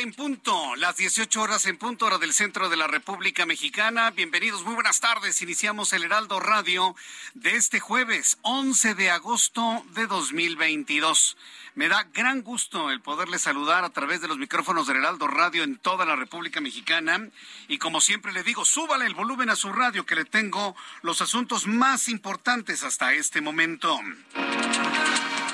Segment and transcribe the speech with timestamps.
[0.00, 4.10] En punto, las 18 horas en punto, hora del centro de la República Mexicana.
[4.10, 5.42] Bienvenidos, muy buenas tardes.
[5.42, 6.96] Iniciamos el Heraldo Radio
[7.34, 11.36] de este jueves 11 de agosto de 2022.
[11.74, 15.64] Me da gran gusto el poderle saludar a través de los micrófonos del Heraldo Radio
[15.64, 17.28] en toda la República Mexicana.
[17.68, 21.20] Y como siempre le digo, súbale el volumen a su radio que le tengo los
[21.20, 24.00] asuntos más importantes hasta este momento.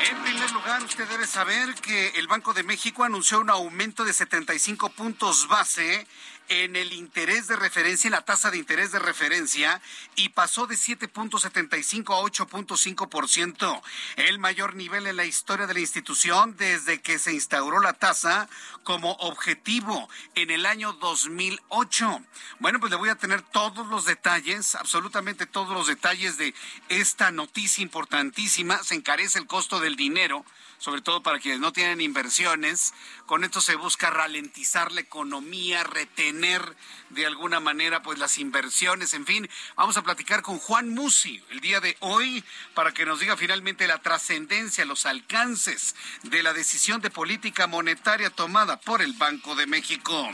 [0.00, 4.12] En primer lugar, usted debe saber que el Banco de México anunció un aumento de
[4.12, 6.06] 75 puntos base
[6.48, 9.80] en el interés de referencia, en la tasa de interés de referencia,
[10.14, 13.82] y pasó de 7.75 a 8.5%,
[14.16, 18.48] el mayor nivel en la historia de la institución desde que se instauró la tasa
[18.84, 22.22] como objetivo en el año 2008.
[22.58, 26.54] Bueno, pues le voy a tener todos los detalles, absolutamente todos los detalles de
[26.88, 28.82] esta noticia importantísima.
[28.82, 30.44] Se encarece el costo del dinero
[30.78, 32.94] sobre todo para quienes no tienen inversiones.
[33.26, 36.76] Con esto se busca ralentizar la economía, retener
[37.10, 39.48] de alguna manera pues las inversiones, en fin.
[39.76, 42.44] Vamos a platicar con Juan Musi el día de hoy
[42.74, 48.30] para que nos diga finalmente la trascendencia, los alcances de la decisión de política monetaria
[48.30, 50.28] tomada por el Banco de México.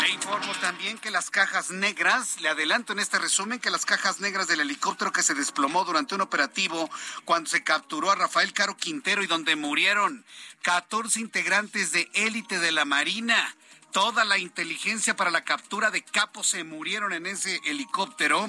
[0.00, 4.20] Le informo también que las cajas negras, le adelanto en este resumen que las cajas
[4.20, 6.90] negras del helicóptero que se desplomó durante un operativo
[7.24, 10.24] cuando se capturó a Rafael Caro Quintero y donde murieron
[10.62, 13.54] 14 integrantes de élite de la Marina.
[13.92, 18.48] Toda la inteligencia para la captura de capos se murieron en ese helicóptero.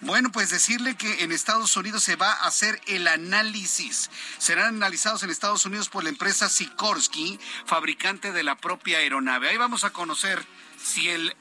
[0.00, 4.10] Bueno, pues decirle que en Estados Unidos se va a hacer el análisis.
[4.38, 9.48] Serán analizados en Estados Unidos por la empresa Sikorsky, fabricante de la propia aeronave.
[9.48, 10.44] Ahí vamos a conocer
[10.80, 11.36] si el,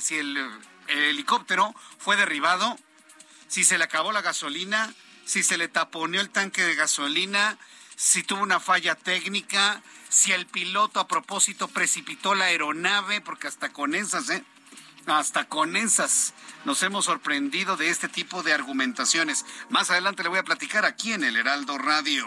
[0.00, 0.38] si el
[0.86, 2.78] helicóptero fue derribado,
[3.48, 4.94] si se le acabó la gasolina,
[5.24, 7.58] si se le taponeó el tanque de gasolina,
[7.96, 13.72] si tuvo una falla técnica, si el piloto a propósito precipitó la aeronave, porque hasta
[13.72, 14.44] con esas, ¿eh?
[15.06, 16.32] Hasta con esas
[16.64, 19.44] nos hemos sorprendido de este tipo de argumentaciones.
[19.68, 22.26] Más adelante le voy a platicar aquí en el Heraldo Radio.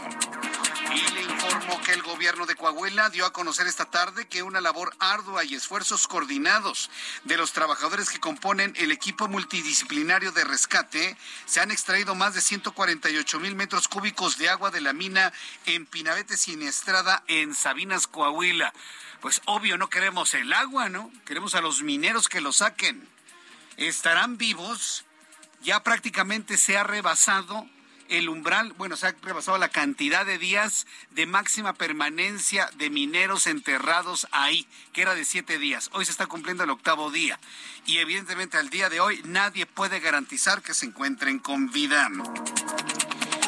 [0.97, 4.61] Y le informo que el gobierno de Coahuila dio a conocer esta tarde que una
[4.61, 6.89] labor ardua y esfuerzos coordinados
[7.23, 11.15] de los trabajadores que componen el equipo multidisciplinario de rescate
[11.45, 15.31] se han extraído más de 148 mil metros cúbicos de agua de la mina
[15.67, 18.73] en Pinabete Siniestrada en Sabinas, Coahuila.
[19.21, 21.11] Pues obvio no queremos el agua, ¿no?
[21.25, 23.07] Queremos a los mineros que lo saquen.
[23.77, 25.05] ¿Estarán vivos?
[25.61, 27.67] Ya prácticamente se ha rebasado
[28.09, 33.47] el umbral, bueno, se ha rebasado la cantidad de días de máxima permanencia de mineros
[33.47, 35.89] enterrados ahí, que era de siete días.
[35.93, 37.39] Hoy se está cumpliendo el octavo día.
[37.85, 42.09] Y evidentemente al día de hoy nadie puede garantizar que se encuentren con vida.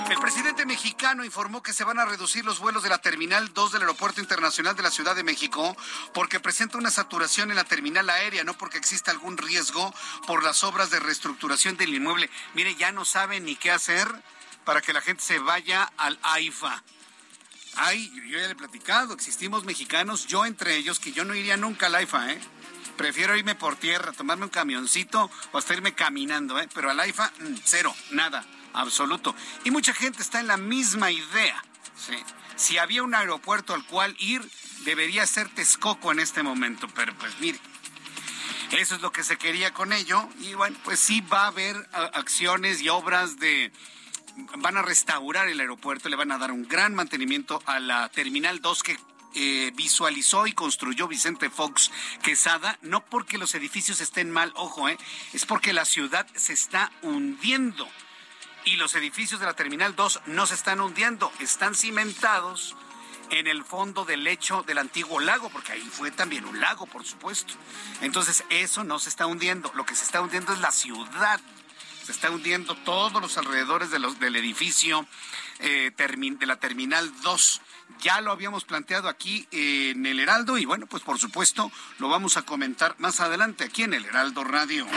[0.09, 3.73] El presidente mexicano informó que se van a reducir los vuelos de la Terminal 2
[3.73, 5.77] del Aeropuerto Internacional de la Ciudad de México
[6.15, 9.93] porque presenta una saturación en la terminal aérea, no porque exista algún riesgo
[10.25, 12.31] por las obras de reestructuración del inmueble.
[12.55, 14.07] Mire, ya no saben ni qué hacer
[14.65, 16.83] para que la gente se vaya al AIFA.
[17.75, 21.57] Ay, yo ya le he platicado, existimos mexicanos, yo entre ellos, que yo no iría
[21.57, 22.41] nunca al AIFA, ¿eh?
[22.97, 26.67] Prefiero irme por tierra, tomarme un camioncito o hasta irme caminando, ¿eh?
[26.73, 29.35] Pero al AIFA, mm, cero, nada, absoluto.
[29.63, 31.63] Y mucha gente está en la misma idea,
[31.95, 32.15] ¿sí?
[32.55, 34.41] Si había un aeropuerto al cual ir,
[34.83, 37.59] debería ser Texcoco en este momento, pero pues mire.
[38.71, 40.29] Eso es lo que se quería con ello.
[40.41, 41.75] Y bueno, pues sí va a haber
[42.13, 43.71] acciones y obras de
[44.57, 48.61] van a restaurar el aeropuerto, le van a dar un gran mantenimiento a la Terminal
[48.61, 48.97] 2 que
[49.35, 51.91] eh, visualizó y construyó Vicente Fox
[52.23, 54.97] Quesada, no porque los edificios estén mal, ojo, eh,
[55.33, 57.87] es porque la ciudad se está hundiendo
[58.65, 62.75] y los edificios de la Terminal 2 no se están hundiendo, están cimentados
[63.29, 67.05] en el fondo del lecho del antiguo lago, porque ahí fue también un lago, por
[67.05, 67.53] supuesto.
[68.01, 71.39] Entonces, eso no se está hundiendo, lo que se está hundiendo es la ciudad.
[72.09, 75.05] Se está hundiendo todos los alrededores del edificio
[75.59, 77.61] eh, de la Terminal 2.
[78.01, 82.35] Ya lo habíamos planteado aquí en el Heraldo y bueno, pues por supuesto lo vamos
[82.35, 84.87] a comentar más adelante aquí en el Heraldo Radio.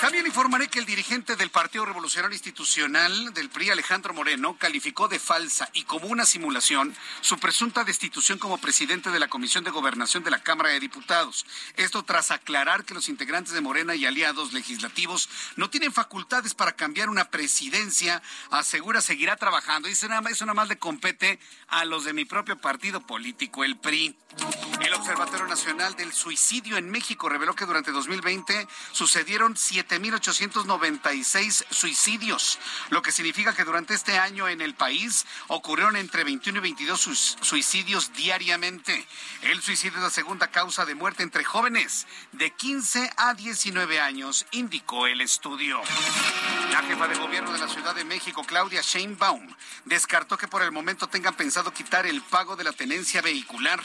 [0.00, 5.18] También informaré que el dirigente del Partido Revolucionario Institucional del PRI, Alejandro Moreno, calificó de
[5.18, 10.22] falsa y como una simulación su presunta destitución como presidente de la Comisión de Gobernación
[10.22, 11.46] de la Cámara de Diputados.
[11.76, 16.76] Esto tras aclarar que los integrantes de Morena y aliados legislativos no tienen facultades para
[16.76, 18.22] cambiar una presidencia,
[18.52, 19.88] asegura seguirá trabajando.
[19.88, 24.16] Dice nada más, eso nada compete a los de mi propio partido político, el PRI.
[24.80, 29.56] El Observatorio Nacional del Suicidio en México reveló que durante 2020 sucedieron
[29.88, 32.58] 7.896 suicidios,
[32.90, 37.36] lo que significa que durante este año en el país ocurrieron entre 21 y 22
[37.40, 39.06] suicidios diariamente.
[39.42, 44.46] El suicidio es la segunda causa de muerte entre jóvenes de 15 a 19 años,
[44.52, 45.80] indicó el estudio.
[46.72, 49.54] La jefa de gobierno de la Ciudad de México, Claudia Sheinbaum,
[49.84, 53.80] descartó que por el momento tengan pensado quitar el pago de la tenencia vehicular.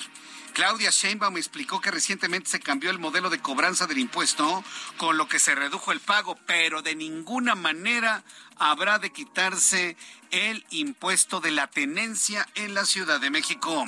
[0.54, 4.64] Claudia Sheinbaum explicó que recientemente se cambió el modelo de cobranza del impuesto,
[4.98, 8.24] con lo que se redujo el pago, pero de ninguna manera
[8.58, 9.98] habrá de quitarse
[10.32, 13.86] el impuesto de la tenencia en la Ciudad de México.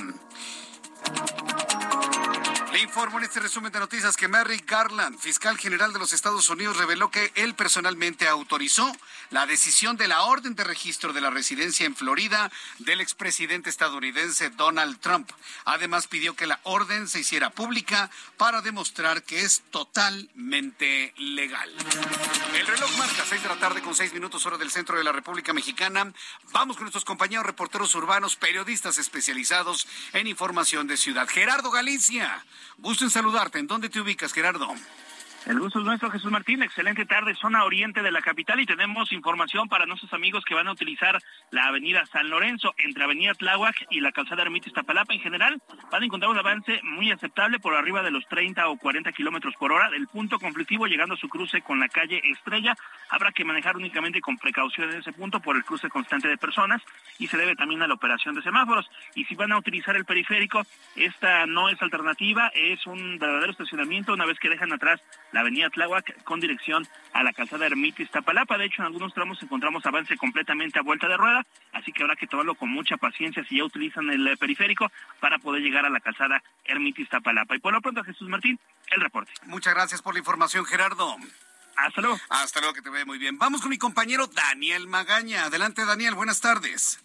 [2.76, 6.50] Le informo en este resumen de noticias que Merrick Garland, fiscal general de los Estados
[6.50, 8.94] Unidos, reveló que él personalmente autorizó
[9.30, 14.50] la decisión de la orden de registro de la residencia en Florida del expresidente estadounidense
[14.50, 15.32] Donald Trump.
[15.64, 21.74] Además, pidió que la orden se hiciera pública para demostrar que es totalmente legal.
[22.54, 25.14] El reloj marca seis de la tarde con seis minutos hora del centro de la
[25.14, 26.12] República Mexicana.
[26.52, 31.26] Vamos con nuestros compañeros reporteros urbanos, periodistas especializados en información de ciudad.
[31.30, 32.44] Gerardo Galicia
[32.78, 33.60] Gusto en saludarte.
[33.60, 34.68] ¿En dónde te ubicas, Gerardo?
[35.46, 36.64] El gusto es nuestro, Jesús Martín.
[36.64, 40.68] Excelente tarde, zona oriente de la capital y tenemos información para nuestros amigos que van
[40.68, 41.22] a utilizar
[41.52, 45.14] la avenida San Lorenzo entre Avenida Tláhuac y la calzada Ermita Iztapalapa.
[45.14, 45.62] En general,
[45.92, 49.54] van a encontrar un avance muy aceptable por arriba de los 30 o 40 kilómetros
[49.60, 49.92] por hora.
[49.96, 52.76] El punto conflictivo llegando a su cruce con la calle Estrella.
[53.12, 56.82] Habrá que manejar únicamente con precaución en ese punto por el cruce constante de personas
[57.20, 58.90] y se debe también a la operación de semáforos.
[59.14, 60.64] Y si van a utilizar el periférico,
[60.96, 65.04] esta no es alternativa, es un verdadero estacionamiento una vez que dejan atrás
[65.36, 68.58] la avenida Tláhuac con dirección a la calzada Ermita Iztapalapa.
[68.58, 72.16] De hecho, en algunos tramos encontramos avance completamente a vuelta de rueda, así que habrá
[72.16, 74.90] que tomarlo con mucha paciencia si ya utilizan el eh, periférico
[75.20, 77.54] para poder llegar a la calzada Ermita Iztapalapa.
[77.54, 78.58] Y por lo pronto, Jesús Martín,
[78.92, 79.34] el reporte.
[79.44, 81.18] Muchas gracias por la información, Gerardo.
[81.76, 82.18] Hasta luego.
[82.30, 83.38] Hasta luego, que te vea muy bien.
[83.38, 85.44] Vamos con mi compañero Daniel Magaña.
[85.44, 87.04] Adelante, Daniel, buenas tardes.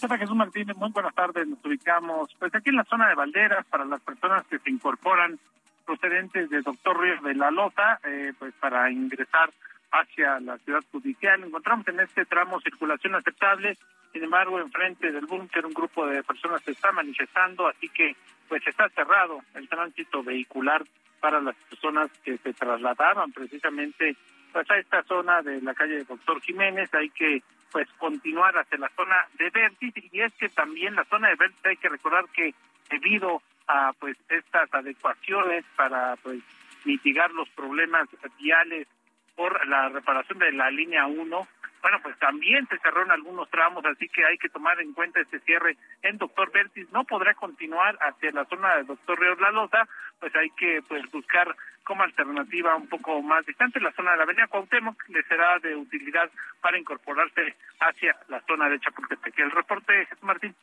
[0.00, 1.48] Hola Jesús Martínez, muy buenas tardes.
[1.48, 5.40] Nos ubicamos pues aquí en la zona de Valderas para las personas que se incorporan
[5.88, 9.50] procedentes de Doctor Ríos de la Lota, eh, pues para ingresar
[9.90, 11.42] hacia la ciudad judicial.
[11.42, 13.74] Encontramos en este tramo circulación aceptable,
[14.12, 18.14] sin embargo, enfrente del búnker un grupo de personas se está manifestando, así que
[18.48, 20.84] pues está cerrado el tránsito vehicular
[21.20, 24.14] para las personas que se trasladaban precisamente
[24.52, 26.92] pues a esta zona de la calle Doctor Jiménez.
[26.92, 27.42] Hay que
[27.72, 31.70] pues continuar hacia la zona de Vértice y es que también la zona de Vértice
[31.70, 32.54] hay que recordar que
[32.90, 36.40] debido a pues estas adecuaciones para pues
[36.84, 38.08] mitigar los problemas
[38.38, 38.88] viales
[39.36, 41.48] por la reparación de la línea 1.
[41.80, 45.38] Bueno, pues también se cerraron algunos tramos, así que hay que tomar en cuenta este
[45.40, 46.90] cierre en Doctor Vértiz.
[46.90, 49.86] No podrá continuar hacia la zona de Doctor Ríos La Lota,
[50.18, 54.22] pues hay que pues buscar como alternativa un poco más distante la zona de la
[54.24, 56.28] Avenida Cuauhtémoc, le será de utilidad
[56.60, 59.38] para incorporarse hacia la zona de Chapultepec.
[59.38, 60.54] El reporte, Jesús Martín.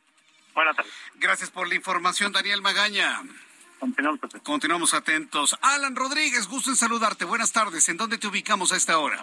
[0.55, 0.93] Buenas tardes.
[1.15, 3.21] Gracias por la información, Daniel Magaña.
[3.77, 4.41] Continuamos atentos.
[4.41, 5.57] Continuamos atentos.
[5.61, 7.25] Alan Rodríguez, gusto en saludarte.
[7.25, 7.87] Buenas tardes.
[7.89, 9.21] ¿En dónde te ubicamos a esta hora?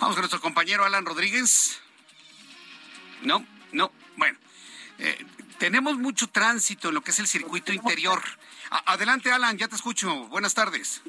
[0.00, 1.80] Vamos con nuestro compañero Alan Rodríguez.
[3.22, 3.92] No, no.
[4.16, 4.36] Bueno,
[4.98, 5.24] eh,
[5.58, 8.20] tenemos mucho tránsito en lo que es el circuito interior.
[8.86, 10.12] adelante, Alan, ya te escucho.
[10.26, 11.02] Buenas tardes.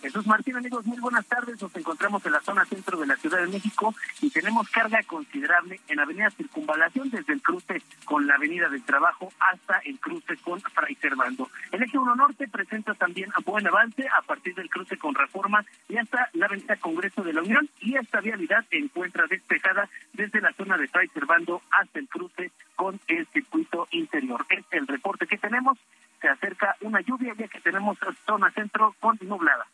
[0.00, 1.60] Jesús Martín, amigos, muy buenas tardes.
[1.60, 5.78] Nos encontramos en la zona centro de la Ciudad de México y tenemos carga considerable
[5.88, 10.58] en Avenida Circunvalación desde el cruce con la Avenida del Trabajo hasta el cruce con
[10.58, 11.50] Fray Servando.
[11.70, 15.98] El eje 1 Norte presenta también buen avance a partir del cruce con Reforma y
[15.98, 20.54] hasta la Avenida Congreso de la Unión y esta vialidad se encuentra despejada desde la
[20.54, 24.46] zona de Fray Servando hasta el cruce con el circuito interior.
[24.48, 25.78] Es el reporte que tenemos.
[26.22, 29.66] Se acerca una lluvia ya que tenemos zona centro con nublada.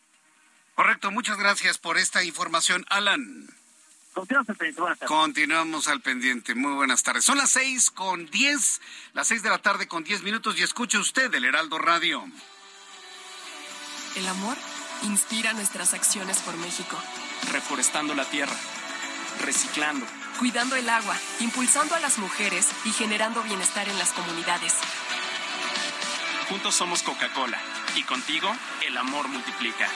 [0.77, 3.49] Correcto, muchas gracias por esta información, Alan.
[4.13, 5.07] Continuamos al pendiente.
[5.07, 6.55] Continuamos al pendiente.
[6.55, 7.25] Muy buenas tardes.
[7.25, 8.83] Son las seis con diez,
[9.15, 12.23] las seis de la tarde con diez minutos y escuche usted el Heraldo Radio.
[14.17, 14.57] El amor
[15.03, 16.99] inspira nuestras acciones por México.
[17.53, 18.57] Reforestando la tierra,
[19.41, 20.07] reciclando,
[20.39, 24.75] cuidando el agua, impulsando a las mujeres y generando bienestar en las comunidades.
[26.51, 27.59] Juntos somos Coca-Cola
[27.97, 28.55] y contigo
[28.87, 29.89] el amor multiplica.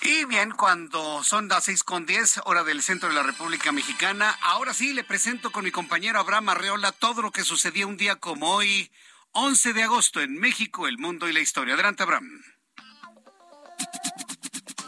[0.00, 4.38] Y bien, cuando son las seis con diez, hora del centro de la República Mexicana,
[4.42, 8.16] ahora sí le presento con mi compañero Abraham Arreola todo lo que sucedió un día
[8.16, 8.90] como hoy,
[9.32, 11.74] 11 de agosto, en México, el mundo y la historia.
[11.74, 12.42] Adelante, Abraham.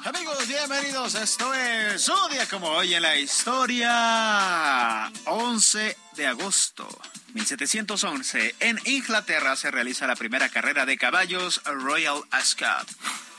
[0.05, 1.14] Amigos, bienvenidos.
[1.14, 5.11] Esto es un día como hoy en la historia.
[5.26, 6.88] 11 de agosto
[7.35, 8.55] 1711.
[8.61, 12.88] En Inglaterra se realiza la primera carrera de caballos Royal Ascot.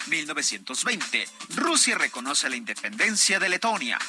[0.08, 1.28] 1920.
[1.56, 4.00] Rusia reconoce la independencia de Letonia.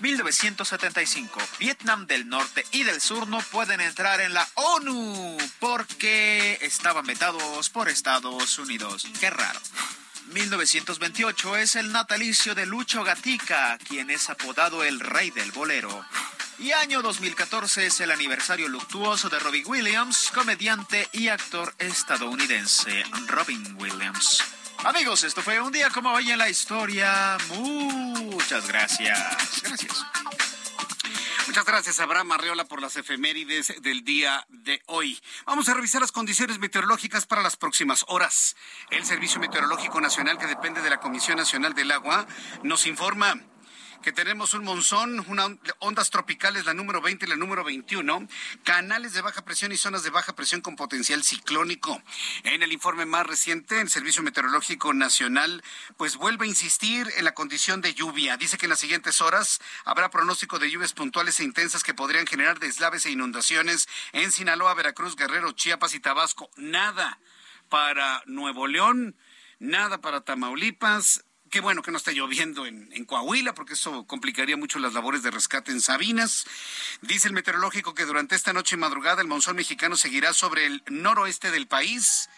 [0.00, 1.40] 1975.
[1.58, 7.70] Vietnam del Norte y del Sur no pueden entrar en la ONU porque estaban vetados
[7.70, 9.06] por Estados Unidos.
[9.20, 9.60] Qué raro.
[10.32, 16.04] 1928 es el natalicio de Lucho Gatica, quien es apodado el rey del bolero.
[16.58, 23.02] Y año 2014 es el aniversario luctuoso de Robin Williams, comediante y actor estadounidense.
[23.26, 24.44] Robin Williams.
[24.84, 27.36] Amigos, esto fue un día como hoy en la historia.
[27.48, 29.62] Muchas gracias.
[29.62, 30.06] Gracias.
[31.46, 35.20] Muchas gracias, Abraham Arreola, por las efemérides del día de hoy.
[35.44, 38.56] Vamos a revisar las condiciones meteorológicas para las próximas horas.
[38.90, 42.26] El Servicio Meteorológico Nacional, que depende de la Comisión Nacional del Agua,
[42.62, 43.34] nos informa
[44.02, 48.28] que tenemos un monzón, unas ondas tropicales, la número 20 y la número 21,
[48.64, 52.02] canales de baja presión y zonas de baja presión con potencial ciclónico.
[52.44, 55.62] En el informe más reciente, el Servicio Meteorológico Nacional,
[55.96, 58.36] pues vuelve a insistir en la condición de lluvia.
[58.36, 62.26] Dice que en las siguientes horas habrá pronóstico de lluvias puntuales e intensas que podrían
[62.26, 66.50] generar deslaves e inundaciones en Sinaloa, Veracruz, Guerrero, Chiapas y Tabasco.
[66.56, 67.18] Nada
[67.68, 69.16] para Nuevo León,
[69.58, 74.78] nada para Tamaulipas, Qué bueno que no está lloviendo en, Coahuila, porque eso complicaría mucho
[74.78, 76.46] las labores de rescate en Sabinas.
[77.02, 80.84] Dice el meteorológico que durante esta noche y madrugada el monzón mexicano seguirá sobre el
[80.86, 82.30] noroeste del país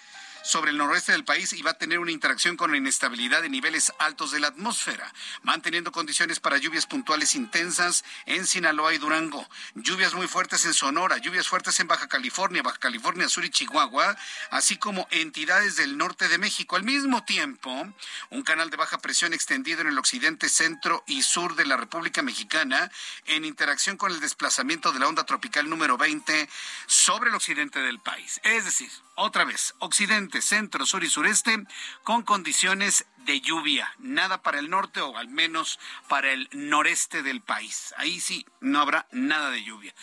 [0.43, 3.49] sobre el noroeste del país y va a tener una interacción con la inestabilidad de
[3.49, 9.49] niveles altos de la atmósfera, manteniendo condiciones para lluvias puntuales intensas en Sinaloa y Durango,
[9.75, 14.17] lluvias muy fuertes en Sonora, lluvias fuertes en Baja California, Baja California Sur y Chihuahua,
[14.51, 16.77] así como entidades del norte de México.
[16.77, 17.93] Al mismo tiempo,
[18.31, 22.23] un canal de baja presión extendido en el occidente, centro y sur de la República
[22.23, 22.91] Mexicana,
[23.27, 26.49] en interacción con el desplazamiento de la onda tropical número 20
[26.87, 28.41] sobre el occidente del país.
[28.43, 31.65] Es decir, otra vez, occidente, centro, sur y sureste,
[32.05, 33.93] con condiciones de lluvia.
[33.99, 37.95] Nada para el norte o al menos para el noreste del país.
[37.97, 39.95] Ahí sí, no habrá nada de lluvia.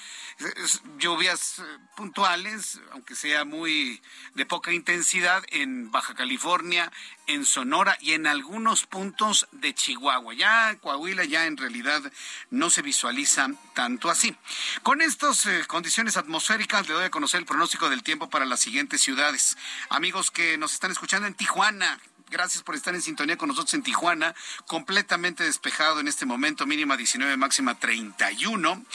[0.98, 1.64] Lluvias eh,
[1.96, 4.02] puntuales, aunque sea muy
[4.36, 6.92] de poca intensidad, en Baja California,
[7.28, 10.34] en Sonora y en algunos puntos de Chihuahua.
[10.34, 12.02] Ya Coahuila ya en realidad
[12.50, 14.36] no se visualiza tanto así.
[14.84, 18.60] Con estas eh, condiciones atmosféricas le doy a conocer el pronóstico del tiempo para las
[18.60, 19.58] siguientes ciudades.
[19.90, 22.00] Amigos que nos están escuchando en Tijuana,
[22.32, 24.36] Gracias por estar en sintonía con nosotros en Tijuana.
[24.68, 28.86] Completamente despejado en este momento, mínima 19, máxima 31.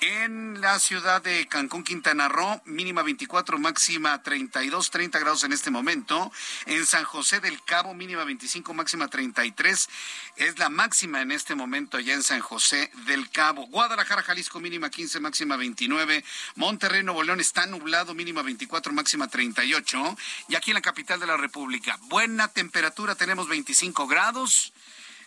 [0.00, 5.72] En la ciudad de Cancún, Quintana Roo, mínima 24, máxima 32, 30 grados en este
[5.72, 6.30] momento.
[6.66, 9.88] En San José del Cabo, mínima 25, máxima 33.
[10.36, 13.66] Es la máxima en este momento allá en San José del Cabo.
[13.66, 16.24] Guadalajara, Jalisco, mínima 15, máxima 29.
[16.54, 20.16] Monterrey, Nuevo León está nublado, mínima 24, máxima 38.
[20.48, 24.74] Y aquí en la capital de la República, buena temperatura temperatura tenemos 25 grados.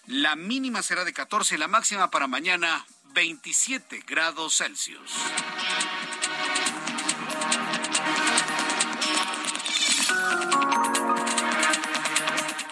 [0.06, 2.86] La mínima será de 14 y la máxima para mañana
[3.16, 5.12] 27 grados Celsius.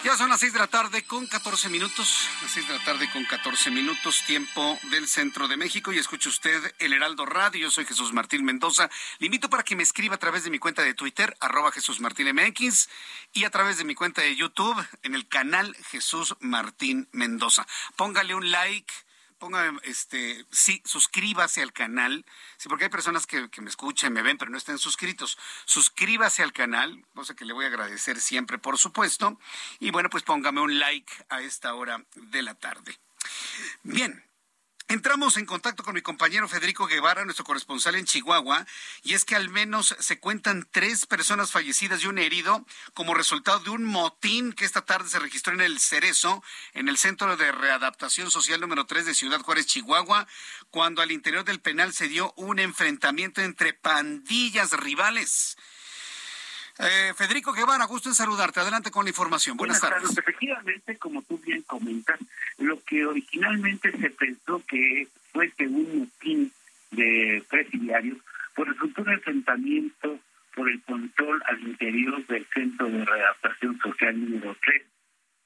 [0.06, 3.10] Ya son las seis de la tarde con 14 minutos, las seis de la tarde
[3.10, 7.62] con 14 minutos, tiempo del centro de México y escuche usted el Heraldo Radio.
[7.62, 8.88] Yo soy Jesús Martín Mendoza.
[9.18, 11.98] Le invito para que me escriba a través de mi cuenta de Twitter, arroba Jesús
[11.98, 12.88] Martín MX,
[13.32, 17.66] y a través de mi cuenta de YouTube en el canal Jesús Martín Mendoza.
[17.96, 18.94] Póngale un like
[19.38, 22.24] ponga, este, sí, suscríbase al canal,
[22.56, 25.38] sí, porque hay personas que, que me escuchan, me ven, pero no están suscritos.
[25.64, 29.38] Suscríbase al canal, cosa que le voy a agradecer siempre, por supuesto.
[29.78, 32.98] Y bueno, pues póngame un like a esta hora de la tarde.
[33.82, 34.24] Bien,
[34.88, 38.64] Entramos en contacto con mi compañero Federico Guevara, nuestro corresponsal en Chihuahua,
[39.02, 42.64] y es que al menos se cuentan tres personas fallecidas y un herido
[42.94, 46.40] como resultado de un motín que esta tarde se registró en el Cerezo,
[46.72, 50.28] en el Centro de Readaptación Social número 3 de Ciudad Juárez, Chihuahua,
[50.70, 55.56] cuando al interior del penal se dio un enfrentamiento entre pandillas rivales.
[56.78, 58.60] Eh, Federico Guevara, gusto en saludarte.
[58.60, 59.56] Adelante con la información.
[59.56, 60.16] Buenas, tardes.
[60.16, 62.18] Efectivamente, como tú bien comentas,
[62.58, 66.52] lo que originalmente se pensó que fuese un motín
[66.90, 68.18] de presidiarios,
[68.54, 70.18] pues resultó un enfrentamiento
[70.54, 74.82] por el control al interior del Centro de Readaptación Social número 3,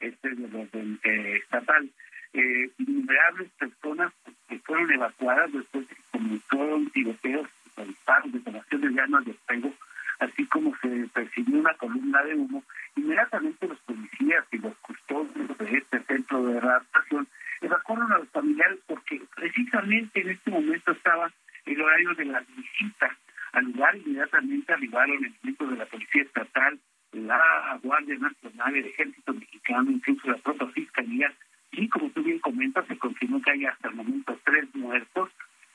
[0.00, 1.90] este es de orden estatal.
[2.32, 4.12] Eh, innumerables personas
[4.48, 7.48] que fueron evacuadas después de que comenzaron tiroteos,
[7.86, 9.74] disparos, detonaciones de armas de fuego
[10.20, 12.62] así como se percibió una columna de humo,
[12.96, 17.26] inmediatamente los policías y los custodios de este centro de adaptación
[17.60, 21.30] evacuaron a los familiares porque precisamente en este momento estaba
[21.64, 23.12] el horario de las visitas
[23.52, 26.78] al lugar, inmediatamente arribaron el equipo de la Policía Estatal,
[27.12, 31.32] la Guardia Nacional, el Ejército Mexicano, incluso la propia Fiscalía,
[31.72, 35.30] y como tú bien comentas, se confirmó que hay hasta el momento tres muertos,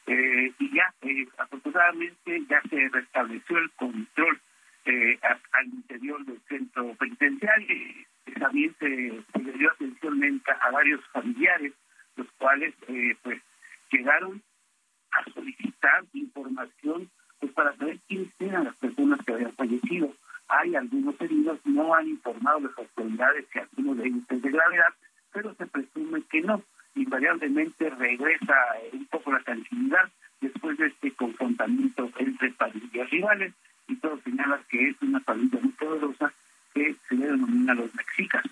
[0.07, 4.39] eh, y ya, eh, afortunadamente, ya se restableció el control
[4.85, 5.19] eh,
[5.51, 7.67] al interior del centro penitenciario.
[8.39, 11.73] También se, se dio atención a varios familiares,
[12.15, 12.73] los cuales
[13.23, 13.41] pues
[13.91, 14.41] llegaron
[15.11, 17.09] a solicitar información
[17.39, 20.13] pues para saber quiénes eran las personas que habían fallecido.
[20.47, 24.93] Hay algunos heridos, no han informado las autoridades que alguno de ellos es de gravedad,
[25.31, 26.63] pero se presume que no
[26.95, 28.55] invariablemente regresa
[28.93, 30.09] un poco la tranquilidad
[30.41, 33.53] después de este confrontamiento entre pandillas rivales
[33.87, 36.33] y todo señala que es una pandilla muy poderosa
[36.73, 38.43] que se le denomina los mexicas.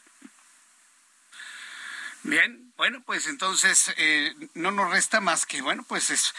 [2.24, 3.28] Bien, bueno, pues
[3.64, 6.34] entonces eh, no nos resta más que, bueno, pues es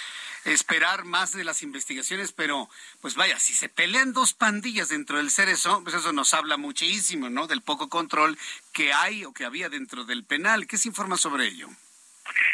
[0.44, 2.68] esperar más de las investigaciones, pero
[3.00, 7.30] pues vaya, si se pelean dos pandillas dentro del Cerezo, pues eso nos habla muchísimo,
[7.30, 7.46] ¿no?
[7.46, 8.36] Del poco control
[8.74, 10.66] que hay o que había dentro del penal.
[10.66, 11.68] ¿Qué se informa sobre ello?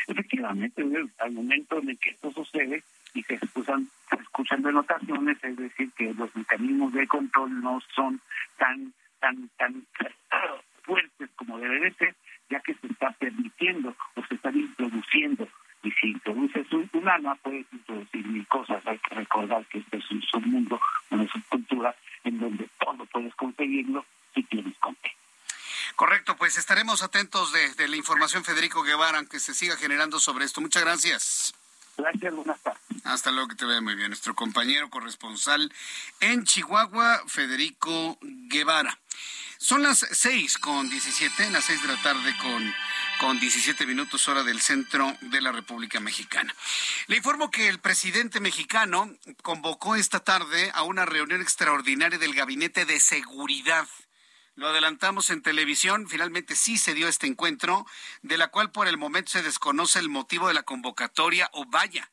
[0.06, 0.84] Efectivamente,
[1.18, 6.14] al momento en que esto sucede y se escuchan, se escuchan denotaciones, es decir, que
[6.14, 8.20] los mecanismos de control no son
[8.56, 9.84] tan, tan, tan
[10.84, 12.14] fuertes como debe de ser,
[12.50, 15.48] ya que se está permitiendo o se están introduciendo.
[15.82, 18.84] Y si introduces un, un arma, puedes introducir mil cosas.
[18.86, 24.04] Hay que recordar que este es un submundo, una subcultura, en donde todo puedes conseguirlo
[24.34, 25.12] si tienes con qué.
[25.96, 30.62] Correcto, pues estaremos atentos de, la información, Federico Guevara, aunque se siga generando sobre esto.
[30.62, 31.54] Muchas gracias.
[31.98, 32.80] Gracias, buenas tardes.
[33.04, 34.08] Hasta luego, que te vea muy bien.
[34.08, 35.70] Nuestro compañero corresponsal
[36.20, 38.98] en Chihuahua, Federico Guevara.
[39.58, 42.74] Son las seis con diecisiete, las seis de la tarde con,
[43.20, 46.54] con 17 minutos hora del centro de la República Mexicana.
[47.06, 52.86] Le informo que el presidente mexicano convocó esta tarde a una reunión extraordinaria del Gabinete
[52.86, 53.86] de Seguridad
[54.54, 57.86] lo adelantamos en televisión, finalmente sí se dio este encuentro,
[58.22, 62.10] de la cual por el momento se desconoce el motivo de la convocatoria o vaya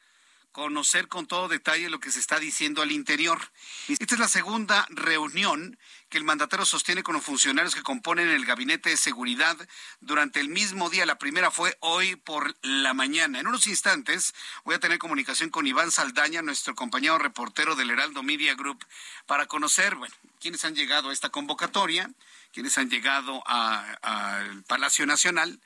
[0.58, 3.40] conocer con todo detalle lo que se está diciendo al interior.
[3.88, 5.78] Esta es la segunda reunión
[6.10, 9.58] que el mandatario sostiene con los funcionarios que componen el gabinete de seguridad
[10.00, 11.06] durante el mismo día.
[11.06, 13.40] La primera fue hoy por la mañana.
[13.40, 18.24] En unos instantes voy a tener comunicación con Iván Saldaña, nuestro compañero reportero del Heraldo
[18.24, 18.86] Media Group,
[19.26, 22.10] para conocer, bueno, quiénes han llegado a esta convocatoria,
[22.54, 25.60] quiénes han llegado al Palacio Nacional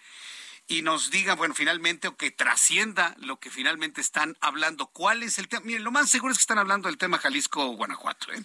[0.67, 4.87] y nos diga, bueno, finalmente, o que trascienda lo que finalmente están hablando.
[4.87, 5.65] ¿Cuál es el tema?
[5.65, 8.31] Miren, lo más seguro es que están hablando del tema Jalisco-Guanajuato.
[8.31, 8.41] ¿eh?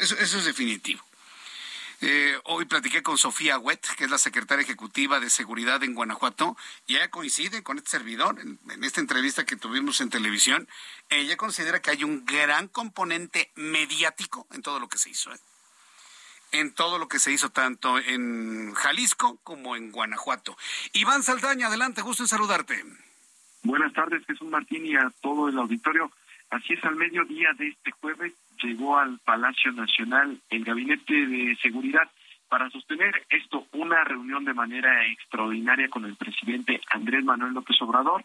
[0.00, 1.04] Eso, es definitivo.
[2.02, 6.56] Eh, hoy platiqué con Sofía Wet, que es la secretaria ejecutiva de Seguridad en Guanajuato,
[6.86, 10.66] y ella coincide con este servidor en, en, esta entrevista que tuvimos en televisión.
[11.10, 15.32] Ella considera que hay un gran componente mediático en todo lo que se hizo.
[15.32, 15.38] ¿eh?
[16.52, 20.56] en todo lo que se hizo tanto en Jalisco como en Guanajuato.
[20.92, 22.84] Iván Saldaña, adelante, gusto en saludarte.
[23.62, 26.10] Buenas tardes, Jesús Martín y a todo el auditorio.
[26.50, 32.10] Así es, al mediodía de este jueves llegó al Palacio Nacional el Gabinete de Seguridad
[32.48, 38.24] para sostener esto una reunión de manera extraordinaria con el presidente Andrés Manuel López Obrador.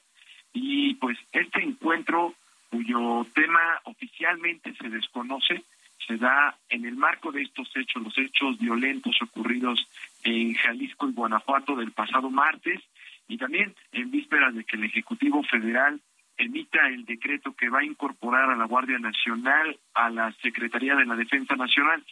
[0.53, 2.33] Y pues este encuentro
[2.71, 5.63] cuyo tema oficialmente se desconoce
[6.07, 9.87] se da en el marco de estos hechos, los hechos violentos ocurridos
[10.23, 12.81] en Jalisco y Guanajuato del pasado martes
[13.27, 15.99] y también en vísperas de que el Ejecutivo Federal
[16.37, 21.05] emita el decreto que va a incorporar a la Guardia Nacional a la Secretaría de
[21.05, 22.03] la Defensa Nacional.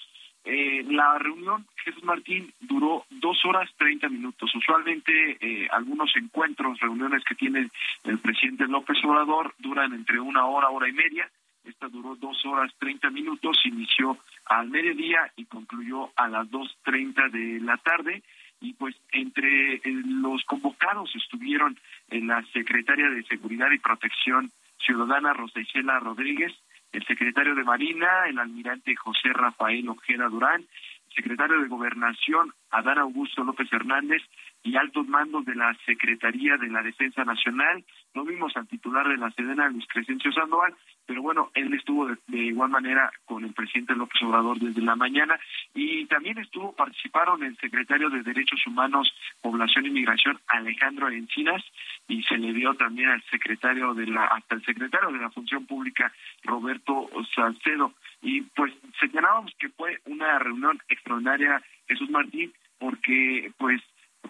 [0.46, 4.54] Eh, la reunión, Jesús Martín, duró dos horas treinta minutos.
[4.54, 7.70] Usualmente eh, algunos encuentros, reuniones que tiene
[8.04, 11.30] el presidente López Obrador duran entre una hora, hora y media.
[11.64, 17.30] Esta duró dos horas treinta minutos, inició al mediodía y concluyó a las dos treinta
[17.30, 18.22] de la tarde.
[18.63, 21.78] Y pues entre eh, los convocados estuvieron
[22.10, 26.54] la secretaria de Seguridad y Protección Ciudadana, Rosa Isela Rodríguez,
[26.93, 32.99] el secretario de Marina, el almirante José Rafael Ojeda Durán, el secretario de Gobernación, Adán
[32.99, 34.21] Augusto López Hernández,
[34.63, 37.84] y altos mandos de la Secretaría de la Defensa Nacional.
[38.13, 40.73] No vimos al titular de la Sedena, Luis Crescencio Sandoval,
[41.06, 45.39] pero bueno, él estuvo de, igual manera con el presidente López Obrador desde la mañana
[45.74, 51.63] y también estuvo, participaron el secretario de Derechos Humanos, Población y Migración, Alejandro Encinas,
[52.08, 55.66] y se le dio también al secretario de la, hasta el secretario de la Función
[55.66, 56.12] Pública,
[56.44, 57.94] Roberto Salcedo.
[58.22, 63.82] Y pues señalábamos que fue una reunión extraordinaria, Jesús Martín, porque pues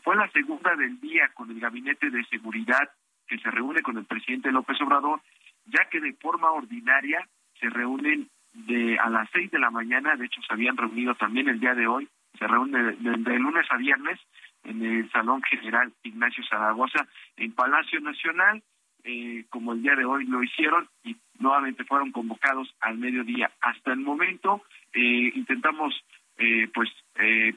[0.03, 2.89] fue la segunda del día con el Gabinete de Seguridad
[3.27, 5.21] que se reúne con el presidente López Obrador,
[5.65, 7.28] ya que de forma ordinaria
[7.60, 11.49] se reúnen de a las seis de la mañana, de hecho se habían reunido también
[11.49, 14.19] el día de hoy, se reúnen de, lunes a viernes
[14.63, 18.62] en el Salón General Ignacio Zaragoza en Palacio Nacional,
[19.04, 23.52] eh, como el día de hoy lo hicieron y nuevamente fueron convocados al mediodía.
[23.62, 25.93] Hasta el momento eh, intentamos
[26.38, 27.54] eh, pues eh,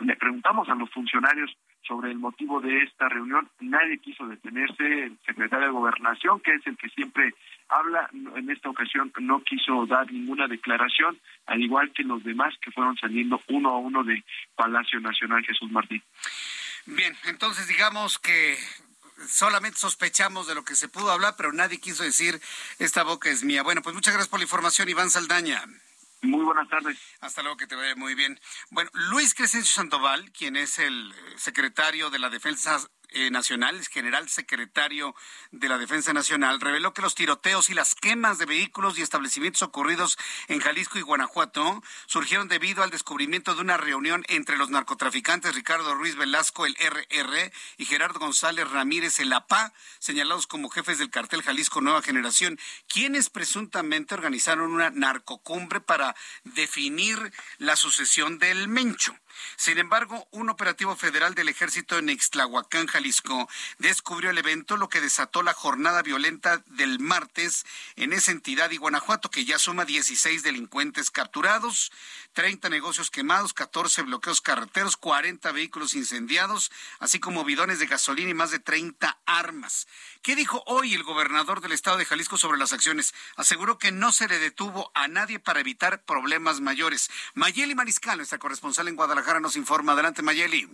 [0.00, 1.54] le, preguntamos a los funcionarios
[1.86, 3.48] sobre el motivo de esta reunión.
[3.60, 5.04] Nadie quiso detenerse.
[5.04, 7.34] El secretario de Gobernación, que es el que siempre
[7.68, 12.70] habla, en esta ocasión no quiso dar ninguna declaración, al igual que los demás que
[12.70, 16.02] fueron saliendo uno a uno de Palacio Nacional Jesús Martín.
[16.86, 18.56] Bien, entonces digamos que
[19.28, 22.40] solamente sospechamos de lo que se pudo hablar, pero nadie quiso decir
[22.78, 23.62] esta boca es mía.
[23.62, 25.62] Bueno, pues muchas gracias por la información, Iván Saldaña.
[26.22, 26.98] Muy buenas tardes.
[27.20, 28.38] Hasta luego, que te vaya muy bien.
[28.70, 32.78] Bueno, Luis Crescencio Sandoval, quien es el secretario de la Defensa
[33.12, 35.14] eh, Nacional, el general secretario
[35.50, 39.62] de la Defensa Nacional, reveló que los tiroteos y las quemas de vehículos y establecimientos
[39.62, 40.18] ocurridos
[40.48, 45.94] en Jalisco y Guanajuato surgieron debido al descubrimiento de una reunión entre los narcotraficantes Ricardo
[45.94, 51.42] Ruiz Velasco, el RR, y Gerardo González Ramírez, el APA, señalados como jefes del cartel
[51.42, 59.16] Jalisco Nueva Generación, quienes presuntamente organizaron una narcocumbre para definir la sucesión del Mencho.
[59.56, 65.00] Sin embargo, un operativo federal del ejército en Ixtlahuacán, Jalisco, descubrió el evento, lo que
[65.00, 67.64] desató la jornada violenta del martes
[67.96, 71.92] en esa entidad y Guanajuato, que ya suma 16 delincuentes capturados,
[72.32, 78.34] 30 negocios quemados, 14 bloqueos carreteros, 40 vehículos incendiados, así como bidones de gasolina y
[78.34, 79.86] más de 30 armas.
[80.22, 83.14] ¿Qué dijo hoy el gobernador del estado de Jalisco sobre las acciones?
[83.36, 87.10] Aseguró que no se le detuvo a nadie para evitar problemas mayores.
[87.34, 89.92] Mayeli Mariscal, nuestra corresponsal en Guadalajara, nos informa.
[89.92, 90.68] Adelante, Mayeli.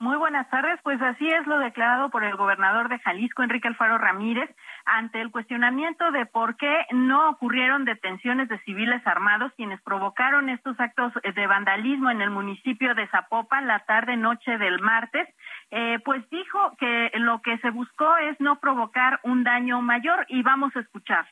[0.00, 0.80] Muy buenas tardes.
[0.82, 4.48] Pues así es lo declarado por el gobernador de Jalisco, Enrique Alfaro Ramírez,
[4.86, 10.80] ante el cuestionamiento de por qué no ocurrieron detenciones de civiles armados quienes provocaron estos
[10.80, 15.28] actos de vandalismo en el municipio de Zapopan la tarde-noche del martes.
[15.70, 20.42] Eh, pues dijo que lo que se buscó es no provocar un daño mayor y
[20.42, 21.26] vamos a escuchar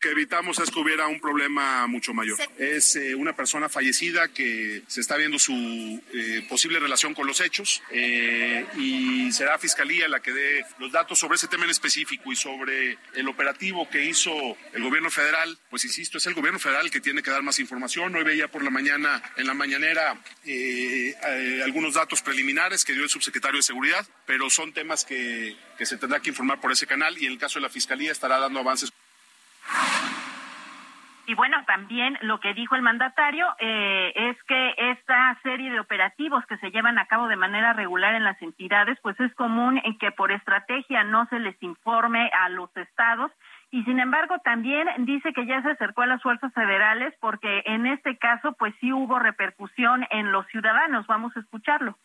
[0.00, 2.38] que evitamos es que hubiera un problema mucho mayor.
[2.56, 7.40] Es eh, una persona fallecida que se está viendo su eh, posible relación con los
[7.40, 12.30] hechos eh, y será Fiscalía la que dé los datos sobre ese tema en específico
[12.30, 14.30] y sobre el operativo que hizo
[14.72, 15.58] el gobierno federal.
[15.68, 18.14] Pues insisto, es el gobierno federal el que tiene que dar más información.
[18.14, 20.16] Hoy veía por la mañana, en la mañanera,
[21.64, 25.96] algunos datos preliminares que dio el subsecretario de Seguridad, pero son temas que, que se
[25.96, 28.60] tendrá que informar por ese canal y en el caso de la Fiscalía estará dando
[28.60, 28.92] avances.
[31.28, 36.42] Y bueno, también lo que dijo el mandatario eh, es que esta serie de operativos
[36.46, 39.98] que se llevan a cabo de manera regular en las entidades, pues es común en
[39.98, 43.30] que por estrategia no se les informe a los estados
[43.70, 47.84] y sin embargo también dice que ya se acercó a las fuerzas federales porque en
[47.84, 51.06] este caso pues sí hubo repercusión en los ciudadanos.
[51.06, 51.98] Vamos a escucharlo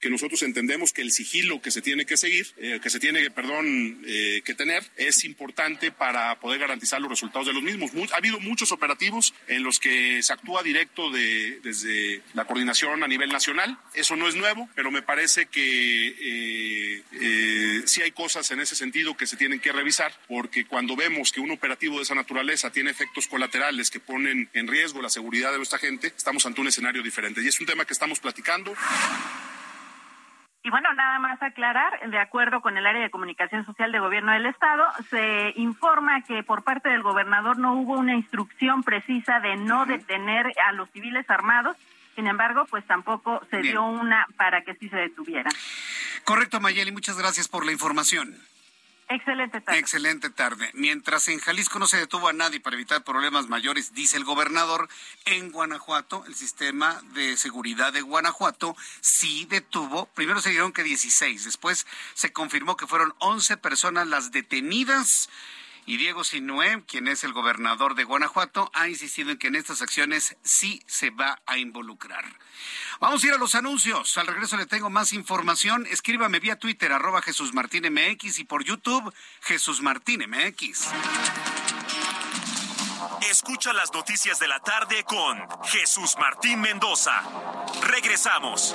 [0.00, 3.30] que nosotros entendemos que el sigilo que se tiene que seguir, eh, que se tiene,
[3.30, 7.90] perdón, eh, que tener, es importante para poder garantizar los resultados de los mismos.
[8.12, 13.08] ha habido muchos operativos en los que se actúa directo de, desde la coordinación a
[13.08, 13.78] nivel nacional.
[13.94, 19.16] Eso no es nuevo, pero me parece que eh, sí hay cosas en ese sentido
[19.16, 22.90] que se tienen que revisar, porque cuando vemos que un operativo de esa naturaleza tiene
[22.90, 27.02] efectos colaterales que ponen en riesgo la seguridad de nuestra gente, estamos ante un escenario
[27.02, 27.42] diferente.
[27.42, 28.74] Y es un tema que estamos platicando.
[30.62, 34.32] Y bueno, nada más aclarar, de acuerdo con el área de comunicación social de gobierno
[34.32, 39.56] del estado, se informa que por parte del gobernador no hubo una instrucción precisa de
[39.56, 41.76] no detener a los civiles armados.
[42.14, 45.52] Sin embargo, pues tampoco se dio una para que sí se detuvieran.
[46.24, 48.36] Correcto, Mayeli, muchas gracias por la información.
[49.10, 49.78] Excelente tarde.
[49.80, 50.70] Excelente tarde.
[50.72, 54.88] Mientras en Jalisco no se detuvo a nadie para evitar problemas mayores, dice el gobernador,
[55.24, 61.44] en Guanajuato, el sistema de seguridad de Guanajuato sí detuvo, primero se dijeron que 16,
[61.44, 65.28] después se confirmó que fueron 11 personas las detenidas
[65.86, 69.82] y Diego Sinué, quien es el gobernador de Guanajuato, ha insistido en que en estas
[69.82, 72.24] acciones sí se va a involucrar.
[73.00, 74.16] Vamos a ir a los anuncios.
[74.18, 75.86] Al regreso le tengo más información.
[75.90, 80.88] Escríbame vía Twitter, arroba Jesús Martín MX y por YouTube, Jesús Martín MX.
[83.30, 87.22] Escucha las noticias de la tarde con Jesús Martín Mendoza.
[87.82, 88.74] Regresamos.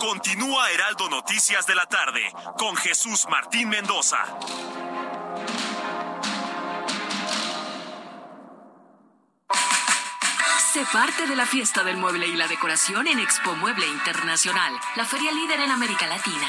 [0.00, 2.22] Continúa Heraldo Noticias de la tarde
[2.56, 4.16] con Jesús Martín Mendoza.
[10.72, 15.04] Sé parte de la fiesta del mueble y la decoración en Expo Mueble Internacional, la
[15.04, 16.48] feria líder en América Latina.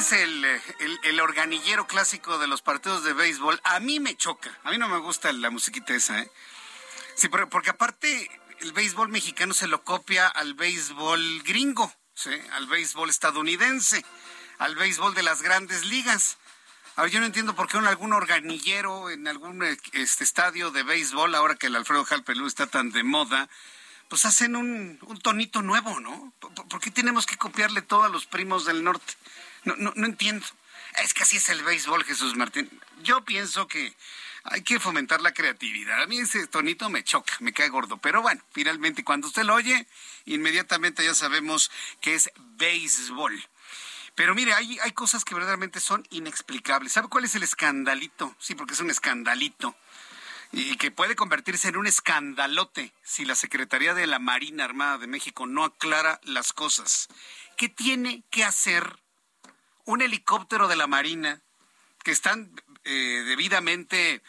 [0.00, 3.60] Es el, el, el, organillero clásico de los partidos de béisbol.
[3.64, 4.50] A mí me choca.
[4.64, 6.30] A mí no me gusta la musiquita esa, ¿eh?
[7.14, 12.30] Sí, porque aparte el béisbol mexicano se lo copia al béisbol gringo, ¿sí?
[12.52, 14.04] al béisbol estadounidense,
[14.58, 16.38] al béisbol de las grandes ligas.
[16.96, 21.34] Ahora, yo no entiendo por qué en algún organillero, en algún este, estadio de béisbol,
[21.34, 23.50] ahora que el Alfredo Jalpelú está tan de moda,
[24.08, 26.32] pues hacen un, un tonito nuevo, ¿no?
[26.40, 29.14] ¿Por, qué tenemos que copiarle todo a los primos del norte?
[29.64, 30.46] No, no, no entiendo.
[31.02, 32.68] Es que así es el béisbol, Jesús Martín.
[33.02, 33.94] Yo pienso que
[34.44, 36.02] hay que fomentar la creatividad.
[36.02, 37.98] A mí ese tonito me choca, me cae gordo.
[37.98, 39.86] Pero bueno, finalmente cuando usted lo oye,
[40.24, 41.70] inmediatamente ya sabemos
[42.00, 43.42] que es béisbol.
[44.14, 46.92] Pero mire, hay, hay cosas que verdaderamente son inexplicables.
[46.92, 48.34] ¿Sabe cuál es el escandalito?
[48.38, 49.76] Sí, porque es un escandalito.
[50.52, 55.06] Y que puede convertirse en un escandalote si la Secretaría de la Marina Armada de
[55.06, 57.08] México no aclara las cosas.
[57.56, 58.99] ¿Qué tiene que hacer
[59.84, 61.42] un helicóptero de la Marina
[62.02, 62.52] que están
[62.84, 64.22] eh, debidamente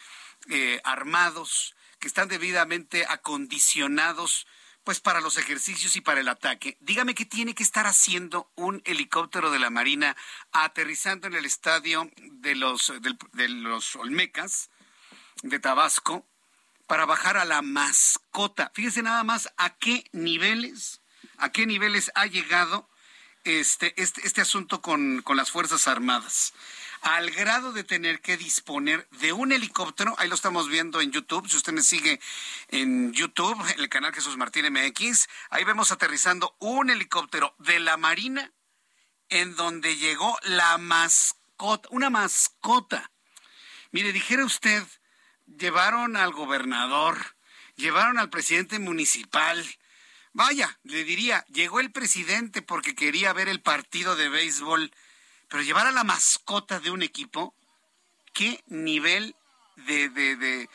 [0.49, 4.47] eh, armados, que están debidamente acondicionados
[4.83, 6.77] pues para los ejercicios y para el ataque.
[6.79, 10.17] Dígame qué tiene que estar haciendo un helicóptero de la Marina
[10.51, 12.91] aterrizando en el estadio de los,
[13.33, 14.71] de los Olmecas
[15.43, 16.25] de Tabasco
[16.87, 18.71] para bajar a la mascota.
[18.73, 21.01] Fíjese nada más a qué niveles,
[21.37, 22.89] a qué niveles ha llegado
[23.43, 26.53] este, este, este asunto con, con las Fuerzas Armadas
[27.01, 30.13] al grado de tener que disponer de un helicóptero.
[30.19, 31.49] Ahí lo estamos viendo en YouTube.
[31.49, 32.19] Si usted me sigue
[32.69, 38.51] en YouTube, el canal Jesús Martín MX, ahí vemos aterrizando un helicóptero de la Marina
[39.29, 43.11] en donde llegó la mascota, una mascota.
[43.91, 44.83] Mire, dijera usted,
[45.47, 47.17] llevaron al gobernador,
[47.75, 49.65] llevaron al presidente municipal.
[50.33, 54.91] Vaya, le diría, llegó el presidente porque quería ver el partido de béisbol
[55.51, 57.53] pero llevar a la mascota de un equipo,
[58.33, 59.35] ¿qué nivel
[59.75, 60.69] de, de,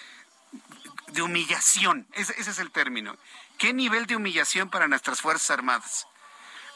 [1.09, 2.07] de, humillación?
[2.13, 3.17] Ese, ese, es el término.
[3.57, 6.07] ¿Qué nivel de humillación para nuestras Fuerzas Armadas?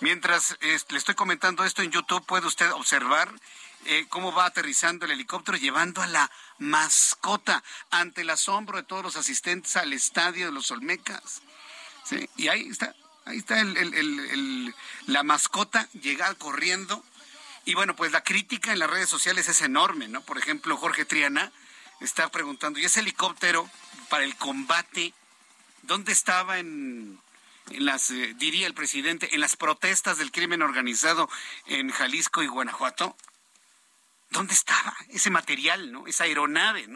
[0.01, 3.31] Mientras le estoy comentando esto en YouTube, puede usted observar
[3.85, 9.03] eh, cómo va aterrizando el helicóptero llevando a la mascota ante el asombro de todos
[9.03, 11.43] los asistentes al estadio de los Olmecas.
[12.37, 13.63] Y ahí está, ahí está
[15.07, 17.05] la mascota llega corriendo.
[17.65, 20.23] Y bueno, pues la crítica en las redes sociales es enorme, ¿no?
[20.23, 21.53] Por ejemplo, Jorge Triana
[22.01, 23.71] está preguntando, ¿y ese helicóptero
[24.09, 25.13] para el combate,
[25.83, 27.21] dónde estaba en,
[27.71, 31.29] en las, eh, diría el presidente, en las protestas del crimen organizado
[31.67, 33.17] en Jalisco y Guanajuato?
[34.31, 36.07] ¿Dónde estaba ese material, no?
[36.07, 36.87] Esa aeronave.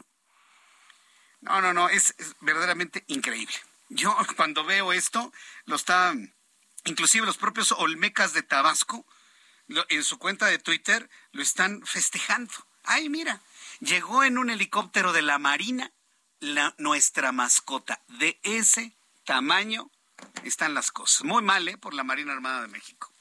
[1.41, 3.55] No, no, no, es, verdaderamente increíble.
[3.89, 5.33] Yo cuando veo esto,
[5.65, 6.15] lo está,
[6.85, 9.07] inclusive los propios Olmecas de Tabasco,
[9.89, 12.53] en su cuenta de Twitter, lo están festejando.
[12.83, 13.41] Ay, mira,
[13.81, 15.91] llegó en un helicóptero de la Marina
[16.41, 18.03] la, nuestra mascota.
[18.09, 18.95] De ese
[19.25, 19.91] tamaño
[20.43, 21.25] están las cosas.
[21.25, 21.79] Muy mal, ¿eh?
[21.79, 23.15] Por la Marina Armada de México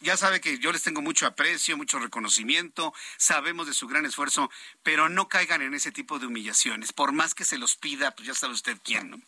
[0.00, 4.50] ya sabe que yo les tengo mucho aprecio, mucho reconocimiento, sabemos de su gran esfuerzo,
[4.82, 6.92] pero no caigan en ese tipo de humillaciones.
[6.92, 9.20] Por más que se los pida, pues ya sabe usted quién, ¿no?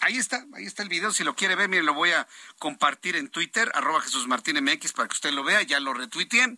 [0.00, 1.12] Ahí está, ahí está el video.
[1.12, 2.26] Si lo quiere ver, mire, lo voy a
[2.58, 6.56] compartir en Twitter, arroba Jesús Martín MX, para que usted lo vea, ya lo retuiteé,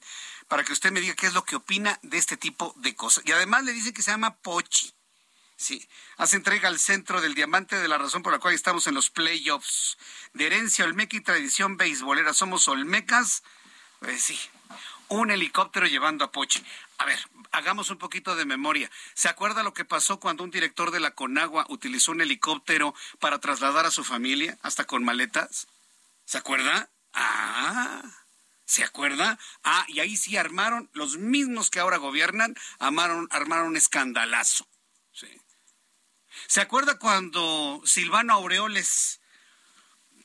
[0.49, 3.25] para que usted me diga qué es lo que opina de este tipo de cosas.
[3.27, 4.93] Y además le dice que se llama Pochi.
[5.57, 8.95] Sí, hace entrega al centro del diamante de la razón por la cual estamos en
[8.95, 9.97] los playoffs.
[10.33, 12.35] De herencia olmeca y tradición beisbolera.
[12.35, 13.45] Somos olmecas.
[14.01, 14.39] Pues sí,
[15.09, 16.65] un helicóptero llevando a Poche.
[17.03, 17.19] A ver,
[17.51, 18.89] hagamos un poquito de memoria.
[19.15, 23.41] ¿Se acuerda lo que pasó cuando un director de la Conagua utilizó un helicóptero para
[23.41, 25.67] trasladar a su familia, hasta con maletas?
[26.25, 26.91] ¿Se acuerda?
[27.13, 28.03] Ah,
[28.67, 29.37] ¿se acuerda?
[29.65, 34.69] Ah, y ahí sí armaron, los mismos que ahora gobiernan, armaron, armaron un escandalazo.
[36.47, 39.21] ¿Se acuerda cuando Silvano Aureoles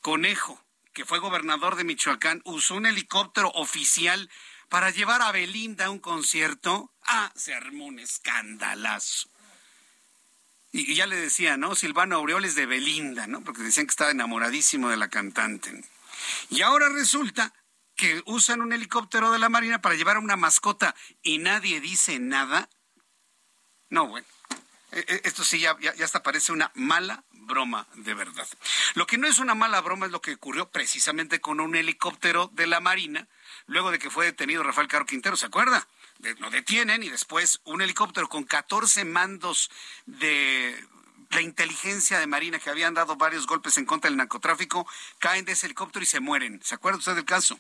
[0.02, 0.64] Conejo,
[0.94, 4.30] que fue gobernador de Michoacán, usó un helicóptero oficial
[4.70, 6.92] para llevar a Belinda a un concierto?
[7.04, 9.30] Ah, se armó un escandalazo.
[10.72, 11.76] Y, ya le decía, ¿no?
[11.76, 13.42] Silvano Aureoles de Belinda, ¿no?
[13.42, 15.84] Porque decían que estaba enamoradísimo de la cantante.
[16.50, 17.54] Y ahora resulta
[17.96, 22.20] que usan un helicóptero de la Marina para llevar a una mascota y nadie dice
[22.20, 22.70] nada.
[23.90, 24.28] No, bueno.
[24.92, 28.48] Eh, eh, esto sí ya, ya, hasta parece una mala broma de verdad.
[28.94, 32.50] Lo que no es una mala broma es lo que ocurrió precisamente con un helicóptero
[32.54, 33.28] de la Marina,
[33.68, 35.88] luego de que fue detenido Rafael Caro Quintero, ¿se acuerda?
[36.40, 39.70] lo detienen y después un helicóptero con 14 mandos
[40.08, 40.76] de
[41.30, 44.88] la inteligencia de Marina que habían dado varios golpes en contra del narcotráfico,
[45.20, 46.60] caen de ese helicóptero y se mueren.
[46.64, 47.60] ¿Se acuerda usted del caso?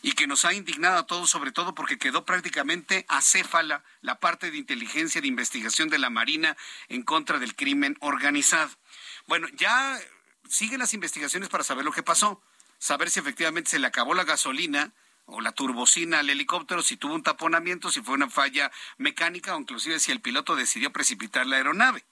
[0.00, 4.50] y que nos ha indignado a todos, sobre todo porque quedó prácticamente acéfala la parte
[4.50, 6.56] de inteligencia de investigación de la Marina
[6.88, 8.70] en contra del crimen organizado.
[9.26, 10.00] Bueno, ya
[10.48, 12.42] siguen las investigaciones para saber lo que pasó,
[12.78, 14.92] saber si efectivamente se le acabó la gasolina
[15.26, 19.60] o la turbocina al helicóptero, si tuvo un taponamiento, si fue una falla mecánica o
[19.60, 22.04] inclusive si el piloto decidió precipitar la aeronave.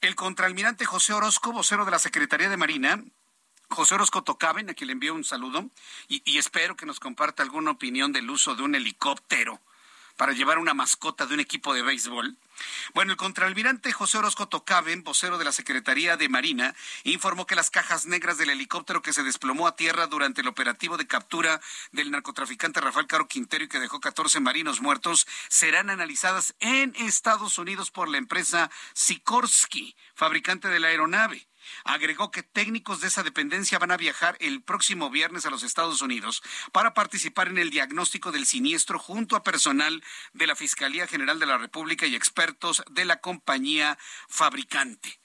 [0.00, 3.02] El contraalmirante José Orozco, vocero de la Secretaría de Marina,
[3.68, 5.68] José Orozco Tocaben, a quien le envío un saludo,
[6.08, 9.60] y, espero que nos comparta alguna opinión del uso de un helicóptero
[10.16, 12.36] para llevar una mascota de un equipo de béisbol.
[12.94, 17.70] Bueno, el contraalmirante José Orozco Tocaben, vocero de la Secretaría de Marina, informó que las
[17.70, 21.60] cajas negras del helicóptero que se desplomó a tierra durante el operativo de captura
[21.92, 27.58] del narcotraficante Rafael Caro Quintero y que dejó 14 marinos muertos serán analizadas en Estados
[27.58, 31.46] Unidos por la empresa Sikorsky, fabricante de la aeronave.
[31.84, 36.02] Agregó que técnicos de esa dependencia van a viajar el próximo viernes a los Estados
[36.02, 41.38] Unidos para participar en el diagnóstico del siniestro junto a personal de la Fiscalía General
[41.38, 43.98] de la República y expertos de la compañía
[44.28, 45.20] fabricante.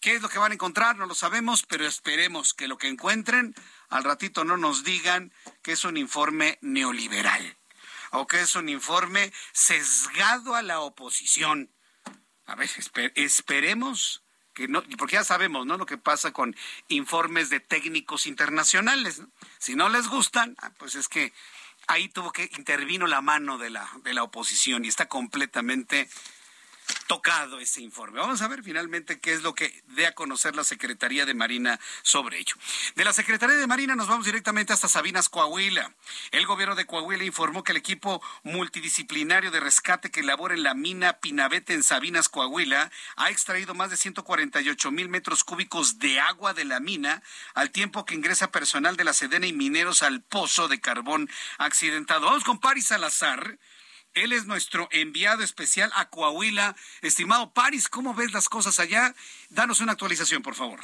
[0.00, 0.96] ¿Qué es lo que van a encontrar?
[0.96, 3.54] No lo sabemos, pero esperemos que lo que encuentren
[3.88, 7.56] al ratito no nos digan que es un informe neoliberal
[8.10, 11.72] o que es un informe sesgado a la oposición.
[12.46, 12.68] A ver,
[13.14, 14.21] esperemos
[14.54, 15.76] que no, porque ya sabemos, ¿no?
[15.76, 16.54] Lo que pasa con
[16.88, 19.22] informes de técnicos internacionales.
[19.58, 21.32] Si no les gustan, ah, pues es que
[21.86, 26.08] ahí tuvo que intervino la mano de la, de la oposición y está completamente
[27.06, 28.20] tocado ese informe.
[28.20, 31.78] Vamos a ver finalmente qué es lo que dé a conocer la Secretaría de Marina
[32.02, 32.56] sobre ello.
[32.94, 35.94] De la Secretaría de Marina nos vamos directamente hasta Sabinas, Coahuila.
[36.30, 40.74] El gobierno de Coahuila informó que el equipo multidisciplinario de rescate que labora en la
[40.74, 46.54] mina Pinabete en Sabinas, Coahuila, ha extraído más de 148 mil metros cúbicos de agua
[46.54, 47.22] de la mina,
[47.54, 52.26] al tiempo que ingresa personal de la Sedena y mineros al pozo de carbón accidentado.
[52.26, 53.58] Vamos con Paris Salazar
[54.14, 56.76] Él es nuestro enviado especial a Coahuila.
[57.00, 59.14] Estimado Paris, ¿cómo ves las cosas allá?
[59.48, 60.80] Danos una actualización, por favor.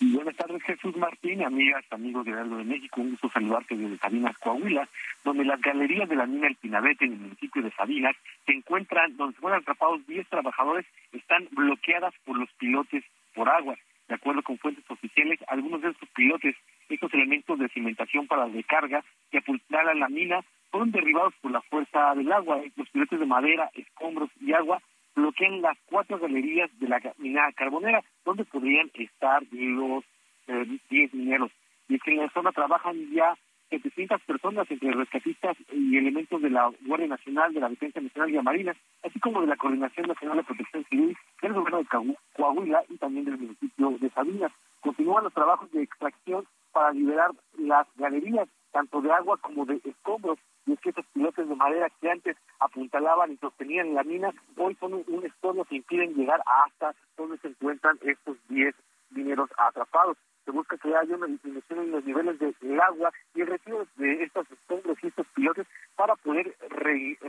[0.00, 3.00] Buenas tardes, Jesús Martín, amigas, amigos de Algo de México.
[3.00, 4.88] Un gusto saludarte desde Sabinas, Coahuila,
[5.24, 9.16] donde las galerías de la mina El Pinabete en el municipio de Sabinas se encuentran,
[9.16, 13.04] donde fueron atrapados 10 trabajadores, están bloqueadas por los pilotes
[13.34, 13.76] por agua.
[14.08, 16.54] De acuerdo con fuentes oficiales, algunos de estos pilotes,
[16.88, 20.44] estos elementos de cimentación para la recarga que apuntalan la mina,
[20.76, 22.60] fueron derribados por la fuerza del agua.
[22.76, 24.82] Los pilotes de madera, escombros y agua
[25.14, 30.04] bloquean las cuatro galerías de la mina carbonera, donde podrían estar los
[30.46, 31.50] 10 eh, mineros.
[31.88, 33.34] Y es que en la zona trabajan ya
[33.70, 38.34] 700 personas entre rescatistas y elementos de la Guardia Nacional, de la Defensa Nacional y
[38.34, 42.84] la Marina, así como de la Coordinación Nacional de Protección Civil, del gobierno de Coahuila
[42.90, 44.52] y también del municipio de Sabinas.
[44.80, 50.38] Continúan los trabajos de extracción para liberar las galerías, tanto de agua como de escombros,
[50.66, 54.74] y es que esos pilotes de madera que antes apuntalaban y sostenían la mina, hoy
[54.80, 58.74] son un, estorbo que impiden llegar hasta donde se encuentran estos 10
[59.10, 60.16] mineros atrapados.
[60.46, 64.22] Se busca que haya una disminución en los niveles del agua y el retiro de
[64.22, 65.66] estos escombros y estos pilotes
[65.96, 66.54] para poder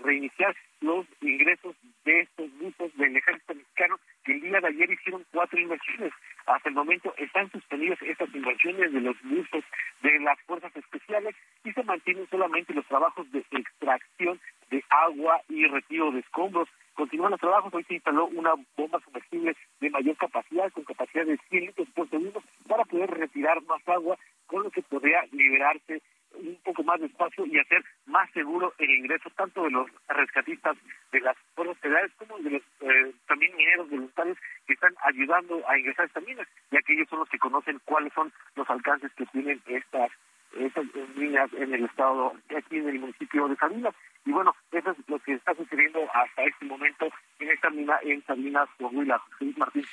[0.04, 5.26] reiniciar los ingresos de estos buzos del ejército mexicano que el día de ayer hicieron
[5.34, 6.14] cuatro inversiones.
[6.46, 9.64] Hasta el momento están suspendidas estas inversiones de los buzos
[10.04, 14.40] de las fuerzas especiales y se mantienen solamente los trabajos de extracción
[14.70, 16.70] de agua y retiro de escombros.
[16.94, 21.38] Continúan los trabajos, hoy se instaló una bomba sumergible de mayor capacidad, con capacidad de
[21.50, 22.42] 100 litros por segundo,
[22.78, 26.02] para poder retirar más agua, con lo que podría liberarse
[26.36, 30.78] un poco más de espacio y hacer más seguro el ingreso tanto de los rescatistas
[31.12, 35.80] de las fuerzas federales como de los eh, también mineros voluntarios que están ayudando a
[35.80, 39.26] ingresar esta mina, ya que ellos son los que conocen cuáles son los alcances que
[39.28, 40.12] tienen estas
[40.56, 43.94] esas minas en el estado, aquí en el municipio de Sabinas.
[44.26, 47.08] Y bueno, eso es lo que está sucediendo hasta este momento
[47.40, 49.22] en esta mina en Sabinas, Coahuila.
[49.40, 49.86] Luis Martín.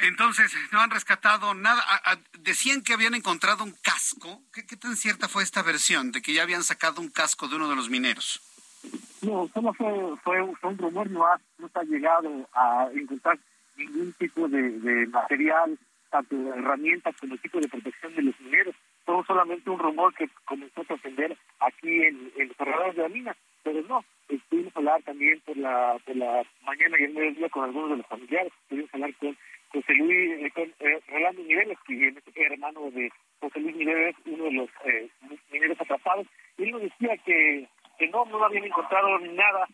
[0.00, 1.82] Entonces, no han rescatado nada.
[2.40, 4.42] decían que habían encontrado un casco.
[4.52, 7.68] ¿Qué, tan cierta fue esta versión de que ya habían sacado un casco de uno
[7.68, 8.40] de los mineros?
[9.22, 9.88] No, solo fue,
[10.22, 13.38] fue, un rumor, no, ha, no se ha llegado a encontrar
[13.76, 15.78] ningún tipo de, material,
[16.10, 18.74] tanto herramientas como tipo de protección de los mineros.
[19.04, 23.36] Fue solamente un rumor que comenzó a trascender aquí en, en los de la mina,
[23.62, 27.64] pero no, estuvimos a hablar también por la, por la mañana y el mediodía con
[27.64, 29.36] algunos de los familiares, estuvimos a hablar con
[29.86, 32.16] José Luis, eh, eh, Rolando Niveles, que es
[32.50, 33.08] hermano de
[33.40, 35.08] José Luis Niveles, uno de los eh,
[35.52, 36.26] mineros atrapados,
[36.58, 37.68] él nos decía que,
[37.98, 39.68] que no, no habían encontrado nada,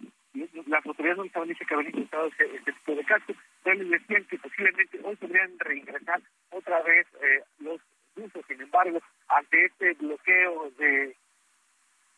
[0.66, 3.90] las autoridades no estaban diciendo que habían encontrado este, este tipo de casos, pero les
[3.90, 7.80] decían que posiblemente hoy podrían reingresar otra vez eh, los
[8.16, 11.16] usos, sin embargo, ante este bloqueo de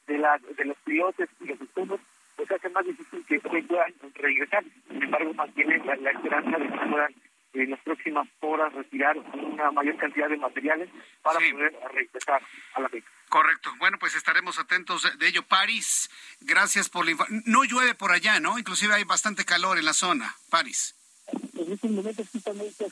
[0.07, 2.01] de, la, de los pilotos y los estudios,
[2.37, 4.63] pues hace más difícil que puedan regresar.
[4.89, 7.15] Sin embargo, mantienen la esperanza de que puedan
[7.55, 10.89] en las próximas horas retirar una mayor cantidad de materiales
[11.23, 12.43] para poder regresar
[12.75, 13.11] a la beca.
[13.29, 13.73] Correcto.
[13.79, 15.43] Bueno, pues estaremos atentos de ello.
[15.43, 17.43] París, gracias por la información.
[17.47, 18.59] No llueve por allá, ¿no?
[18.59, 20.35] Inclusive hay bastante calor en la zona.
[20.51, 20.95] París.
[21.33, 22.87] En estos momentos justamente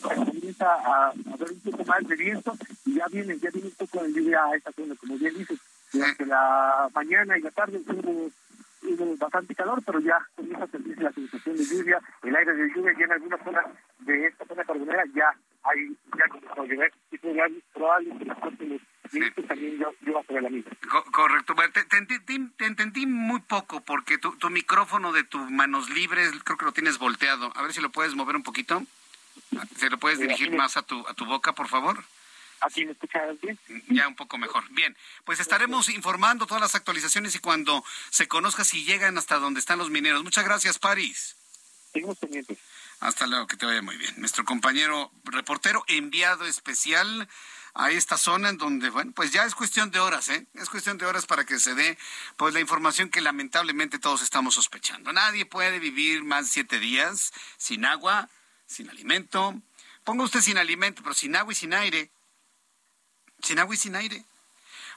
[0.00, 4.02] comienza a, haber un poco más de viento y ya viene, ya viene un poco
[4.04, 5.58] de lluvia a esta zona, como bien dices.
[5.92, 8.30] Durante la mañana y la tarde hubo
[9.16, 12.94] bastante calor, pero ya comienza a sentirse la sensación de lluvia, el aire de lluvia,
[12.98, 13.66] y en algunas zonas
[14.06, 15.34] de esta zona carbonera ya
[15.64, 17.18] hay, ya comenzó a llover, y
[17.72, 18.80] probablemente los próximos
[19.12, 20.72] minutos también llueva sobre la misma.
[21.12, 21.84] correcto, te,
[22.20, 26.72] te, entendí muy poco, porque tu, tu micrófono de tus manos libres creo que lo
[26.72, 28.82] tienes volteado, a ver si lo puedes mover un poquito,
[29.76, 32.04] si lo puedes dirigir más a tu, a tu boca, por favor.
[32.60, 33.58] ¿Así me escuchas bien?
[33.88, 34.64] Ya un poco mejor.
[34.70, 39.60] Bien, pues estaremos informando todas las actualizaciones y cuando se conozca si llegan hasta donde
[39.60, 40.24] están los mineros.
[40.24, 41.36] Muchas gracias, París.
[41.92, 42.58] Seguimos pendientes.
[43.00, 44.14] Hasta luego, que te vaya muy bien.
[44.18, 47.28] Nuestro compañero reportero enviado especial
[47.74, 50.46] a esta zona en donde, bueno, pues ya es cuestión de horas, ¿eh?
[50.54, 51.98] Es cuestión de horas para que se dé,
[52.36, 55.12] pues, la información que lamentablemente todos estamos sospechando.
[55.12, 58.30] Nadie puede vivir más de siete días sin agua,
[58.66, 59.54] sin alimento.
[60.04, 62.10] Ponga usted sin alimento, pero sin agua y sin aire
[63.42, 64.24] sin agua y sin aire.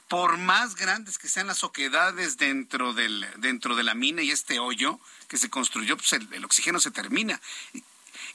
[0.08, 4.58] Por más grandes que sean las oquedades dentro, del, dentro de la mina y este
[4.58, 4.98] hoyo
[5.28, 7.40] que se construyó, pues el, oxígeno se termina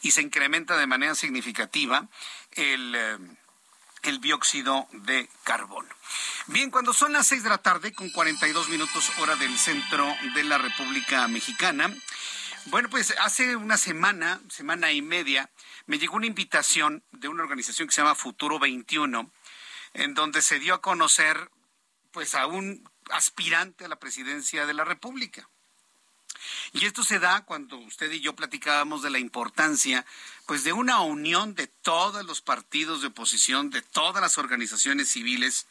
[0.06, 2.08] y, se incrementa de manera significativa
[2.52, 3.18] el, eh,
[4.04, 5.90] el dióxido de carbono.
[6.48, 10.44] Bien, cuando son las 6 de la tarde, con 42 minutos hora del centro de
[10.44, 11.94] la República Mexicana,
[12.66, 15.50] bueno, pues hace una semana, semana y media,
[15.86, 19.32] me llegó una invitación de una organización que se llama Futuro 21,
[19.94, 21.50] en donde se dio a conocer
[22.12, 25.48] pues a un aspirante a la presidencia de la República.
[26.74, 30.06] Y esto se da cuando usted y yo platicábamos de la importancia
[30.46, 35.68] pues de una unión de todos los partidos de oposición, de todas las organizaciones civiles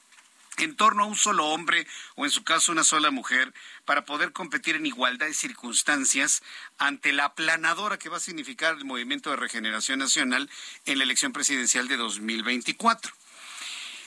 [0.56, 3.52] en torno a un solo hombre o en su caso una sola mujer
[3.84, 6.42] para poder competir en igualdad de circunstancias
[6.78, 10.48] ante la aplanadora que va a significar el Movimiento de Regeneración Nacional
[10.86, 13.12] en la elección presidencial de 2024.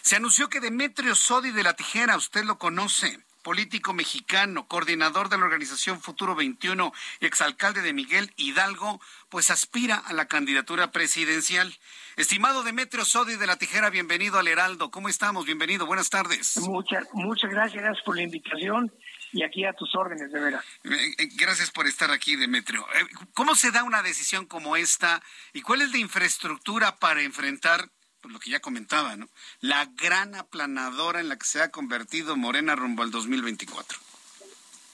[0.02, 5.38] Se anunció que Demetrio Sodi de la Tijera, usted lo conoce, político mexicano, coordinador de
[5.38, 11.74] la organización Futuro 21 y exalcalde de Miguel Hidalgo, pues aspira a la candidatura presidencial.
[12.16, 14.92] Estimado Demetrio Sodi de la Tijera, bienvenido al Heraldo.
[14.92, 15.46] ¿Cómo estamos?
[15.46, 16.58] Bienvenido, buenas tardes.
[16.58, 18.92] Muchas, muchas gracias por la invitación
[19.32, 20.66] y aquí a tus órdenes, de veras.
[20.84, 22.86] Eh, eh, gracias por estar aquí, Demetrio.
[22.96, 25.22] Eh, ¿Cómo se da una decisión como esta
[25.54, 27.90] y cuál es la infraestructura para enfrentar
[28.28, 29.28] pues, lo que ya comentaba, ¿no?
[29.62, 33.98] La gran aplanadora en la que se ha convertido Morena rumbo al 2024.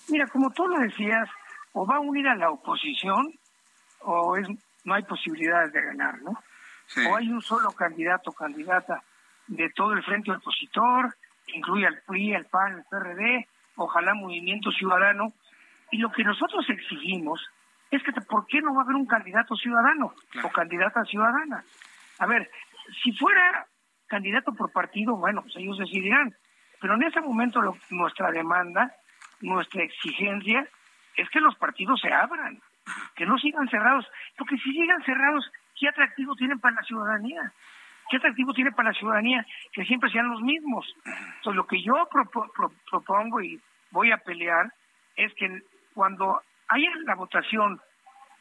[0.10, 1.28] Mira, como tú lo decías,
[1.72, 3.34] o va a unir a la oposición
[4.02, 4.48] o es
[4.84, 6.32] no hay posibilidades de ganar, ¿no?
[7.10, 9.02] O hay un solo candidato o candidata
[9.48, 11.16] de todo el frente opositor,
[11.48, 15.34] que incluye al PRI, al PAN, al PRD, ojalá Movimiento Ciudadano.
[15.90, 17.42] Y lo que nosotros exigimos
[17.90, 20.14] es que ¿por qué no va a haber un candidato ciudadano
[20.44, 21.64] o candidata ciudadana?
[22.20, 22.52] A ver,
[23.04, 23.68] si fuera
[24.08, 26.36] candidato por partido, bueno, pues ellos decidirán.
[26.80, 28.94] Pero en ese momento nuestra demanda,
[29.42, 30.68] nuestra exigencia
[31.16, 32.62] es que los partidos se abran,
[33.16, 34.06] que no sigan cerrados,
[34.38, 37.52] porque si sigan cerrados, ¿qué atractivo tienen para la ciudadanía?
[38.10, 40.86] ¿Qué atractivo tiene para la ciudadanía que siempre sean los mismos?
[41.06, 42.10] Entonces, lo que yo
[42.90, 43.62] propongo y
[43.92, 44.74] voy a pelear
[45.16, 45.62] es que
[45.94, 47.80] cuando haya la votación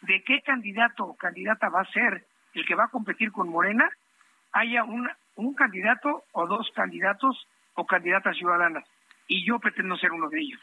[0.00, 3.88] de qué candidato o candidata va a ser el que va a competir con Morena,
[4.52, 8.84] haya un, un candidato o dos candidatos o candidatas ciudadanas.
[9.28, 10.60] Y yo pretendo ser uno de ellos.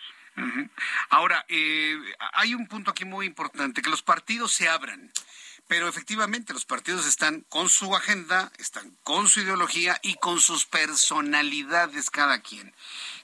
[1.09, 1.97] Ahora, eh,
[2.33, 5.11] hay un punto aquí muy importante, que los partidos se abran.
[5.67, 10.65] Pero efectivamente los partidos están con su agenda, están con su ideología y con sus
[10.65, 12.73] personalidades cada quien.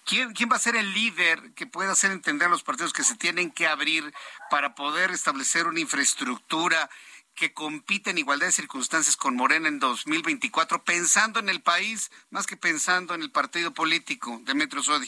[0.05, 3.03] ¿Quién, ¿Quién va a ser el líder que pueda hacer entender a los partidos que
[3.03, 4.13] se tienen que abrir
[4.51, 6.87] para poder establecer una infraestructura
[7.35, 12.47] que compite en igualdad de circunstancias con Morena en 2024, pensando en el país más
[12.47, 15.07] que pensando en el partido político de Metro Sodi?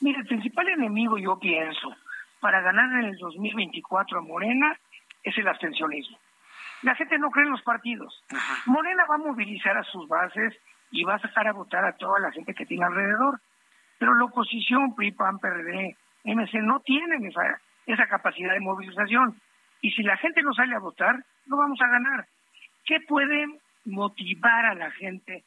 [0.00, 1.96] Mira, el principal enemigo, yo pienso,
[2.40, 4.76] para ganar en el 2024 a Morena
[5.22, 6.18] es el abstencionismo.
[6.82, 8.22] La gente no cree en los partidos.
[8.66, 10.52] Morena va a movilizar a sus bases
[10.90, 13.40] y va a sacar a votar a toda la gente que tiene alrededor.
[13.98, 19.40] Pero la oposición, PRI, PAN, PRD, MC, no tienen esa, esa capacidad de movilización.
[19.82, 22.26] Y si la gente no sale a votar, no vamos a ganar.
[22.86, 23.46] ¿Qué puede
[23.84, 25.44] motivar a la gente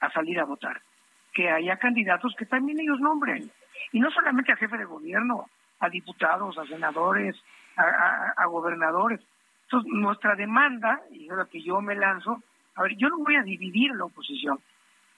[0.00, 0.80] a salir a votar?
[1.34, 3.50] Que haya candidatos que también ellos nombren.
[3.92, 5.46] Y no solamente a jefe de gobierno,
[5.80, 7.36] a diputados, a senadores,
[7.76, 9.20] a, gobernadores.
[9.64, 12.42] Entonces, nuestra demanda, y es lo que yo me lanzo,
[12.76, 14.58] a ver, yo no voy a dividir la oposición.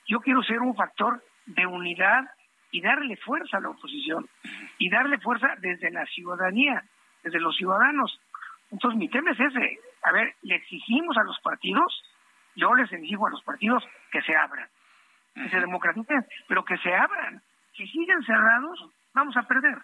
[0.06, 2.24] Yo quiero ser un factor de unidad
[2.70, 4.28] y darle fuerza a la oposición.
[4.78, 6.84] Y darle fuerza desde la ciudadanía,
[7.22, 8.20] desde los ciudadanos.
[8.70, 9.78] Entonces mi tema es ese.
[10.02, 12.02] A ver, le exigimos a los partidos,
[12.54, 14.68] yo les exijo a los partidos que se abran,
[15.34, 17.42] que se democraticen, pero que se abran.
[17.74, 19.78] Si siguen cerrados, vamos a perder.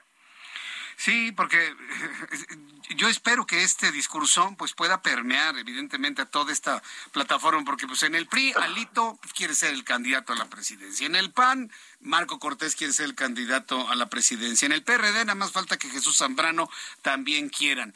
[1.05, 1.59] Sí, porque
[2.97, 6.81] yo espero que este discurso pues pueda permear evidentemente a toda esta
[7.11, 11.17] plataforma, porque pues en el PRI Alito quiere ser el candidato a la presidencia, en
[11.17, 11.73] el PAN
[12.03, 15.77] Marco Cortés quiere ser el candidato a la presidencia, en el PRD nada más falta
[15.77, 16.71] que Jesús Zambrano
[17.03, 17.95] también quieran.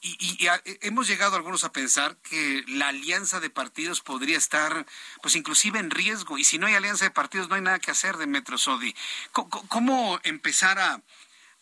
[0.00, 0.48] Y,
[0.80, 4.86] hemos llegado algunos a pensar que la alianza de partidos podría estar,
[5.20, 6.38] pues inclusive en riesgo.
[6.38, 8.96] Y si no hay alianza de partidos, no hay nada que hacer de Metro Sodi.
[9.30, 11.02] cómo empezar a,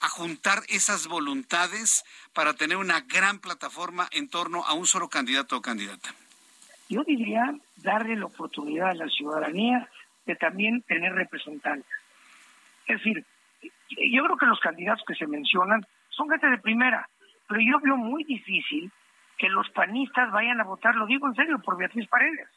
[0.04, 5.56] a juntar esas voluntades para tener una gran plataforma en torno a un solo candidato
[5.56, 6.10] o candidata?
[6.88, 9.88] Yo diría darle la oportunidad a la ciudadanía
[10.26, 11.96] de también tener representantes.
[12.86, 13.24] Es decir,
[14.12, 17.08] yo creo que los candidatos que se mencionan son gente de primera,
[17.48, 18.92] pero yo veo muy difícil
[19.38, 22.48] que los panistas vayan a votar, lo digo en serio, por Beatriz Paredes.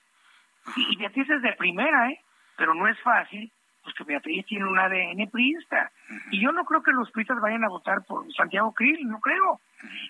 [0.76, 2.20] Y Beatriz es de primera, ¿eh?
[2.58, 3.52] Pero no es fácil
[3.88, 5.90] pues que Beatriz tiene un ADN priista.
[6.30, 9.62] Y yo no creo que los priistas vayan a votar por Santiago Krill, no creo.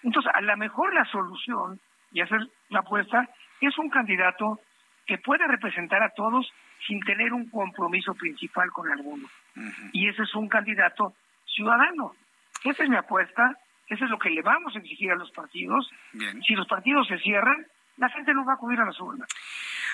[0.02, 1.80] Entonces, a lo mejor la solución,
[2.12, 2.30] y es
[2.70, 3.30] la apuesta,
[3.62, 4.60] es un candidato
[5.06, 6.52] que pueda representar a todos
[6.88, 9.28] sin tener un compromiso principal con alguno.
[9.94, 11.14] Y ese es un candidato
[11.46, 12.14] ciudadano.
[12.64, 13.56] Esa es mi apuesta,
[13.90, 15.88] eso es lo que le vamos a exigir a los partidos.
[16.48, 17.64] Si los partidos se cierran,
[17.98, 19.28] la gente no va a acudir a las urnas.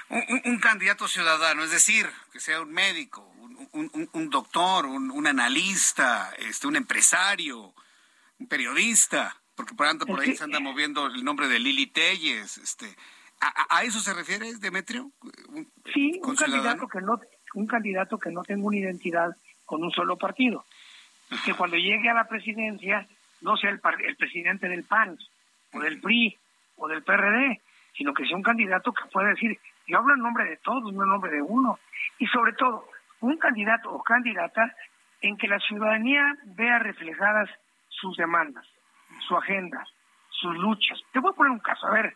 [0.10, 3.22] Un, un, candidato ciudadano, es decir, que sea un médico,
[3.74, 7.74] un, doctor, un, analista, este, un empresario,
[8.40, 12.58] un periodista, porque por, anda, por ahí se anda moviendo el nombre de Lili Telles.
[12.58, 12.96] Este,
[13.42, 15.12] ¿a, eso se refiere, Demetrio?
[15.94, 17.20] sí, un candidato, que no,
[17.56, 19.36] un candidato que no tenga una identidad
[19.66, 20.66] con un solo partido.
[21.46, 23.08] Que cuando llegue a la presidencia
[23.42, 25.18] no sea el, el presidente del PAN
[25.72, 26.38] o del PRI
[26.76, 27.62] o del PRD,
[27.98, 31.04] sino que sea un candidato que pueda decir, yo hablo en nombre de todos, no
[31.04, 31.80] en nombre de uno.
[32.20, 32.88] Y sobre todo,
[33.22, 34.74] un candidato o candidata
[35.22, 37.50] en que la ciudadanía vea reflejadas
[37.90, 38.66] sus demandas,
[39.28, 39.86] su agenda,
[40.30, 41.00] sus luchas.
[41.12, 41.88] Te voy a poner un caso.
[41.88, 42.14] A ver,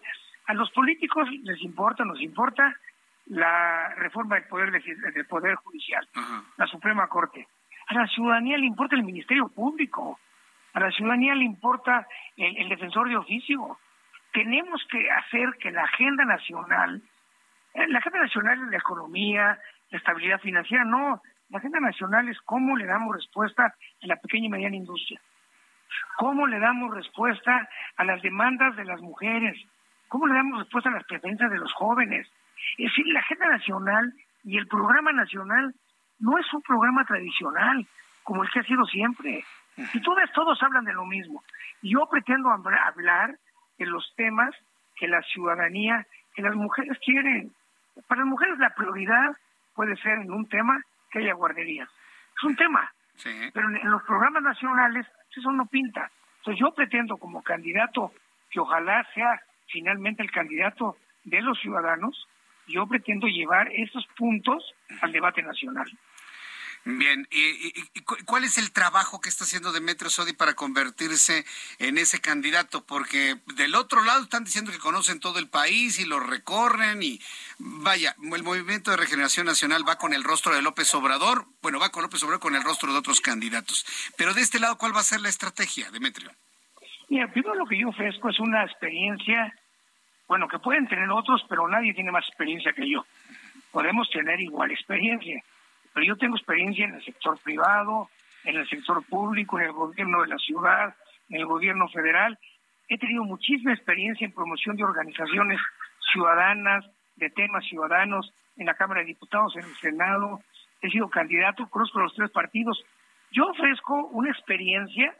[0.47, 2.75] a los políticos les importa, nos importa
[3.27, 6.07] la reforma del poder del poder judicial,
[6.57, 7.47] la Suprema Corte.
[7.87, 10.19] A la ciudadanía le importa el Ministerio Público,
[10.73, 13.77] a la ciudadanía le importa el defensor de oficio.
[14.31, 17.01] Tenemos que hacer que la agenda nacional
[17.89, 19.59] la agenda nacional es la economía,
[19.89, 21.21] la estabilidad financiera, no.
[21.49, 25.21] La agenda nacional es cómo le damos respuesta a la pequeña y mediana industria,
[26.17, 29.57] cómo le damos respuesta a las demandas de las mujeres,
[30.07, 32.27] cómo le damos respuesta a las preferencias de los jóvenes.
[32.77, 34.13] Es decir, la agenda nacional
[34.43, 35.73] y el programa nacional
[36.19, 37.85] no es un programa tradicional
[38.23, 39.43] como el que ha sido siempre.
[39.77, 41.43] Y todos, todos hablan de lo mismo.
[41.81, 43.37] Yo pretendo hablar
[43.77, 44.53] de los temas
[44.95, 47.53] que la ciudadanía, que las mujeres quieren.
[48.07, 49.35] Para las mujeres la prioridad
[49.73, 50.81] puede ser en un tema
[51.11, 51.89] que haya guarderías.
[52.35, 52.91] Es un tema.
[53.23, 56.09] Pero en, los programas nacionales eso no pinta.
[56.39, 58.11] Entonces yo pretendo como candidato,
[58.49, 62.27] que ojalá sea finalmente el candidato de los ciudadanos,
[62.67, 65.87] yo pretendo llevar esos puntos al debate nacional.
[66.89, 71.43] Bien, ¿Y, cuál es el trabajo que está haciendo Demetrio Sodi para convertirse
[71.79, 72.85] en ese candidato?
[72.85, 77.19] Porque del otro lado están diciendo que conocen todo el país y lo recorren y
[77.59, 81.89] vaya, el Movimiento de Regeneración Nacional va con el rostro de López Obrador, bueno, va
[81.89, 83.85] con López Obrador con el rostro de otros candidatos.
[84.17, 86.31] Pero de este lado, ¿cuál va a ser la estrategia, Demetrio?
[87.09, 89.53] Mira, primero lo que yo ofrezco es una experiencia,
[90.25, 93.05] bueno, que pueden tener otros, pero nadie tiene más experiencia que yo.
[93.71, 95.43] Podemos tener igual experiencia
[95.97, 98.07] pero yo tengo experiencia en el sector privado,
[98.43, 100.95] en el sector público, en el gobierno de la ciudad,
[101.27, 102.37] en el gobierno federal.
[102.87, 105.59] He tenido muchísima experiencia en promoción de organizaciones
[106.11, 106.85] ciudadanas,
[107.15, 110.39] de temas ciudadanos, en la Cámara de Diputados, en el Senado.
[110.83, 112.79] He sido candidato, conozco los tres partidos.
[113.31, 115.15] Yo ofrezco una experiencia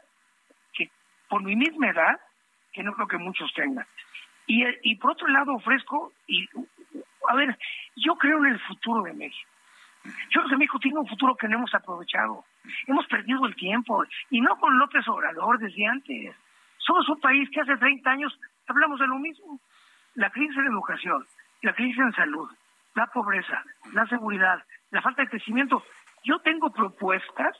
[0.74, 0.92] que,
[1.28, 2.20] por mi misma edad,
[2.72, 3.86] que no creo que muchos tengan.
[4.46, 6.48] Y, y por otro lado ofrezco, y
[7.28, 7.58] a ver,
[7.96, 9.50] yo creo en el futuro de México.
[10.30, 12.44] Yo creo que México tiene un futuro que no hemos aprovechado.
[12.86, 14.04] Hemos perdido el tiempo.
[14.30, 16.36] Y no con López Obrador desde antes.
[16.78, 19.60] Somos un país que hace 30 años hablamos de lo mismo.
[20.14, 21.26] La crisis en educación,
[21.62, 22.48] la crisis en salud,
[22.94, 25.82] la pobreza, la seguridad, la falta de crecimiento.
[26.24, 27.56] Yo tengo propuestas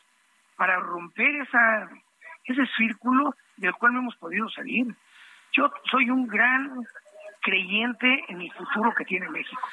[0.56, 1.88] para romper esa,
[2.44, 4.86] ese círculo del cual no hemos podido salir.
[5.52, 6.84] Yo soy un gran
[7.42, 9.68] creyente en el futuro que tiene México.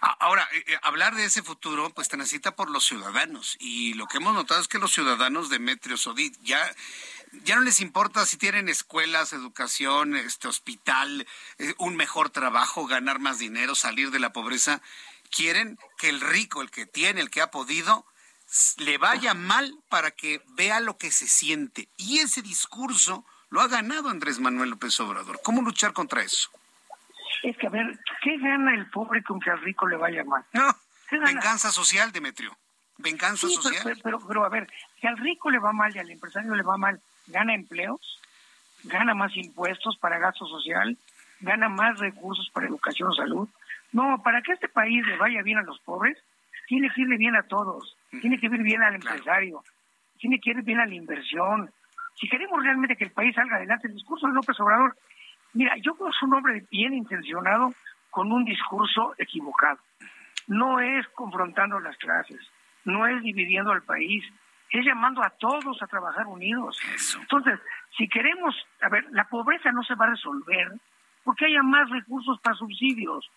[0.00, 3.56] Ahora, eh, eh, hablar de ese futuro, pues te necesita por los ciudadanos.
[3.60, 6.60] Y lo que hemos notado es que los ciudadanos de Metrio Sodit ya,
[7.44, 11.26] ya no les importa si tienen escuelas, educación, este hospital,
[11.58, 14.80] eh, un mejor trabajo, ganar más dinero, salir de la pobreza.
[15.30, 18.06] Quieren que el rico, el que tiene, el que ha podido,
[18.78, 21.88] le vaya mal para que vea lo que se siente.
[21.96, 25.40] Y ese discurso lo ha ganado Andrés Manuel López Obrador.
[25.42, 26.50] ¿Cómo luchar contra eso?
[27.44, 30.42] Es que, a ver, ¿qué gana el pobre con que al rico le vaya mal?
[30.54, 30.74] No,
[31.10, 32.56] venganza social, Demetrio.
[32.96, 34.00] Venganza social.
[34.02, 34.66] Pero, pero, a ver,
[34.98, 38.18] si al rico le va mal y al empresario le va mal, ¿gana empleos?
[38.84, 40.96] ¿Gana más impuestos para gasto social?
[41.40, 43.48] ¿Gana más recursos para educación o salud?
[43.92, 46.16] No, para que este país le vaya bien a los pobres,
[46.66, 47.94] tiene que irle bien a todos.
[48.22, 49.62] Tiene que ir bien al empresario.
[50.18, 51.70] Tiene que ir bien a la inversión
[52.20, 54.96] si queremos realmente que el país salga adelante, el discurso de López Obrador,
[55.54, 57.72] mira, yo creo que es un hombre bien intencionado
[58.10, 59.78] con un discurso equivocado.
[60.46, 62.40] No es confrontando las clases,
[62.84, 64.24] no es dividiendo al país,
[64.70, 66.78] es llamando a todos a trabajar unidos.
[67.20, 67.58] Entonces,
[67.96, 70.72] si queremos, a ver, la pobreza no se va a resolver
[71.22, 73.30] porque haya más recursos para subsidios,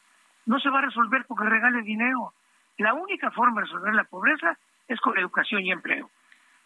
[0.45, 2.34] no se va a resolver porque regale dinero.
[2.78, 4.57] La única forma de resolver la pobreza
[4.88, 6.09] es con educación y empleo.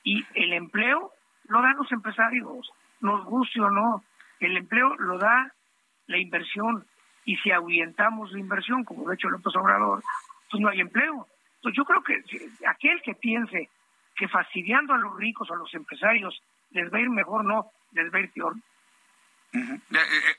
[0.03, 1.11] Y el empleo
[1.47, 2.71] lo dan los empresarios,
[3.01, 4.03] nos guste o no.
[4.41, 5.53] El empleo lo da
[6.07, 6.85] la inversión
[7.25, 10.03] y si ahuyentamos la inversión, como lo ha hecho López Obrador,
[10.49, 11.27] pues no hay empleo.
[11.55, 12.23] Entonces yo creo que
[12.67, 13.69] aquel que piense
[14.15, 17.71] que fastidiando a los ricos o a los empresarios les va a ir mejor, no,
[17.91, 18.55] les va a ir peor.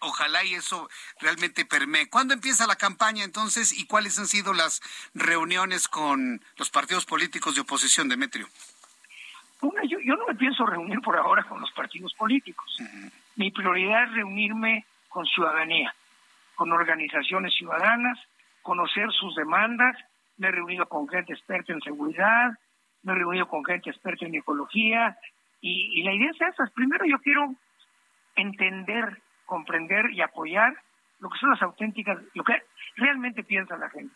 [0.00, 0.88] ojalá y eso
[1.20, 2.08] realmente permee.
[2.08, 4.80] ¿Cuándo empieza la campaña entonces y cuáles han sido las
[5.14, 8.48] reuniones con los partidos políticos de oposición, Demetrio?
[9.88, 12.78] yo, yo, no me pienso reunir por ahora con los partidos políticos.
[13.36, 15.94] Mi prioridad es reunirme con ciudadanía,
[16.54, 18.18] con organizaciones ciudadanas,
[18.62, 19.96] conocer sus demandas.
[20.36, 22.52] Me he reunido con gente experta en seguridad,
[23.02, 25.16] me he reunido con gente experta en ecología,
[25.62, 26.70] y, la idea es esa.
[26.74, 27.54] Primero yo quiero
[28.34, 30.74] entender, comprender y apoyar
[31.20, 32.60] lo que son las auténticas, lo que
[32.96, 34.12] realmente piensa la gente.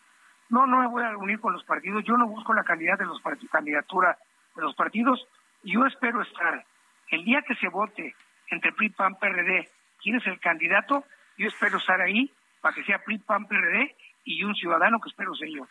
[0.49, 3.07] No, no me voy a reunir con los partidos, yo no busco la calidad de
[3.07, 4.19] los candidatura
[4.57, 5.25] de los partidos,
[5.62, 6.64] yo espero estar
[7.11, 8.14] el día que se vote
[8.51, 9.69] entre PRI, PAN, PRD,
[10.03, 11.05] quién es el candidato,
[11.39, 13.95] yo espero estar ahí para que sea PRI, PAN, PRD
[14.27, 15.67] y un ciudadano que espero ser yo.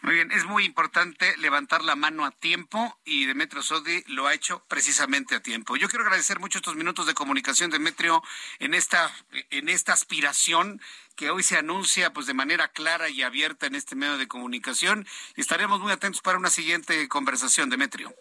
[0.00, 4.34] Muy bien, es muy importante levantar la mano a tiempo y Demetrio Sodi lo ha
[4.34, 5.76] hecho precisamente a tiempo.
[5.76, 8.22] Yo quiero agradecer mucho estos minutos de comunicación, Demetrio,
[8.58, 9.10] en esta,
[9.50, 10.80] en esta aspiración
[11.14, 15.06] que hoy se anuncia pues de manera clara y abierta en este medio de comunicación
[15.36, 18.14] y estaremos muy atentos para una siguiente conversación, Demetrio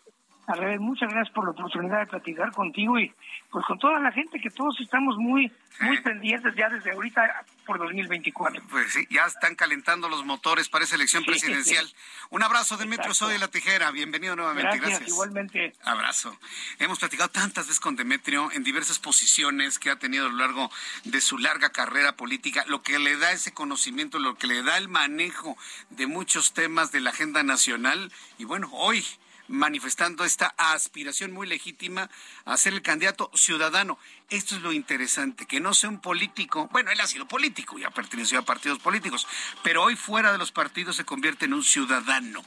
[0.79, 3.13] muchas gracias por la oportunidad de platicar contigo y
[3.51, 7.77] pues con toda la gente que todos estamos muy muy pendientes ya desde ahorita por
[7.77, 8.63] 2024.
[8.69, 11.87] Pues sí, ya están calentando los motores para esa elección presidencial.
[12.31, 13.91] Un abrazo, Demetrio Soy de la Tijera.
[13.91, 14.77] Bienvenido nuevamente.
[14.77, 15.73] Gracias, Gracias, igualmente.
[15.83, 16.37] Abrazo.
[16.79, 20.69] Hemos platicado tantas veces con Demetrio en diversas posiciones que ha tenido a lo largo
[21.05, 24.77] de su larga carrera política, lo que le da ese conocimiento, lo que le da
[24.77, 25.57] el manejo
[25.91, 28.11] de muchos temas de la agenda nacional.
[28.37, 29.05] Y bueno, hoy
[29.49, 32.09] manifestando esta aspiración muy legítima
[32.45, 33.97] a ser el candidato ciudadano.
[34.29, 37.83] Esto es lo interesante, que no sea un político, bueno, él ha sido político y
[37.83, 39.27] ha pertenecido a partidos políticos,
[39.63, 42.43] pero hoy fuera de los partidos se convierte en un ciudadano.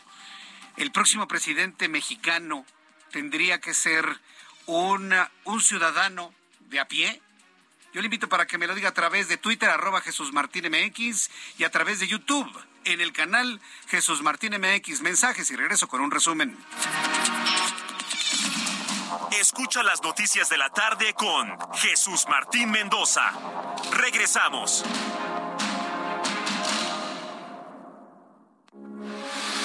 [0.76, 2.64] El próximo presidente mexicano
[3.10, 4.20] tendría que ser
[4.66, 5.12] un
[5.60, 7.20] ciudadano de a pie,
[7.92, 10.64] yo le invito para que me lo diga a través de Twitter, arroba Jesús Martín
[10.70, 12.50] MX, y a través de YouTube,
[12.84, 15.00] en el canal Jesús Martín MX.
[15.02, 16.56] Mensajes y regreso con un resumen.
[19.40, 23.32] Escucha las noticias de la tarde con Jesús Martín Mendoza.
[23.92, 24.84] Regresamos.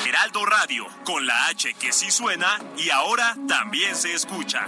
[0.07, 4.68] Heraldo Radio, con la H que sí suena y ahora también se escucha.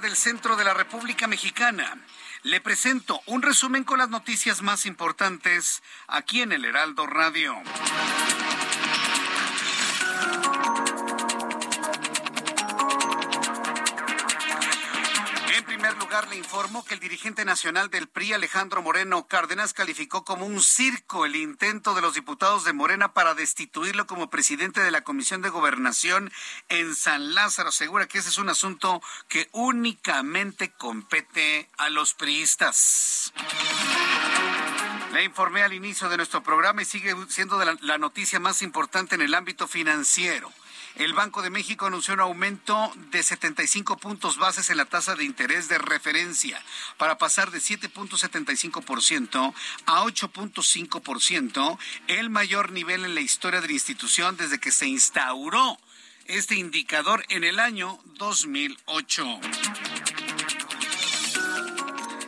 [0.00, 1.98] Del centro de la República Mexicana.
[2.42, 7.54] Le presento un resumen con las noticias más importantes aquí en el Heraldo Radio.
[16.10, 21.24] Le informó que el dirigente nacional del PRI, Alejandro Moreno Cárdenas, calificó como un circo
[21.24, 25.50] el intento de los diputados de Morena para destituirlo como presidente de la Comisión de
[25.50, 26.32] Gobernación
[26.68, 27.68] en San Lázaro.
[27.68, 33.32] Asegura que ese es un asunto que únicamente compete a los priistas.
[35.12, 39.22] Le informé al inicio de nuestro programa y sigue siendo la noticia más importante en
[39.22, 40.52] el ámbito financiero.
[40.96, 45.24] El Banco de México anunció un aumento de 75 puntos bases en la tasa de
[45.24, 46.62] interés de referencia
[46.98, 49.54] para pasar de 7.75%
[49.86, 51.78] a 8.5%,
[52.08, 55.78] el mayor nivel en la historia de la institución desde que se instauró
[56.26, 59.40] este indicador en el año 2008.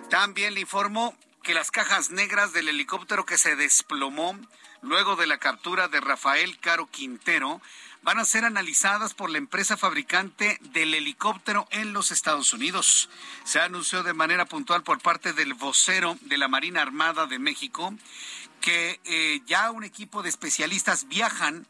[0.08, 4.38] También le informó que las cajas negras del helicóptero que se desplomó
[4.82, 7.60] luego de la captura de Rafael Caro Quintero
[8.02, 13.08] van a ser analizadas por la empresa fabricante del helicóptero en los Estados Unidos.
[13.44, 17.94] Se anunció de manera puntual por parte del vocero de la Marina Armada de México
[18.60, 21.66] que eh, ya un equipo de especialistas viajan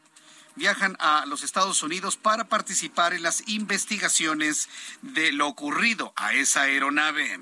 [0.55, 4.69] viajan a los Estados Unidos para participar en las investigaciones
[5.01, 7.39] de lo ocurrido a esa aeronave.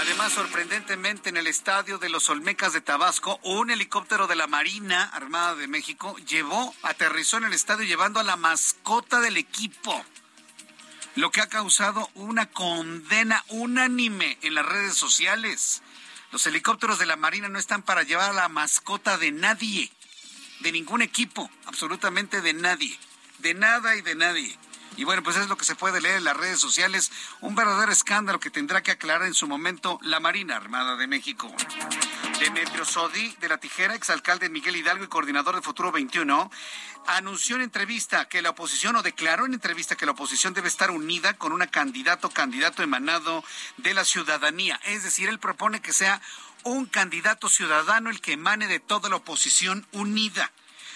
[0.00, 5.04] Además, sorprendentemente, en el estadio de los Olmecas de Tabasco, un helicóptero de la Marina
[5.04, 10.04] Armada de México llevó, aterrizó en el estadio llevando a la mascota del equipo.
[11.16, 15.82] lo que ha causado una condena unánime en las redes sociales.
[16.32, 19.90] Los helicópteros de la Marina no están para llevar a la mascota de nadie,
[20.60, 22.98] de ningún equipo, absolutamente de nadie,
[23.38, 24.58] de nada y de nadie.
[24.96, 27.90] Y bueno, pues es lo que se puede leer en las redes sociales, un verdadero
[27.90, 31.50] escándalo que tendrá que aclarar en su momento la Marina Armada de México.
[32.40, 36.50] Demetrio Sodi de la Tijera, exalcalde Miguel Hidalgo y coordinador de Futuro 21,
[37.06, 40.90] anunció en entrevista que la oposición, o declaró en entrevista que la oposición debe estar
[40.90, 43.44] unida con un candidato, candidato emanado
[43.78, 44.80] de la ciudadanía.
[44.84, 46.20] Es decir, él propone que sea
[46.64, 50.50] un candidato ciudadano el que emane de toda la oposición unida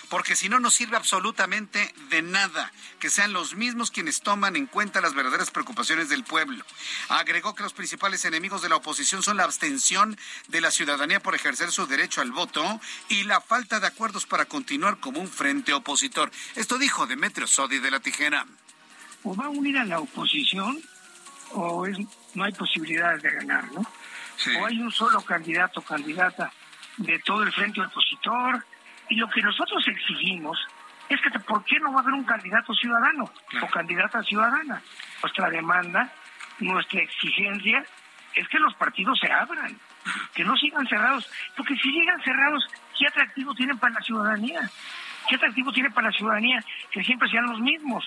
[0.09, 4.67] porque si no, no sirve absolutamente de nada que sean los mismos quienes toman en
[4.67, 6.65] cuenta las verdaderas preocupaciones del pueblo.
[7.09, 10.17] Agregó que los principales enemigos de la oposición son la abstención
[10.49, 14.45] de la ciudadanía por ejercer su derecho al voto y la falta de acuerdos para
[14.45, 16.31] continuar como un frente opositor.
[16.55, 18.47] Esto dijo Demetrio Sodi de la Tijera.
[19.23, 20.81] O va a unir a la oposición
[21.51, 21.87] o
[22.35, 23.85] no hay posibilidades de ganar, ¿no?
[24.59, 26.53] O hay un solo candidato o candidata
[26.97, 28.65] de todo el frente opositor
[29.09, 30.59] y lo que nosotros exigimos
[31.09, 33.31] es que ¿por qué no va a haber un candidato ciudadano
[33.63, 34.83] o candidata ciudadana?
[35.23, 36.13] Nuestra demanda,
[36.61, 37.85] nuestra exigencia
[38.35, 39.79] es que los partidos se abran,
[40.35, 42.67] que no sigan cerrados, porque si llegan cerrados,
[42.99, 44.61] ¿qué atractivo tienen para la ciudadanía?
[45.29, 48.05] ¿Qué atractivo tiene para la ciudadanía que siempre sean los mismos?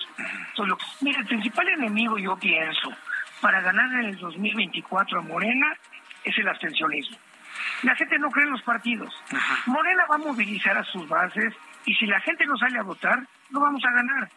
[0.50, 2.92] Entonces, mira, el principal enemigo, yo pienso,
[3.40, 5.76] para ganar en el 2024 a Morena
[6.24, 7.16] es el abstencionismo.
[7.82, 9.14] La gente no cree en los partidos.
[9.66, 11.54] Morena va a movilizar a sus bases
[11.84, 14.28] y si la gente no sale a votar, no vamos a ganar.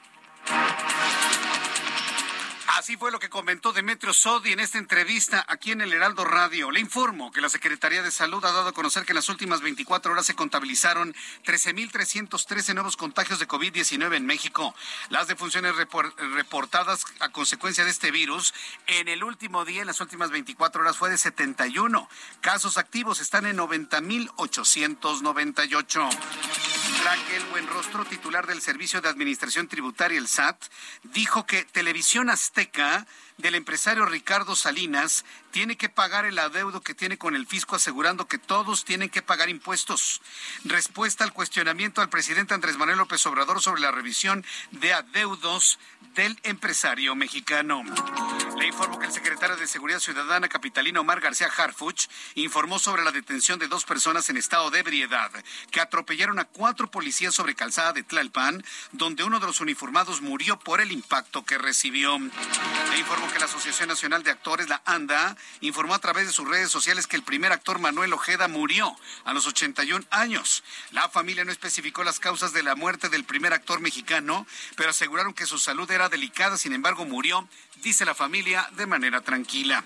[2.82, 6.72] Así fue lo que comentó Demetrio Sodi en esta entrevista aquí en el Heraldo Radio.
[6.72, 9.62] Le informo que la Secretaría de Salud ha dado a conocer que en las últimas
[9.62, 11.14] 24 horas se contabilizaron
[11.46, 14.74] 13.313 nuevos contagios de COVID-19 en México.
[15.10, 18.52] Las defunciones reportadas a consecuencia de este virus
[18.88, 22.10] en el último día, en las últimas 24 horas, fue de 71.
[22.42, 26.10] Casos activos están en 90.898.
[27.04, 30.64] Raquel Buenrostro, titular del Servicio de Administración Tributaria, el SAT,
[31.04, 33.06] dijo que Televisión Azteca Azteca
[33.38, 38.28] del empresario Ricardo Salinas tiene que pagar el adeudo que tiene con el fisco asegurando
[38.28, 40.22] que todos tienen que pagar impuestos.
[40.64, 45.80] Respuesta al cuestionamiento al presidente Andrés Manuel López Obrador sobre la revisión de adeudos
[46.16, 47.84] del empresario mexicano.
[48.58, 53.12] Le informo que el secretario de Seguridad Ciudadana capitalino Omar García Harfuch informó sobre la
[53.12, 55.32] detención de dos personas en estado de ebriedad
[55.72, 60.60] que atropellaron a cuatro policías sobre calzada de Tlalpan, donde uno de los uniformados murió
[60.60, 62.18] por el impacto que recibió.
[62.18, 66.48] Le informo que la Asociación Nacional de Actores, la ANDA, informó a través de sus
[66.48, 68.96] redes sociales que el primer actor Manuel Ojeda murió
[69.26, 70.64] a los 81 años.
[70.92, 75.34] La familia no especificó las causas de la muerte del primer actor mexicano, pero aseguraron
[75.34, 77.48] que su salud era delicada, sin embargo murió,
[77.82, 79.84] dice la familia, de manera tranquila.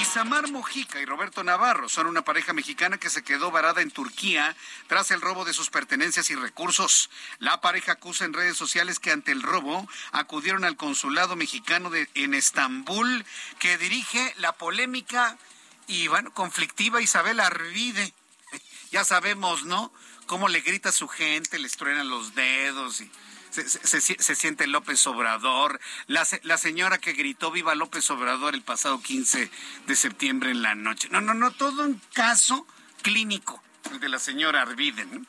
[0.00, 4.56] Isamar Mojica y Roberto Navarro son una pareja mexicana que se quedó varada en Turquía
[4.86, 7.10] tras el robo de sus pertenencias y recursos.
[7.38, 12.34] La pareja acusa en redes sociales que ante el robo acudieron al consulado mexicano en
[12.34, 13.24] Estambul
[13.58, 15.38] que dirige la polémica
[15.86, 18.12] y bueno, conflictiva Isabel Arvide.
[18.90, 19.90] Ya sabemos, ¿no?
[20.26, 23.10] Cómo le grita a su gente, les truenan los dedos y
[23.52, 29.50] se, siente López Obrador, la, la, señora que gritó viva López Obrador el pasado 15
[29.86, 31.08] de septiembre en la noche.
[31.10, 32.66] No, no, no, todo un caso
[33.02, 35.26] clínico, el de la señora Arviden.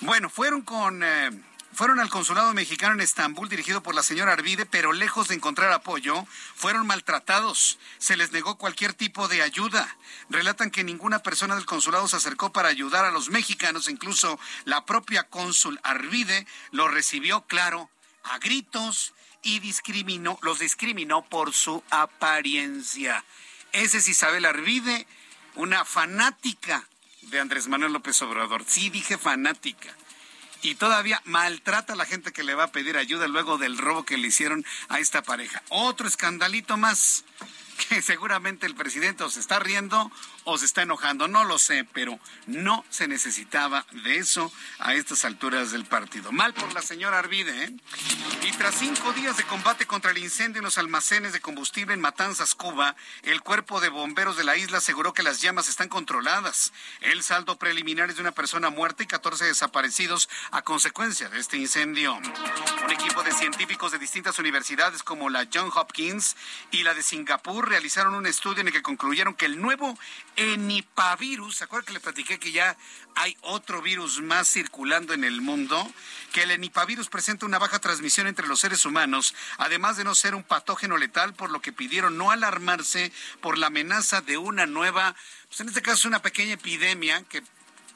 [0.00, 1.02] Bueno, fueron con...
[1.02, 1.30] Eh,
[1.76, 5.70] fueron al consulado mexicano en Estambul dirigido por la señora Arvide, pero lejos de encontrar
[5.72, 7.78] apoyo, fueron maltratados.
[7.98, 9.94] Se les negó cualquier tipo de ayuda.
[10.30, 14.86] Relatan que ninguna persona del consulado se acercó para ayudar a los mexicanos, incluso la
[14.86, 17.90] propia cónsul Arvide lo recibió, claro,
[18.24, 19.12] a gritos
[19.42, 23.22] y discriminó, los discriminó por su apariencia.
[23.72, 25.06] Ese es Isabel Arvide,
[25.56, 26.88] una fanática
[27.20, 28.64] de Andrés Manuel López Obrador.
[28.66, 29.94] Sí, dije fanática
[30.66, 34.04] y todavía maltrata a la gente que le va a pedir ayuda luego del robo
[34.04, 35.62] que le hicieron a esta pareja.
[35.68, 37.24] Otro escandalito más
[37.76, 40.10] que seguramente el presidente se está riendo
[40.44, 45.24] o se está enojando, no lo sé, pero no se necesitaba de eso a estas
[45.24, 46.32] alturas del partido.
[46.32, 47.72] Mal por la señora Arvide, ¿eh?
[48.42, 52.00] Y tras cinco días de combate contra el incendio en los almacenes de combustible en
[52.00, 56.72] Matanzas, Cuba, el cuerpo de bomberos de la isla aseguró que las llamas están controladas.
[57.00, 61.56] El saldo preliminar es de una persona muerta y 14 desaparecidos a consecuencia de este
[61.56, 62.14] incendio.
[62.16, 66.36] Un equipo de científicos de distintas universidades como la John Hopkins
[66.70, 69.98] y la de Singapur realizaron un estudio en el que concluyeron que el nuevo
[70.36, 72.76] enipavirus, ¿se acuerdan que le platiqué que ya
[73.14, 75.92] hay otro virus más circulando en el mundo?
[76.32, 80.34] Que el enipavirus presenta una baja transmisión entre los seres humanos, además de no ser
[80.34, 85.14] un patógeno letal, por lo que pidieron no alarmarse por la amenaza de una nueva,
[85.48, 87.42] pues en este caso una pequeña epidemia que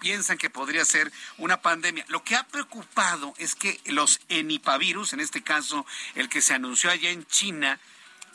[0.01, 2.05] piensan que podría ser una pandemia.
[2.09, 6.91] Lo que ha preocupado es que los enipavirus, en este caso el que se anunció
[6.91, 7.79] allá en China,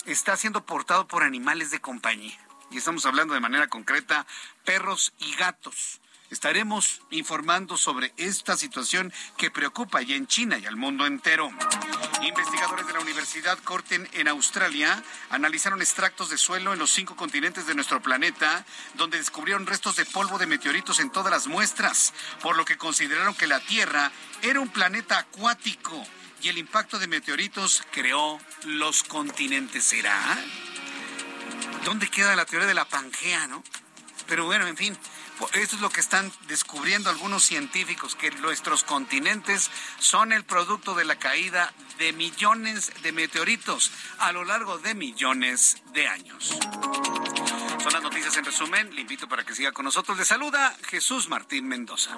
[0.05, 2.37] está siendo portado por animales de compañía.
[2.71, 4.25] Y estamos hablando de manera concreta
[4.63, 6.01] perros y gatos.
[6.31, 11.51] Estaremos informando sobre esta situación que preocupa ya en China y al mundo entero.
[12.23, 17.67] Investigadores de la Universidad Corten en Australia analizaron extractos de suelo en los cinco continentes
[17.67, 22.57] de nuestro planeta, donde descubrieron restos de polvo de meteoritos en todas las muestras, por
[22.57, 26.03] lo que consideraron que la Tierra era un planeta acuático
[26.45, 29.83] y el impacto de meteoritos creó los continentes.
[29.83, 30.37] ¿Será?
[31.83, 33.63] ¿Dónde queda la teoría de la Pangea, no?
[34.27, 34.95] Pero bueno, en fin,
[35.53, 41.05] esto es lo que están descubriendo algunos científicos, que nuestros continentes son el producto de
[41.05, 46.59] la caída de millones de meteoritos a lo largo de millones de años.
[47.81, 48.93] Son las noticias en resumen.
[48.93, 50.15] Le invito para que siga con nosotros.
[50.15, 52.15] Le saluda Jesús Martín Mendoza.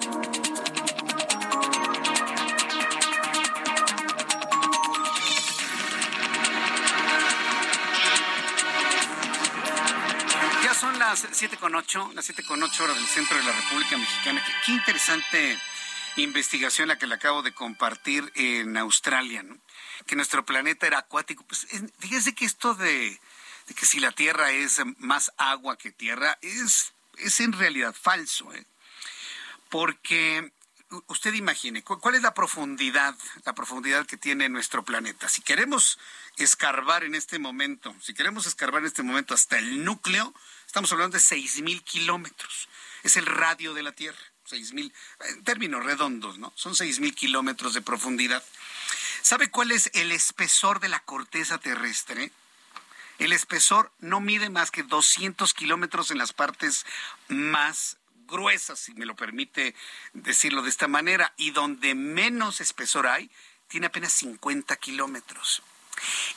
[11.08, 14.44] Las siete con ocho, las siete con ocho horas del centro de la República Mexicana.
[14.66, 15.58] Qué, interesante
[16.16, 19.56] investigación la que le acabo de compartir en Australia, ¿no?
[20.06, 21.44] Que nuestro planeta era acuático.
[21.46, 21.66] Pues
[21.98, 23.18] fíjese que esto de,
[23.74, 28.66] que si la Tierra es más agua que tierra es, es en realidad falso, ¿eh?
[29.70, 30.52] Porque
[31.06, 33.14] usted imagine, ¿cuál es la profundidad,
[33.46, 35.28] la profundidad que tiene nuestro planeta?
[35.30, 35.98] Si queremos
[36.36, 40.34] escarbar en este momento, si queremos escarbar en este momento hasta el núcleo,
[40.78, 42.68] Estamos hablando de 6.000 kilómetros.
[43.02, 44.16] Es el radio de la Tierra.
[44.48, 44.92] 6.000,
[45.28, 46.52] en términos redondos, ¿no?
[46.54, 48.44] Son 6.000 kilómetros de profundidad.
[49.20, 52.30] ¿Sabe cuál es el espesor de la corteza terrestre?
[53.18, 56.86] El espesor no mide más que 200 kilómetros en las partes
[57.26, 57.96] más
[58.28, 59.74] gruesas, si me lo permite
[60.12, 63.32] decirlo de esta manera, y donde menos espesor hay,
[63.66, 65.60] tiene apenas 50 kilómetros.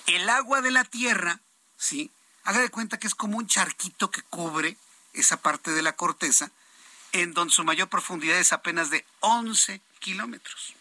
[0.07, 1.41] El agua de la Tierra,
[1.77, 2.09] ¿sí?
[2.43, 4.77] Haga de cuenta que es como un charquito que cubre
[5.13, 6.51] esa parte de la corteza,
[7.11, 10.73] en donde su mayor profundidad es apenas de 11 kilómetros.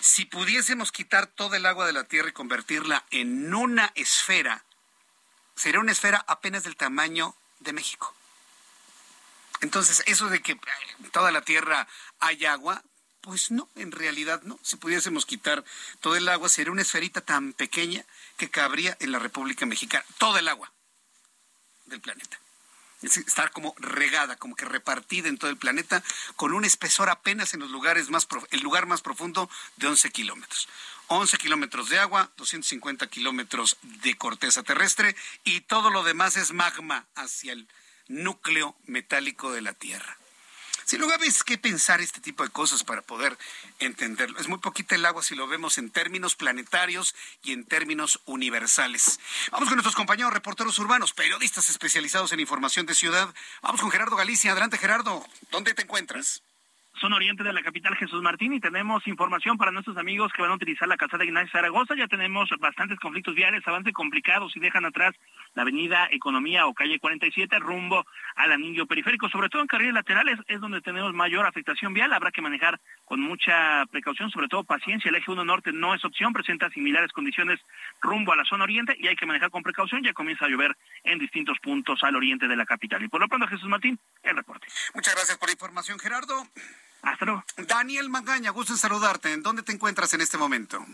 [0.00, 4.64] Si pudiésemos quitar todo el agua de la Tierra y convertirla en una esfera,
[5.56, 8.14] sería una esfera apenas del tamaño de México.
[9.60, 11.88] Entonces, eso de que en toda la Tierra
[12.20, 12.82] hay agua,
[13.28, 14.58] pues no, en realidad no.
[14.62, 15.62] Si pudiésemos quitar
[16.00, 18.06] todo el agua, sería una esferita tan pequeña
[18.38, 20.02] que cabría en la República Mexicana.
[20.16, 20.72] Todo el agua
[21.84, 22.40] del planeta.
[23.02, 26.02] Es estar como regada, como que repartida en todo el planeta,
[26.36, 30.66] con un espesor apenas en los lugares más el lugar más profundo de 11 kilómetros.
[31.08, 35.14] 11 kilómetros de agua, 250 kilómetros de corteza terrestre
[35.44, 37.68] y todo lo demás es magma hacia el
[38.06, 40.16] núcleo metálico de la Tierra.
[40.88, 43.36] Si luego ves que pensar este tipo de cosas para poder
[43.78, 44.38] entenderlo.
[44.38, 49.20] Es muy poquita el agua si lo vemos en términos planetarios y en términos universales.
[49.52, 53.34] Vamos con nuestros compañeros reporteros urbanos, periodistas especializados en información de ciudad.
[53.60, 54.52] Vamos con Gerardo Galicia.
[54.52, 55.26] Adelante, Gerardo.
[55.50, 56.42] ¿Dónde te encuentras?
[56.98, 60.50] zona oriente de la capital Jesús Martín y tenemos información para nuestros amigos que van
[60.50, 61.94] a utilizar la calzada Ignacio Zaragoza.
[61.96, 65.14] Ya tenemos bastantes conflictos viales, avance complicados y dejan atrás
[65.58, 68.06] la avenida Economía o calle 47 rumbo
[68.36, 69.28] al anillo periférico.
[69.28, 72.12] Sobre todo en carriles laterales es donde tenemos mayor afectación vial.
[72.12, 75.08] Habrá que manejar con mucha precaución, sobre todo paciencia.
[75.08, 77.58] El eje 1 norte no es opción, presenta similares condiciones
[78.00, 80.04] rumbo a la zona oriente y hay que manejar con precaución.
[80.04, 83.02] Ya comienza a llover en distintos puntos al oriente de la capital.
[83.02, 84.68] Y por lo pronto, Jesús Martín, el reporte.
[84.94, 86.46] Muchas gracias por la información, Gerardo.
[87.02, 87.42] Hasta luego.
[87.66, 89.32] Daniel Magaña, gusto en saludarte.
[89.32, 90.86] ¿En dónde te encuentras en este momento?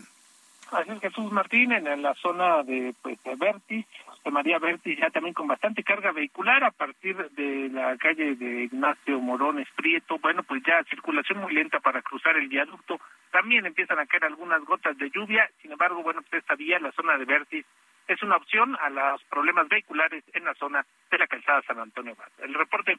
[0.71, 3.85] Así es Jesús Martín, en la zona de, pues, de Vertis,
[4.31, 9.19] María Vertis, ya también con bastante carga vehicular a partir de la calle de Ignacio
[9.19, 10.17] Morones Prieto.
[10.19, 12.99] Bueno, pues ya circulación muy lenta para cruzar el viaducto.
[13.31, 15.49] También empiezan a caer algunas gotas de lluvia.
[15.61, 17.65] Sin embargo, bueno, pues esta vía, la zona de Vertis,
[18.07, 22.15] es una opción a los problemas vehiculares en la zona de la calzada San Antonio.
[22.39, 22.97] El reporte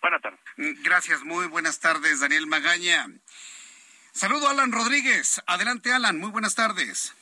[0.00, 0.40] Buenas tardes.
[0.56, 3.06] Mm, gracias, muy buenas tardes, Daniel Magaña.
[4.12, 5.42] Saludo a Alan Rodríguez.
[5.46, 7.14] Adelante, Alan, muy buenas tardes.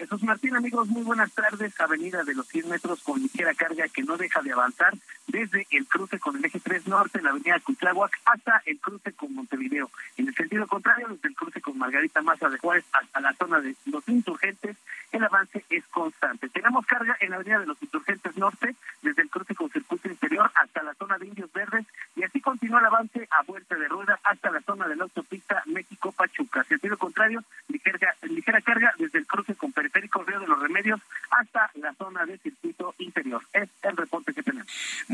[0.00, 1.78] Jesús Martín, amigos, muy buenas tardes.
[1.78, 4.94] Avenida de los 100 metros con ligera carga que no deja de avanzar
[5.30, 9.12] desde el cruce con el eje 3 norte en la avenida Cuitláhuac hasta el cruce
[9.12, 9.90] con Montevideo.
[10.16, 13.60] En el sentido contrario, desde el cruce con Margarita Maza de Juárez hasta la zona
[13.60, 14.76] de los insurgentes,
[15.12, 16.48] el avance es constante.
[16.48, 20.50] Tenemos carga en la avenida de los insurgentes norte, desde el cruce con circuito interior
[20.54, 24.18] hasta la zona de Indios Verdes, y así continúa el avance a vuelta de rueda
[24.22, 26.64] hasta la zona de la autopista México-Pachuca.
[26.64, 31.00] Sentido contrario, ligera, ligera carga desde el cruce con Periférico Río de los Remedios
[31.30, 33.42] hasta la zona de circuito interior.
[33.52, 34.70] Es el reporte que tenemos.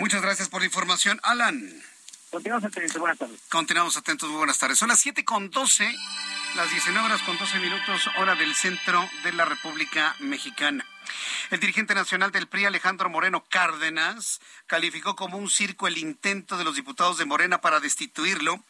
[0.07, 1.83] Muchas gracias por la información, Alan.
[2.31, 3.41] Continuamos atentos, buenas tardes.
[3.49, 4.79] Continuamos atentos, muy buenas tardes.
[4.79, 5.93] Son las 7 con 12,
[6.55, 10.87] las 19 horas con 12 minutos, hora del centro de la República Mexicana.
[11.51, 16.63] El dirigente nacional del PRI, Alejandro Moreno Cárdenas, calificó como un circo el intento de
[16.63, 18.63] los diputados de Morena para destituirlo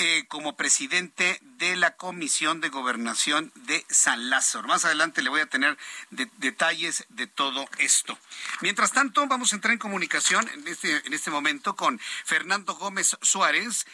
[0.00, 4.68] eh, como presidente de la Comisión de Gobernación de San Lázaro.
[4.68, 5.76] Más adelante le voy a tener
[6.10, 8.16] detalles de todo esto.
[8.60, 13.16] Mientras tanto, vamos a entrar en comunicación en este, en este momento con Fernando Gómez
[13.22, 13.86] Suárez.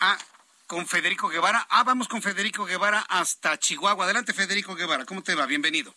[0.00, 0.16] Ah,
[0.66, 1.66] con Federico Guevara.
[1.68, 4.04] Ah, vamos con Federico Guevara hasta Chihuahua.
[4.04, 5.04] Adelante, Federico Guevara.
[5.04, 5.44] ¿Cómo te va?
[5.44, 5.94] Bienvenido.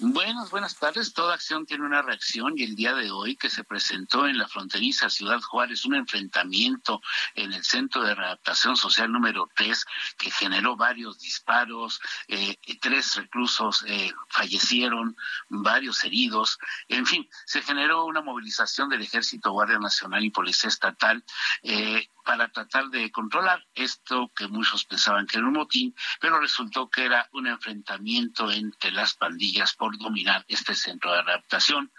[0.00, 1.12] Buenas, buenas tardes.
[1.12, 4.46] Toda acción tiene una reacción y el día de hoy que se presentó en la
[4.46, 7.02] fronteriza Ciudad Juárez un enfrentamiento
[7.34, 9.84] en el Centro de Readaptación Social número 3
[10.16, 15.16] que generó varios disparos, eh, tres reclusos eh, fallecieron,
[15.48, 21.24] varios heridos, en fin, se generó una movilización del Ejército, Guardia Nacional y Policía Estatal
[21.64, 26.90] eh, para tratar de controlar esto que muchos pensaban que era un motín, pero resultó
[26.90, 31.90] que era un enfrentamiento entre las pandillas por dominar este centro de adaptación.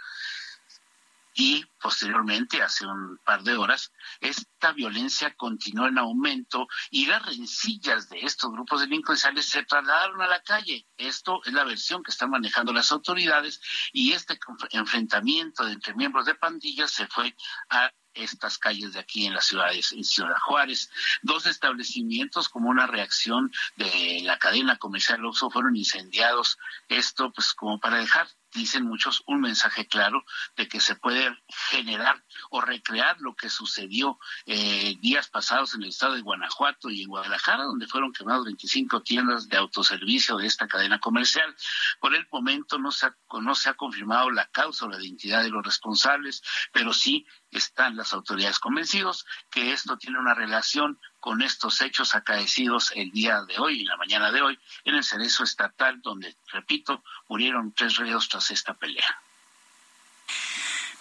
[1.33, 8.07] Y posteriormente, hace un par de horas, esta violencia continuó en aumento y las rencillas
[8.09, 10.85] de estos grupos delincuenciales se trasladaron a la calle.
[10.95, 13.61] Esto es la versión que están manejando las autoridades
[13.93, 14.37] y este
[14.73, 17.35] enfrentamiento entre miembros de pandillas se fue
[17.71, 17.91] a
[18.23, 20.89] estas calles de aquí en las ciudades, en Ciudad Juárez.
[21.21, 26.57] Dos establecimientos como una reacción de la cadena comercial Oxxo fueron incendiados.
[26.87, 30.23] Esto pues como para dejar dicen muchos, un mensaje claro
[30.55, 31.37] de que se puede
[31.69, 37.03] generar o recrear lo que sucedió eh, días pasados en el estado de Guanajuato y
[37.03, 41.55] en Guadalajara, donde fueron quemadas 25 tiendas de autoservicio de esta cadena comercial.
[41.99, 45.43] Por el momento no se ha, no se ha confirmado la causa o la identidad
[45.43, 46.41] de los responsables,
[46.71, 52.91] pero sí están las autoridades convencidos que esto tiene una relación con estos hechos acaecidos
[52.95, 57.03] el día de hoy, en la mañana de hoy, en el cerezo estatal, donde, repito,
[57.27, 59.21] murieron tres reos tras esta pelea.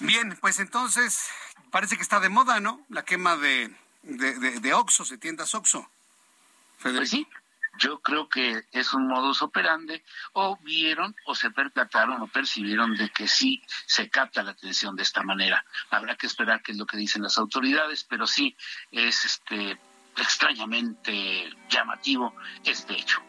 [0.00, 1.28] Bien, pues entonces
[1.70, 2.84] parece que está de moda, ¿no?
[2.88, 5.90] La quema de, de, de, Oxos, de tiendas Oxo.
[6.80, 7.26] Pues sí,
[7.78, 10.02] yo creo que es un modus operandi,
[10.32, 15.02] o vieron o se percataron o percibieron de que sí se capta la atención de
[15.02, 15.64] esta manera.
[15.90, 18.56] Habrá que esperar qué es lo que dicen las autoridades, pero sí
[18.92, 19.78] es este
[20.22, 23.22] extrañamente llamativo este hecho.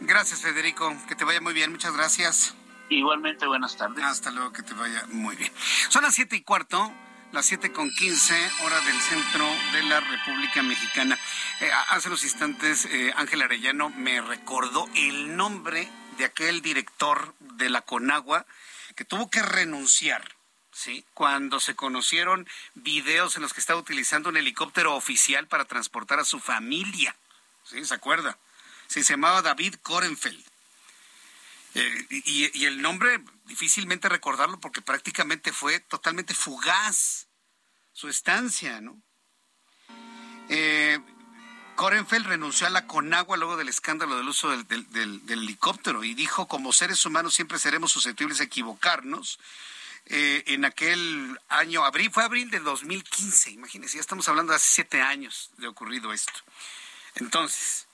[0.00, 0.94] Gracias, Federico.
[1.08, 1.72] Que te vaya muy bien.
[1.72, 2.54] Muchas gracias.
[2.88, 4.02] Igualmente, buenas tardes.
[4.04, 5.52] Hasta luego, que te vaya muy bien.
[5.88, 6.92] Son las siete y cuarto,
[7.32, 8.34] las siete con quince,
[8.64, 11.18] hora del centro de la República Mexicana.
[11.60, 17.68] Eh, hace unos instantes, eh, Ángel Arellano me recordó el nombre de aquel director de
[17.68, 18.46] la Conagua
[18.96, 20.37] que tuvo que renunciar
[20.78, 21.04] ¿sí?
[21.12, 26.24] Cuando se conocieron videos en los que estaba utilizando un helicóptero oficial para transportar a
[26.24, 27.16] su familia,
[27.64, 27.84] ¿sí?
[27.84, 28.38] ¿Se acuerda?
[28.86, 30.42] se llamaba David Korenfeld.
[31.74, 37.26] Eh, y, el nombre difícilmente recordarlo porque prácticamente fue totalmente fugaz
[37.92, 38.98] su estancia, ¿no?
[40.48, 40.98] Eh,
[41.76, 46.48] Korenfeld renunció a la Conagua luego del escándalo del uso del, del, helicóptero y dijo,
[46.48, 49.38] como seres humanos siempre seremos susceptibles a equivocarnos
[50.06, 54.68] eh, en aquel año, abril, fue abril de 2015, imagínense, ya estamos hablando de hace
[54.68, 56.40] siete años de ocurrido esto.
[57.16, 57.86] Entonces,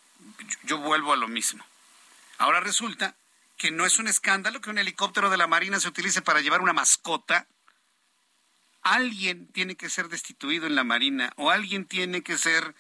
[0.65, 1.65] yo vuelvo a lo mismo.
[2.39, 3.17] Ahora resulta
[3.57, 6.61] que no es un escándalo que un helicóptero de la Marina se utilice para llevar
[6.61, 7.47] una mascota.
[8.83, 12.75] Alguien tiene que ser destituido en la Marina o alguien tiene que ser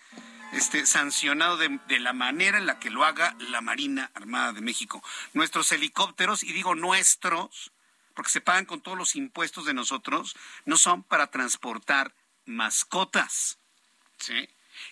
[0.53, 4.61] este, sancionado de, de, la manera en la que lo haga la Marina Armada de
[4.61, 5.03] México.
[5.33, 7.73] Nuestros helicópteros, y digo nuestros,
[8.15, 12.15] porque se pagan con todos los impuestos de nosotros, no son para transportar
[12.47, 13.59] mascotas.
[14.19, 14.49] ¿Sí?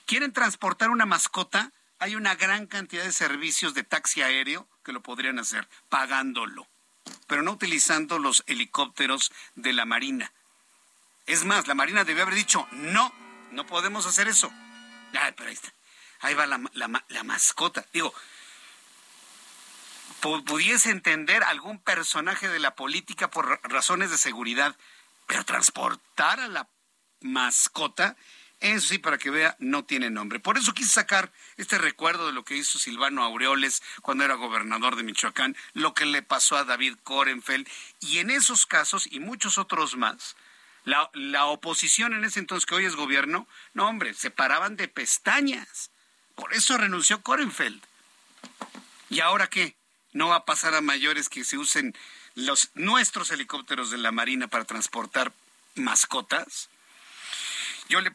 [0.06, 1.72] ¿Quieren transportar una mascota?
[1.98, 6.66] Hay una gran cantidad de servicios de taxi aéreo que lo podrían hacer pagándolo,
[7.28, 10.32] pero no utilizando los helicópteros de la Marina.
[11.26, 13.14] Es más, la Marina debió haber dicho, no,
[13.52, 14.52] no podemos hacer eso.
[15.12, 15.72] Ay, pero ahí está.
[16.20, 16.60] Ahí va la,
[17.08, 17.86] la mascota.
[17.92, 18.12] Digo,
[20.22, 24.76] pudiese entender algún personaje de la política por razones de seguridad,
[25.26, 26.68] pero transportar a la
[27.20, 28.16] mascota,
[28.60, 30.38] eso sí, para que vea, no tiene nombre.
[30.38, 34.94] Por eso quise sacar este recuerdo de lo que hizo Silvano Aureoles cuando era gobernador
[34.94, 37.66] de Michoacán, lo que le pasó a David Korenfeld,
[37.98, 40.36] y en esos casos y muchos otros más,
[40.84, 44.86] la, la oposición en ese entonces que hoy es gobierno, no hombre, se paraban de
[44.86, 45.90] pestañas.
[46.36, 47.82] Por eso renunció Korenfeld.
[49.10, 49.76] ¿Y ahora qué?
[50.12, 51.94] ¿No va a pasar a mayores que se usen
[52.34, 55.32] los nuestros helicópteros de la Marina para transportar
[55.74, 56.68] mascotas?
[57.88, 58.12] Yo le,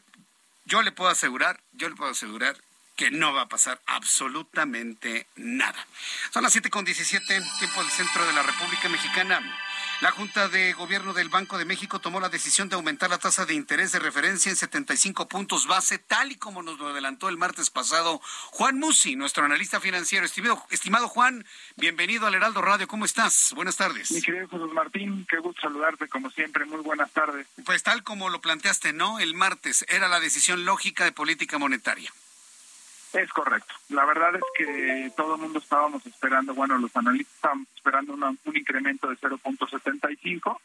[0.66, 2.58] yo le puedo asegurar, yo le puedo asegurar
[2.96, 5.88] que no va a pasar absolutamente nada.
[6.34, 9.40] Son las 7.17, tiempo del centro de la República Mexicana.
[10.00, 13.48] La Junta de Gobierno del Banco de México tomó la decisión de aumentar la tasa
[13.48, 17.38] de interés de referencia en 75 puntos base, tal y como nos lo adelantó el
[17.38, 18.22] martes pasado
[18.52, 20.24] Juan Musi, nuestro analista financiero.
[20.24, 21.44] Estimado, estimado Juan,
[21.78, 22.88] bienvenido al Heraldo Radio.
[22.88, 23.54] ¿Cómo estás?
[23.56, 24.12] Buenas tardes.
[24.12, 26.66] Mi querido Jesús Martín, qué gusto saludarte como siempre.
[26.66, 27.48] Muy buenas tardes.
[27.66, 29.18] Pues tal como lo planteaste, ¿no?
[29.18, 32.14] El martes era la decisión lógica de política monetaria.
[33.18, 33.74] Es correcto.
[33.90, 38.56] La verdad es que todo el mundo estábamos esperando, bueno, los analistas estaban esperando un
[38.56, 40.56] incremento de 0.75.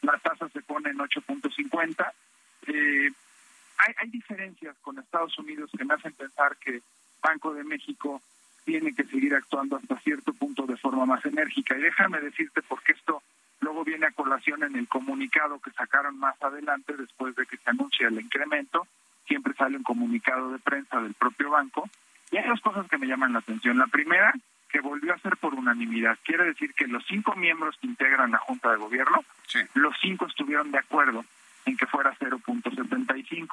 [0.00, 2.12] La tasa se pone en 8.50.
[2.68, 3.10] Eh,
[3.76, 6.80] hay, hay diferencias con Estados Unidos que me hacen pensar que
[7.22, 8.22] Banco de México
[8.64, 11.76] tiene que seguir actuando hasta cierto punto de forma más enérgica.
[11.76, 13.22] Y déjame decirte porque esto
[13.60, 17.68] luego viene a colación en el comunicado que sacaron más adelante después de que se
[17.68, 18.86] anuncia el incremento
[19.26, 21.88] siempre sale un comunicado de prensa del propio banco.
[22.30, 23.78] Y hay dos cosas que me llaman la atención.
[23.78, 24.32] La primera,
[24.72, 26.18] que volvió a ser por unanimidad.
[26.24, 29.22] Quiere decir que los cinco miembros que integran la Junta de Gobierno,
[29.74, 31.24] los cinco estuvieron de acuerdo
[31.66, 33.48] en que fuera 0.75.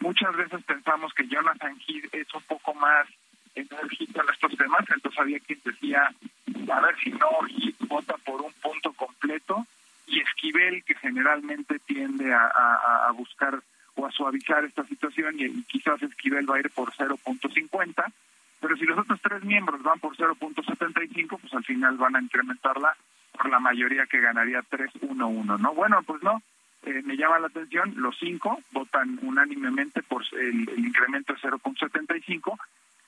[0.00, 3.06] Muchas veces pensamos que Jonathan Heath es un poco más
[3.54, 6.12] enérgico en estos temas, entonces había quien decía,
[6.70, 9.66] a ver si no, Heath vota por un punto completo,
[10.06, 13.62] y Esquivel, que generalmente tiende a buscar
[13.96, 18.12] o a suavizar esta situación y, quizás Esquivel va a ir por 0.50,
[18.60, 22.96] pero si los otros tres miembros van por 0.75, pues al final van a incrementarla
[23.32, 25.74] por la mayoría que ganaría 3.11, ¿no?
[25.74, 26.42] Bueno, pues no,
[26.84, 32.58] eh, me llama la atención, los cinco votan unánimemente por el, el incremento de 0.75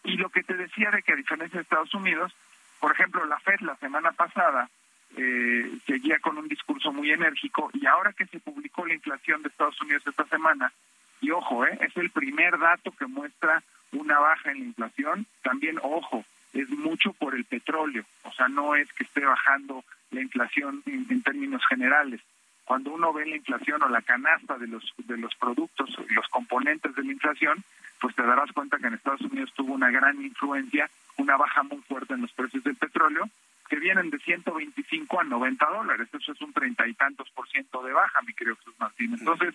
[0.04, 2.32] y lo que te decía de que a diferencia de Estados Unidos,
[2.80, 4.68] por ejemplo, la Fed la semana pasada
[5.16, 9.48] eh, seguía con un discurso muy enérgico y ahora que se publicó la inflación de
[9.48, 10.72] Estados Unidos esta semana,
[11.20, 13.62] y ojo, eh, es el primer dato que muestra
[13.92, 18.74] una baja en la inflación, también ojo, es mucho por el petróleo, o sea, no
[18.74, 22.20] es que esté bajando la inflación en, términos generales.
[22.64, 26.94] Cuando uno ve la inflación o la canasta de los de los productos, los componentes
[26.94, 27.64] de la inflación,
[28.00, 31.78] pues te darás cuenta que en Estados Unidos tuvo una gran influencia, una baja muy
[31.78, 33.28] fuerte en los precios del petróleo
[33.68, 36.08] que vienen de 125 a 90 dólares.
[36.12, 39.14] Eso es un treinta y tantos por ciento de baja, mi querido Jesús Martín.
[39.18, 39.54] Entonces,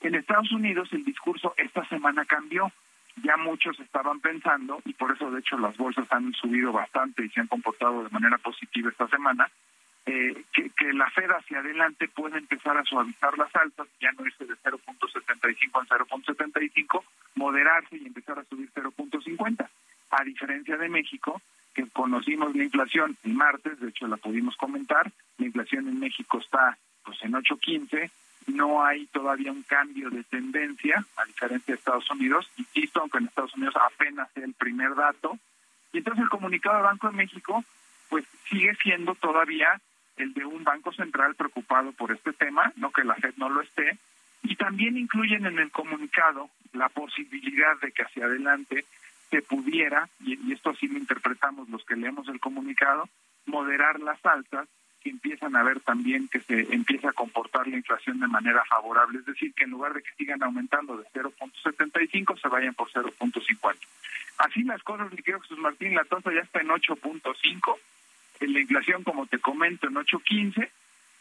[0.00, 2.70] en Estados Unidos el discurso esta semana cambió.
[3.22, 7.30] Ya muchos estaban pensando, y por eso de hecho las bolsas han subido bastante y
[7.30, 9.48] se han comportado de manera positiva esta semana,
[10.04, 14.26] eh, que, que, la Fed hacia adelante puede empezar a suavizar las altas, ya no
[14.26, 17.04] irse de 0.75 a 0.75,
[17.36, 19.66] moderarse y empezar a subir 0.50.
[20.10, 21.40] A diferencia de México,
[21.76, 26.38] que conocimos la inflación el martes, de hecho la pudimos comentar, la inflación en México
[26.38, 28.10] está pues en 8.15,
[28.46, 33.26] no hay todavía un cambio de tendencia, a diferencia de Estados Unidos, insisto, aunque en
[33.26, 35.38] Estados Unidos apenas sea el primer dato,
[35.92, 37.62] y entonces el comunicado del Banco de México
[38.08, 39.78] pues sigue siendo todavía
[40.16, 43.60] el de un banco central preocupado por este tema, no que la Fed no lo
[43.60, 43.98] esté,
[44.44, 48.86] y también incluyen en el comunicado la posibilidad de que hacia adelante
[49.30, 53.08] se pudiera, y, esto así lo interpretamos los que leemos el comunicado,
[53.46, 54.68] moderar las altas
[55.02, 59.18] que empiezan a ver también que se empieza a comportar la inflación de manera favorable,
[59.18, 63.76] es decir, que en lugar de que sigan aumentando de 0.75 se vayan por 0.50.
[64.38, 67.76] Así las cosas, mi querido Jesús Martín, la tasa ya está en 8.5,
[68.40, 70.68] la inflación, como te comento, en 8.15,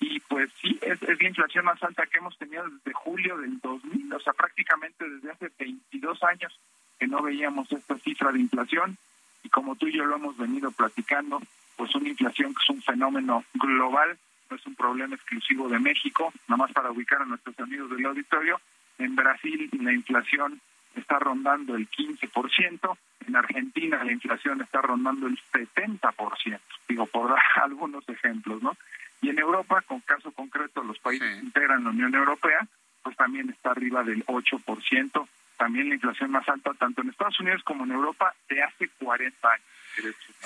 [0.01, 3.59] y pues sí, es, es la inflación más alta que hemos tenido desde julio del
[3.59, 6.59] 2000, o sea, prácticamente desde hace 22 años
[6.99, 8.97] que no veíamos esta cifra de inflación
[9.43, 11.41] y como tú y yo lo hemos venido platicando,
[11.75, 14.17] pues una inflación que es un fenómeno global,
[14.49, 18.05] no es un problema exclusivo de México, nada más para ubicar a nuestros amigos del
[18.05, 18.59] auditorio,
[18.97, 20.61] en Brasil la inflación
[20.95, 22.97] está rondando el 15%,
[23.27, 28.75] en Argentina la inflación está rondando el 70%, digo, por dar algunos ejemplos, ¿no?
[29.21, 32.67] Y en Europa, con caso concreto, los países que integran la Unión Europea,
[33.01, 37.61] pues también está arriba del 8%, también la inflación más alta tanto en Estados Unidos
[37.63, 39.65] como en Europa de hace 40 años.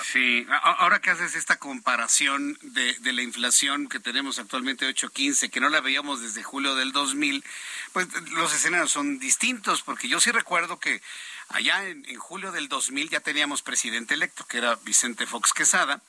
[0.02, 5.60] Sí, ahora que haces esta comparación de, de la inflación que tenemos actualmente 8.15, que
[5.60, 7.42] no la veíamos desde julio del 2000,
[7.92, 11.02] pues los escenarios son distintos, porque yo sí recuerdo que
[11.48, 16.00] allá en, en julio del 2000 ya teníamos presidente electo, que era Vicente Fox Quesada,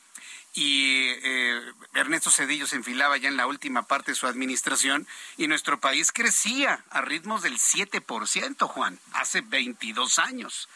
[0.54, 1.62] y eh,
[1.94, 5.08] Ernesto Cedillo se enfilaba ya en la última parte de su administración
[5.38, 10.68] y nuestro país crecía a ritmos del 7%, Juan, hace 22 años.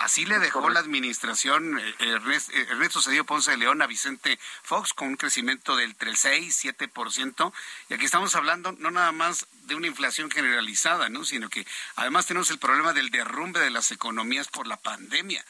[0.00, 4.94] Así le dejó la administración eh, eh, Ernesto Cedillo Ponce de León a Vicente Fox
[4.94, 7.52] con un crecimiento del entre el 6 7%.
[7.90, 11.24] Y aquí estamos hablando no nada más de una inflación generalizada, ¿no?
[11.24, 11.66] sino que
[11.96, 15.44] además tenemos el problema del derrumbe de las economías por la pandemia.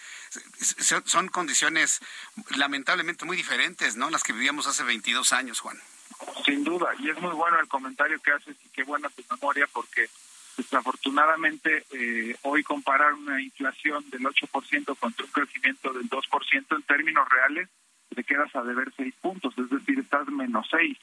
[1.05, 2.01] Son condiciones
[2.57, 4.11] lamentablemente muy diferentes, ¿no?
[4.11, 5.81] Las que vivíamos hace 22 años, Juan.
[6.45, 9.67] Sin duda, y es muy bueno el comentario que haces y qué buena tu memoria
[9.73, 10.09] porque
[10.61, 17.27] Desafortunadamente, eh, hoy comparar una inflación del 8% contra un crecimiento del 2% en términos
[17.31, 17.71] reales,
[18.15, 20.99] te quedas a deber 6 puntos, es decir, estás menos 6.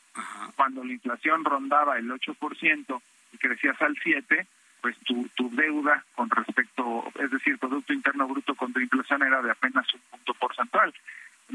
[0.55, 3.01] Cuando la inflación rondaba el 8%
[3.33, 4.45] y crecías al 7%,
[4.79, 9.49] pues tu, tu deuda con respecto, es decir, Producto Interno Bruto contra inflación era de
[9.49, 10.93] apenas un punto porcentual.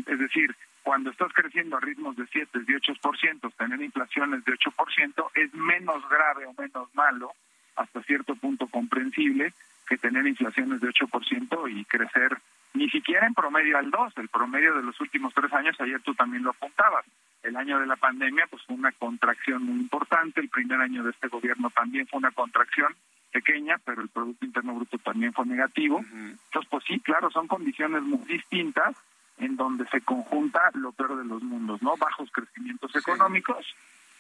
[0.07, 5.31] Es decir, cuando estás creciendo a ritmos de 7, de 8%, tener inflaciones de 8%
[5.37, 7.33] es menos grave o menos malo
[7.77, 9.53] hasta cierto punto comprensible
[9.89, 12.39] que tener inflaciones de 8% y crecer
[12.75, 16.15] ni siquiera en promedio al 2, el promedio de los últimos tres años, ayer tú
[16.15, 17.05] también lo apuntabas.
[17.43, 21.11] El año de la pandemia pues fue una contracción muy importante, el primer año de
[21.11, 22.95] este gobierno también fue una contracción
[23.31, 25.99] pequeña, pero el Producto Interno Bruto también fue negativo.
[25.99, 28.95] Entonces, pues sí, claro, son condiciones muy distintas
[29.39, 31.97] en donde se conjunta lo peor de los mundos, ¿no?
[31.97, 33.75] Bajos crecimientos económicos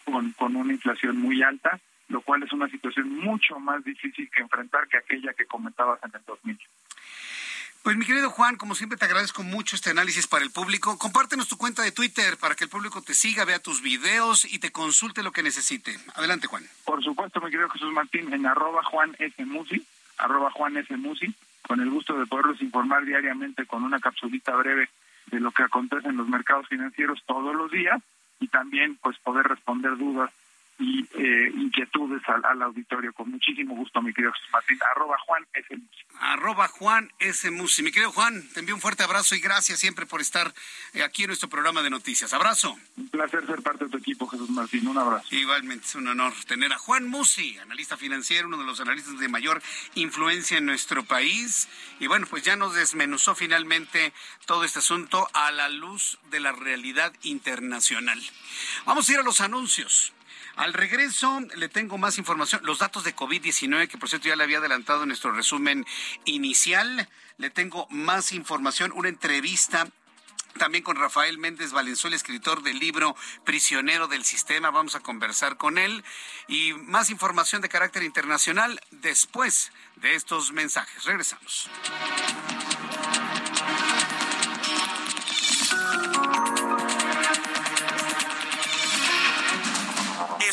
[0.04, 1.78] con, con una inflación muy alta
[2.12, 6.12] lo cual es una situación mucho más difícil que enfrentar que aquella que comentabas en
[6.14, 6.58] el 2000.
[7.82, 10.98] Pues mi querido Juan, como siempre te agradezco mucho este análisis para el público.
[10.98, 14.60] Compártenos tu cuenta de Twitter para que el público te siga, vea tus videos y
[14.60, 15.98] te consulte lo que necesite.
[16.14, 16.62] Adelante, Juan.
[16.84, 19.44] Por supuesto, mi querido Jesús Martín, en arroba Juan S.
[19.46, 19.84] Musi,
[20.18, 20.96] arroba Juan S.
[20.96, 21.34] Musi,
[21.66, 24.88] con el gusto de poderlos informar diariamente con una capsulita breve
[25.26, 28.00] de lo que acontece en los mercados financieros todos los días
[28.38, 30.30] y también pues poder responder dudas
[30.78, 33.12] y eh, inquietudes al, auditorio.
[33.12, 34.78] Con muchísimo gusto, mi querido Martín.
[34.94, 35.76] Arroba Juan S.
[35.76, 36.04] Musi.
[36.20, 37.50] Arroba Juan S.
[37.50, 37.82] Musi.
[37.82, 40.52] Mi querido Juan, te envío un fuerte abrazo y gracias siempre por estar
[40.94, 42.32] eh, aquí en nuestro programa de noticias.
[42.32, 42.76] Abrazo.
[42.96, 44.86] Un placer ser parte de tu equipo, Jesús Martín.
[44.88, 45.26] Un abrazo.
[45.30, 49.28] Igualmente, es un honor tener a Juan Musi, analista financiero, uno de los analistas de
[49.28, 49.62] mayor
[49.94, 51.68] influencia en nuestro país.
[52.00, 54.12] Y bueno, pues ya nos desmenuzó finalmente
[54.46, 58.20] todo este asunto a la luz de la realidad internacional.
[58.86, 60.12] Vamos a ir a los anuncios.
[60.56, 64.44] Al regreso le tengo más información, los datos de COVID-19, que por cierto ya le
[64.44, 65.86] había adelantado en nuestro resumen
[66.24, 67.08] inicial.
[67.38, 69.88] Le tengo más información, una entrevista
[70.58, 74.70] también con Rafael Méndez Valenzuela, escritor del libro Prisionero del Sistema.
[74.70, 76.04] Vamos a conversar con él.
[76.46, 81.04] Y más información de carácter internacional después de estos mensajes.
[81.04, 81.70] Regresamos.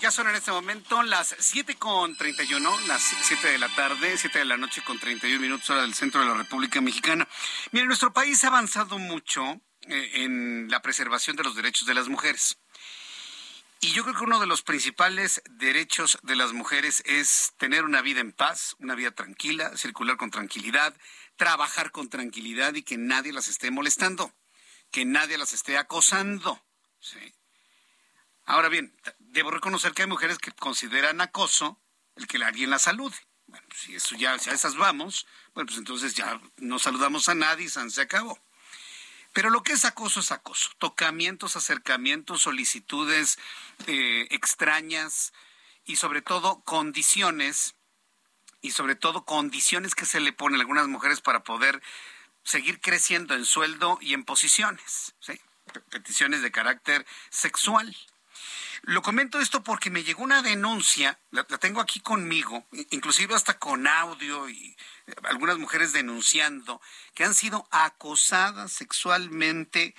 [0.00, 4.38] Ya son en este momento las 7 con 31, las 7 de la tarde, 7
[4.38, 7.26] de la noche con 31 minutos hora del centro de la República Mexicana.
[7.72, 12.08] Mire, nuestro país ha avanzado mucho eh, en la preservación de los derechos de las
[12.08, 12.58] mujeres.
[13.80, 18.02] Y yo creo que uno de los principales derechos de las mujeres es tener una
[18.02, 20.96] vida en paz, una vida tranquila, circular con tranquilidad,
[21.36, 24.32] trabajar con tranquilidad y que nadie las esté molestando,
[24.90, 26.60] que nadie las esté acosando.
[28.48, 31.78] Ahora bien, debo reconocer que hay mujeres que consideran acoso
[32.16, 33.14] el que alguien la salude.
[33.46, 37.34] Bueno, si eso ya, si a esas vamos, bueno, pues entonces ya no saludamos a
[37.34, 38.40] nadie y se acabó.
[39.34, 40.70] Pero lo que es acoso es acoso.
[40.78, 43.38] Tocamientos, acercamientos, solicitudes
[43.86, 45.34] eh, extrañas
[45.84, 47.74] y sobre todo condiciones
[48.62, 51.82] y sobre todo condiciones que se le ponen a algunas mujeres para poder
[52.44, 55.14] seguir creciendo en sueldo y en posiciones.
[55.90, 57.94] Peticiones de carácter sexual.
[58.82, 63.86] Lo comento esto porque me llegó una denuncia, la, tengo aquí conmigo, inclusive hasta con
[63.86, 64.76] audio y
[65.06, 66.80] eh, algunas mujeres denunciando
[67.14, 69.94] que han sido acosadas sexualmente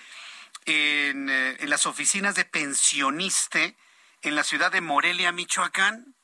[0.66, 3.78] en, eh, en las oficinas de pensioniste
[4.22, 6.16] en la ciudad de Morelia, Michoacán.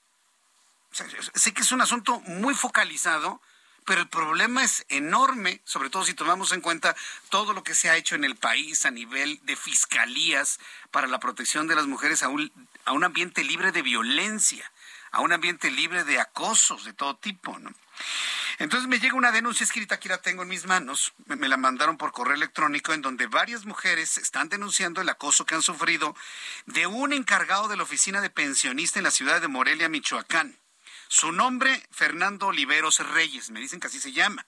[0.91, 3.41] sé que es un asunto muy focalizado,
[3.85, 6.95] pero el problema es enorme, sobre todo si tomamos en cuenta
[7.29, 10.59] todo lo que se ha hecho en el país a nivel de fiscalías
[10.91, 12.51] para la protección de las mujeres a un,
[12.85, 14.69] a un ambiente libre de violencia,
[15.11, 17.71] a un ambiente libre de acosos de todo tipo, ¿no?
[18.57, 21.57] Entonces me llega una denuncia escrita, aquí la tengo en mis manos, me, me, la
[21.57, 26.15] mandaron por correo electrónico, en donde varias mujeres están denunciando el acoso que han sufrido
[26.65, 30.57] de un encargado de la oficina de pensionista en la ciudad de Morelia, Michoacán.
[31.17, 34.45] Su nombre, Fernando Oliveros Reyes, me dicen que así se llama.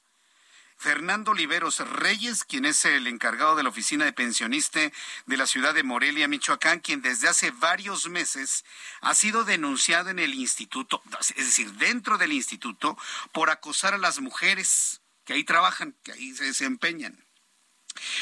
[0.75, 4.81] Fernando Oliveros Reyes, quien es el encargado de la oficina de pensionista
[5.27, 8.65] de la ciudad de Morelia, Michoacán, quien desde hace varios meses
[8.99, 11.01] ha sido denunciado en el instituto,
[11.37, 12.97] es decir, dentro del instituto,
[13.31, 17.26] por acosar a las mujeres que ahí trabajan, que ahí se desempeñan.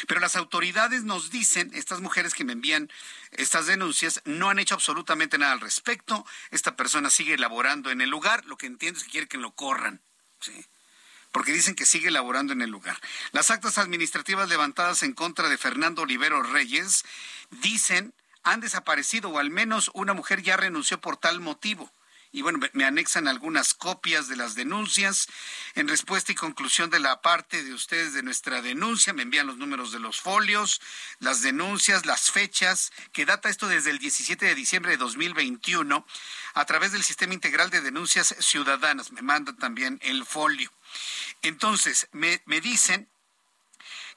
[0.08, 2.92] Pero las autoridades nos dicen, estas mujeres que me envían
[3.32, 6.26] estas denuncias, no han hecho absolutamente nada al respecto.
[6.52, 8.46] Esta persona sigue laborando en el lugar.
[8.46, 10.02] Lo que entiendo es que quiere que lo corran.
[11.32, 13.00] Porque dicen que sigue laborando en el lugar.
[13.32, 17.04] Las actas administrativas levantadas en contra de Fernando Olivero Reyes
[17.50, 21.92] dicen han desaparecido o al menos una mujer ya renunció por tal motivo
[22.36, 25.30] y bueno, me anexan algunas copias de las denuncias.
[25.74, 29.56] En respuesta y conclusión de la parte de ustedes de nuestra denuncia, me envían los
[29.56, 30.82] números de los folios,
[31.20, 36.06] las denuncias, las fechas, que data esto desde el 17 de diciembre de 2021,
[36.56, 39.14] a través del Sistema Integral de Denuncias Ciudadanas.
[39.14, 40.74] Me mandan también el folio.
[41.42, 43.08] Entonces, me, me dicen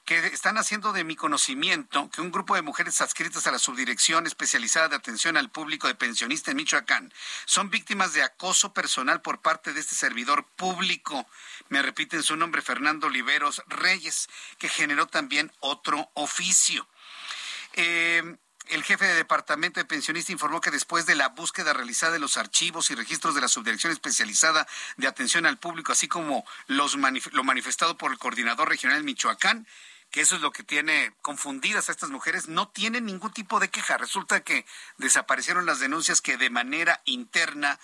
[0.05, 4.25] que están haciendo de mi conocimiento que un grupo de mujeres adscritas a la Subdirección
[4.25, 7.13] Especializada de Atención al Público de Pensionista en Michoacán
[7.45, 11.27] son víctimas de acoso personal por parte de este servidor público.
[11.69, 14.27] Me repiten su nombre, Fernando Oliveros Reyes,
[14.57, 16.87] que generó también otro oficio.
[17.73, 18.37] Eh,
[18.69, 22.37] el jefe de departamento de pensionista informó que después de la búsqueda realizada de los
[22.37, 24.67] archivos y registros de la Subdirección Especializada
[24.97, 29.67] de Atención al Público, así como los lo manifestado por el coordinador regional Michoacán,
[30.11, 33.69] que eso es lo que tiene confundidas a estas mujeres, no tienen ningún tipo de
[33.69, 33.97] queja.
[33.97, 34.65] Resulta que
[34.97, 37.79] desaparecieron las denuncias que de manera interna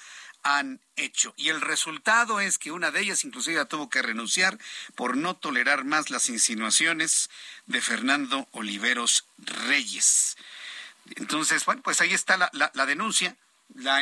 [0.45, 1.33] han hecho.
[1.37, 4.59] Y el resultado es que una de ellas inclusive tuvo que renunciar
[4.95, 7.29] por no tolerar más las insinuaciones
[7.65, 10.37] de Fernando Oliveros Reyes.
[11.15, 13.35] Entonces, bueno, pues ahí está la, la, denuncia.
[13.73, 14.01] La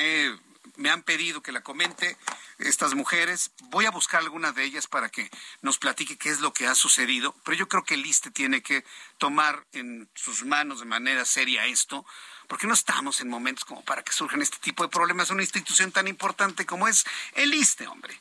[0.76, 2.18] me han pedido que la comente
[2.60, 3.52] estas mujeres.
[3.64, 5.30] Voy a buscar algunas de ellas para que
[5.62, 8.62] nos platique qué es lo que ha sucedido, pero yo creo que el ISTE tiene
[8.62, 8.84] que
[9.18, 12.06] tomar en sus manos de manera seria esto,
[12.48, 15.92] porque no estamos en momentos como para que surjan este tipo de problemas una institución
[15.92, 18.20] tan importante como es el ISTE, hombre.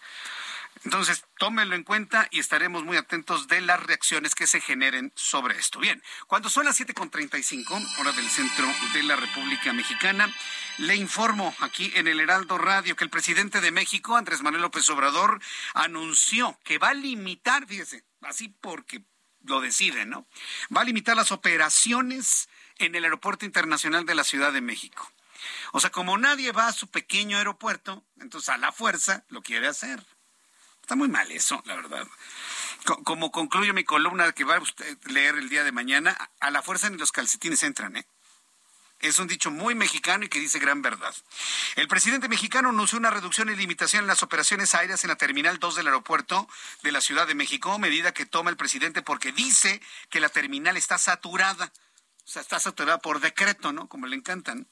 [0.84, 5.56] Entonces, tómenlo en cuenta y estaremos muy atentos de las reacciones que se generen sobre
[5.56, 5.78] esto.
[5.78, 10.34] Bien, cuando son las 7.35, hora del centro de la República Mexicana,
[10.78, 14.88] le informo aquí en el Heraldo Radio que el presidente de México, Andrés Manuel López
[14.90, 15.40] Obrador,
[15.74, 19.04] anunció que va a limitar, fíjese, así porque
[19.44, 20.26] lo decide, ¿no?
[20.74, 22.48] Va a limitar las operaciones
[22.78, 25.10] en el Aeropuerto Internacional de la Ciudad de México.
[25.72, 29.68] O sea, como nadie va a su pequeño aeropuerto, entonces a la fuerza lo quiere
[29.68, 30.04] hacer.
[30.82, 32.06] Está muy mal eso, la verdad.
[33.04, 36.62] Como concluyo mi columna que va a usted leer el día de mañana, a la
[36.62, 38.06] fuerza ni los calcetines entran, ¿eh?
[39.02, 41.12] Es un dicho muy mexicano y que dice gran verdad.
[41.74, 45.58] El presidente mexicano anunció una reducción y limitación en las operaciones aéreas en la Terminal
[45.58, 46.48] 2 del aeropuerto
[46.84, 50.76] de la Ciudad de México, medida que toma el presidente porque dice que la terminal
[50.76, 51.72] está saturada.
[52.24, 53.88] O sea, está saturada por decreto, ¿no?
[53.88, 54.68] Como le encantan.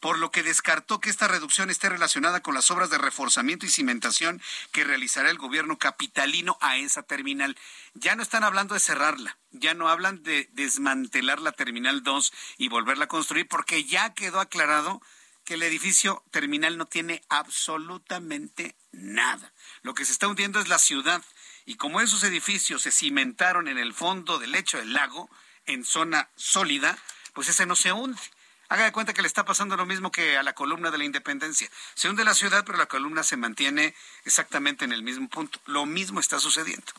[0.00, 3.70] Por lo que descartó que esta reducción esté relacionada con las obras de reforzamiento y
[3.70, 4.40] cimentación
[4.72, 7.56] que realizará el gobierno capitalino a esa terminal.
[7.94, 12.68] Ya no están hablando de cerrarla, ya no hablan de desmantelar la terminal 2 y
[12.68, 15.02] volverla a construir, porque ya quedó aclarado
[15.44, 19.52] que el edificio terminal no tiene absolutamente nada.
[19.82, 21.22] Lo que se está hundiendo es la ciudad.
[21.66, 25.28] Y como esos edificios se cimentaron en el fondo del lecho del lago,
[25.66, 26.98] en zona sólida,
[27.32, 28.20] pues ese no se hunde.
[28.68, 31.04] Haga de cuenta que le está pasando lo mismo que a la columna de la
[31.04, 31.70] independencia.
[31.94, 33.94] Se hunde la ciudad, pero la columna se mantiene
[34.24, 35.60] exactamente en el mismo punto.
[35.66, 36.92] Lo mismo está sucediendo.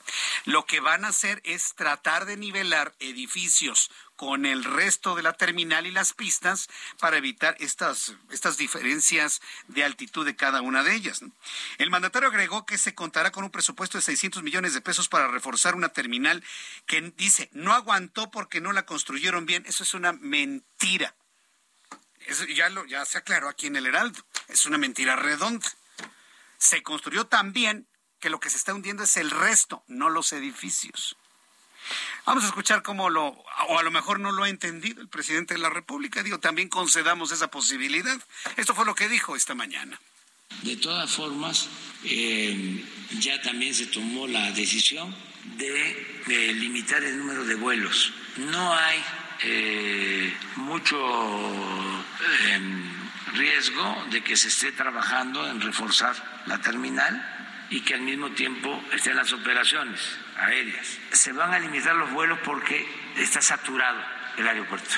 [0.45, 5.34] Lo que van a hacer es tratar de nivelar edificios con el resto de la
[5.34, 6.69] terminal y las pistas
[6.99, 11.22] para evitar estas, estas diferencias de altitud de cada una de ellas.
[11.77, 15.27] El mandatario agregó que se contará con un presupuesto de 600 millones de pesos para
[15.27, 16.44] reforzar una terminal
[16.88, 19.64] que dice no aguantó porque no la construyeron bien.
[19.68, 21.15] Eso es una mentira.
[22.87, 24.19] Ya se aclaró aquí en el Heraldo.
[24.47, 25.67] Es una mentira redonda.
[26.57, 27.87] Se construyó tan bien
[28.19, 31.15] que lo que se está hundiendo es el resto, no los edificios.
[32.25, 33.27] Vamos a escuchar cómo lo,
[33.69, 36.23] o a lo mejor no lo ha entendido el presidente de la República.
[36.23, 38.19] Digo, también concedamos esa posibilidad.
[38.57, 39.99] Esto fue lo que dijo esta mañana.
[40.63, 41.69] De todas formas,
[42.03, 42.83] eh,
[43.19, 45.15] ya también se tomó la decisión
[45.57, 48.11] de, limitar el número de vuelos.
[48.37, 48.99] No hay
[49.43, 50.97] eh, mucho
[52.49, 56.15] em, riesgo de que se esté trabajando en reforzar
[56.45, 60.97] la terminal y que al mismo tiempo estén las operaciones aéreas.
[61.11, 62.88] Se van a limitar los vuelos porque
[63.18, 64.01] está saturado
[64.38, 64.95] el aeropuerto.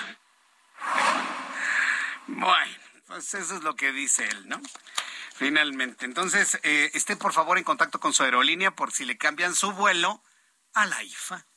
[2.28, 2.74] Bueno,
[3.07, 4.61] pues eso es lo que dice él, ¿no?
[5.36, 6.06] Finalmente.
[6.06, 9.72] Entonces, eh, esté por favor en contacto con su aerolínea por si le cambian su
[9.72, 10.22] vuelo
[10.74, 11.48] a la IFA.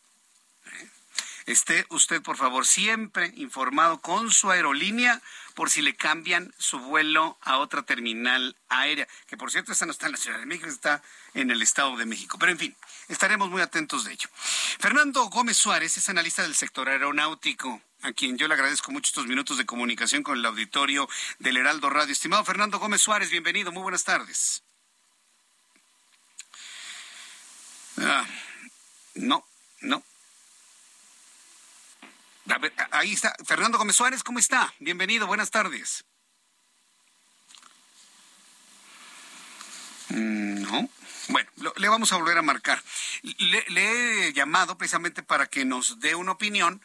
[1.47, 5.21] Esté usted, por favor, siempre informado con su aerolínea
[5.55, 9.93] por si le cambian su vuelo a otra terminal aérea, que por cierto, esta no
[9.93, 11.03] está en la Ciudad de México, está
[11.35, 12.39] en el Estado de México.
[12.39, 12.77] Pero en fin,
[13.09, 14.29] estaremos muy atentos de ello.
[14.79, 19.27] Fernando Gómez Suárez es analista del sector aeronáutico a quien yo le agradezco mucho estos
[19.27, 21.09] minutos de comunicación con el auditorio
[21.39, 22.13] del Heraldo Radio.
[22.13, 24.63] Estimado Fernando Gómez Suárez, bienvenido, muy buenas tardes.
[27.99, 28.27] Ah,
[29.15, 29.45] no,
[29.81, 30.03] no,
[32.91, 33.35] ahí está.
[33.45, 34.73] Fernando Gómez Suárez, ¿cómo está?
[34.79, 36.05] Bienvenido, buenas tardes.
[40.09, 40.89] Mm, no.
[41.29, 42.83] Bueno, le vamos a volver a marcar.
[43.23, 46.83] Le, he llamado precisamente para que nos dé una opinión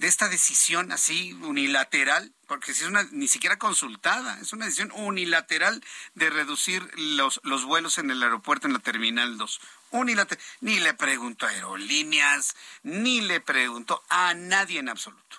[0.00, 4.90] de esta decisión así unilateral, porque si es una ni siquiera consultada, es una decisión
[4.92, 9.60] unilateral de reducir los, los vuelos en el aeropuerto en la Terminal 2
[9.90, 10.42] unilateral.
[10.62, 15.36] Ni le pregunto a aerolíneas, ni le pregunto a nadie en absoluto.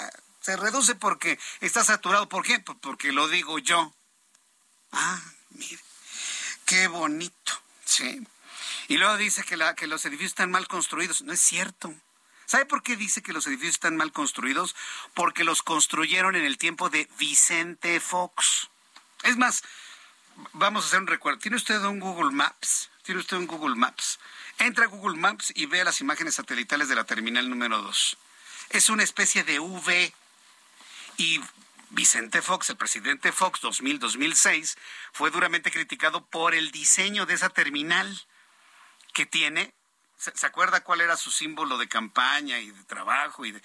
[0.00, 0.10] Ah,
[0.40, 2.28] se reduce porque está saturado.
[2.28, 2.58] ¿Por qué?
[2.58, 3.94] Pues porque lo digo yo.
[4.90, 5.78] Ah, mire,
[6.64, 7.52] qué bonito.
[7.84, 8.26] Sí.
[8.88, 11.22] Y luego dice que, la, que los edificios están mal construidos.
[11.22, 11.94] No es cierto.
[12.50, 14.74] ¿Sabe por qué dice que los edificios están mal construidos?
[15.14, 18.70] Porque los construyeron en el tiempo de Vicente Fox.
[19.22, 19.62] Es más,
[20.54, 21.38] vamos a hacer un recuerdo.
[21.38, 22.90] ¿Tiene usted un Google Maps?
[23.04, 24.18] tiene usted un Google Maps.
[24.58, 28.16] Entra a Google Maps y ve las imágenes satelitales de la terminal número 2.
[28.70, 30.12] Es una especie de V.
[31.18, 31.40] Y
[31.90, 34.76] Vicente Fox, el presidente Fox 2000-2006,
[35.12, 38.20] fue duramente criticado por el diseño de esa terminal
[39.12, 39.72] que tiene.
[40.20, 43.46] ¿Se, acuerda cuál era su símbolo de campaña y de trabajo?
[43.46, 43.58] Y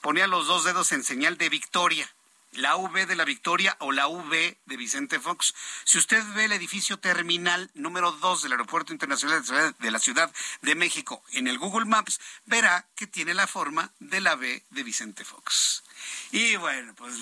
[0.00, 2.10] ponía los dos dedos en señal de victoria
[2.52, 5.54] la V de la Victoria o la V de Vicente Fox.
[5.84, 9.44] Si usted ve el edificio terminal número 2 del Aeropuerto Internacional
[9.78, 10.32] de la Ciudad
[10.62, 14.82] de México en el Google Maps, verá que tiene la forma de la V de
[14.82, 15.84] Vicente Fox.
[16.32, 17.14] Y bueno, pues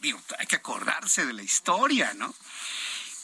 [0.00, 2.34] digo, hay que acordarse de la historia, ¿no?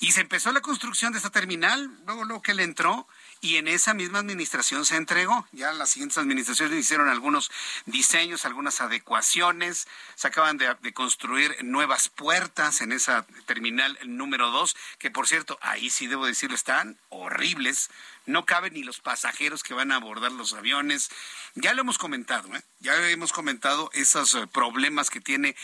[0.00, 3.06] Y se empezó la construcción de esta terminal, luego lo que le entró,
[3.40, 5.46] y en esa misma administración se entregó.
[5.52, 7.50] Ya las siguientes administraciones hicieron algunos
[7.86, 15.10] diseños, algunas adecuaciones, se acaban de, construir nuevas puertas en esa terminal número 2, que
[15.10, 17.90] por cierto, ahí sí debo decirlo, están horribles,
[18.26, 21.10] no caben ni los pasajeros que van a abordar los aviones.
[21.54, 22.62] Ya lo hemos comentado, ¿eh?
[22.80, 25.56] ya hemos comentado esos eh, problemas que tiene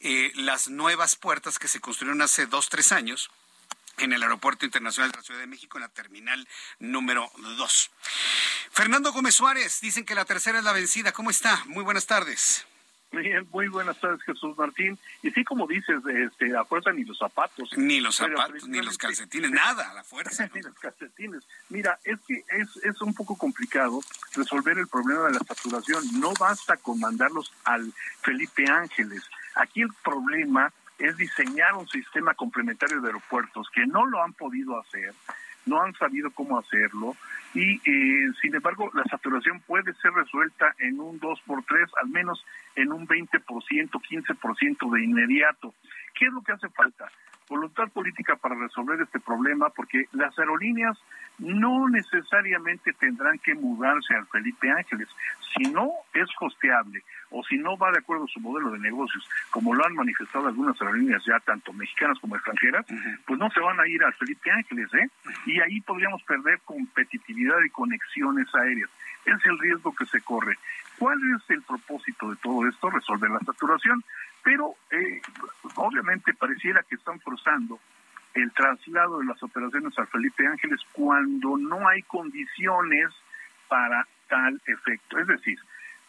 [0.00, 3.30] eh, las nuevas puertas que se construyeron hace dos, tres años
[3.98, 6.46] en el Aeropuerto Internacional de la Ciudad de México, en la terminal
[6.78, 7.90] número 2.
[8.70, 11.12] Fernando Gómez Suárez, dicen que la tercera es la vencida.
[11.12, 11.64] ¿Cómo está?
[11.66, 12.66] Muy buenas tardes.
[13.12, 14.98] Bien, muy buenas tardes, Jesús Martín.
[15.22, 17.70] Y sí, como dices, este, a fuerza ni los zapatos.
[17.76, 20.48] Ni los zapatos, ni los calcetines, nada, a la fuerza.
[20.54, 21.44] ni los calcetines.
[21.68, 24.00] Mira, es que es, es un poco complicado
[24.34, 26.02] resolver el problema de la saturación.
[26.20, 27.92] No basta con mandarlos al
[28.22, 29.22] Felipe Ángeles.
[29.54, 34.78] Aquí el problema es diseñar un sistema complementario de aeropuertos que no lo han podido
[34.78, 35.12] hacer,
[35.66, 37.16] no han sabido cómo hacerlo
[37.54, 42.08] y eh, sin embargo la saturación puede ser resuelta en un 2 por 3 al
[42.08, 42.44] menos
[42.76, 45.74] en un 20%, 15% de inmediato.
[46.14, 47.10] ¿Qué es lo que hace falta?
[47.48, 50.98] Voluntad política para resolver este problema porque las aerolíneas
[51.38, 55.08] no necesariamente tendrán que mudarse al Felipe Ángeles.
[55.54, 59.28] Si no es costeable o si no va de acuerdo a su modelo de negocios,
[59.50, 62.86] como lo han manifestado algunas aerolíneas ya, tanto mexicanas como extranjeras,
[63.26, 65.08] pues no se van a ir al Felipe Ángeles, ¿eh?
[65.46, 68.90] Y ahí podríamos perder competitividad y conexiones aéreas.
[69.26, 70.56] Es el riesgo que se corre.
[70.98, 72.90] ¿Cuál es el propósito de todo esto?
[72.90, 74.02] Resolver la saturación.
[74.44, 75.20] Pero eh,
[75.76, 77.80] obviamente pareciera que están forzando
[78.34, 83.10] el traslado de las operaciones al Felipe Ángeles cuando no hay condiciones
[83.68, 85.18] para tal efecto.
[85.18, 85.58] Es decir,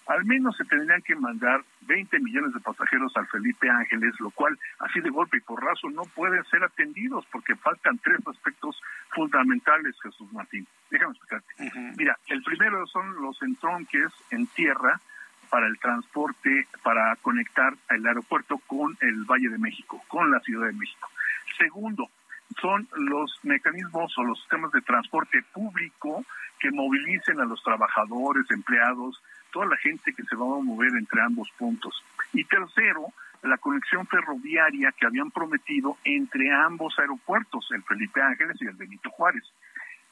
[0.07, 4.57] al menos se tendrían que mandar 20 millones de pasajeros al Felipe Ángeles, lo cual
[4.79, 10.31] así de golpe y porrazo no pueden ser atendidos porque faltan tres aspectos fundamentales, Jesús
[10.33, 10.67] Martín.
[10.91, 11.95] Déjame explicarte.
[11.97, 14.99] Mira, el primero son los entronques en tierra
[15.55, 20.67] para el transporte, para conectar el aeropuerto con el Valle de México, con la Ciudad
[20.67, 21.07] de México.
[21.57, 22.09] Segundo,
[22.61, 26.25] son los mecanismos o los sistemas de transporte público
[26.59, 29.23] que movilicen a los trabajadores, empleados,
[29.53, 32.03] toda la gente que se va a mover entre ambos puntos.
[32.33, 38.65] Y tercero, la conexión ferroviaria que habían prometido entre ambos aeropuertos, el Felipe Ángeles y
[38.65, 39.45] el Benito Juárez.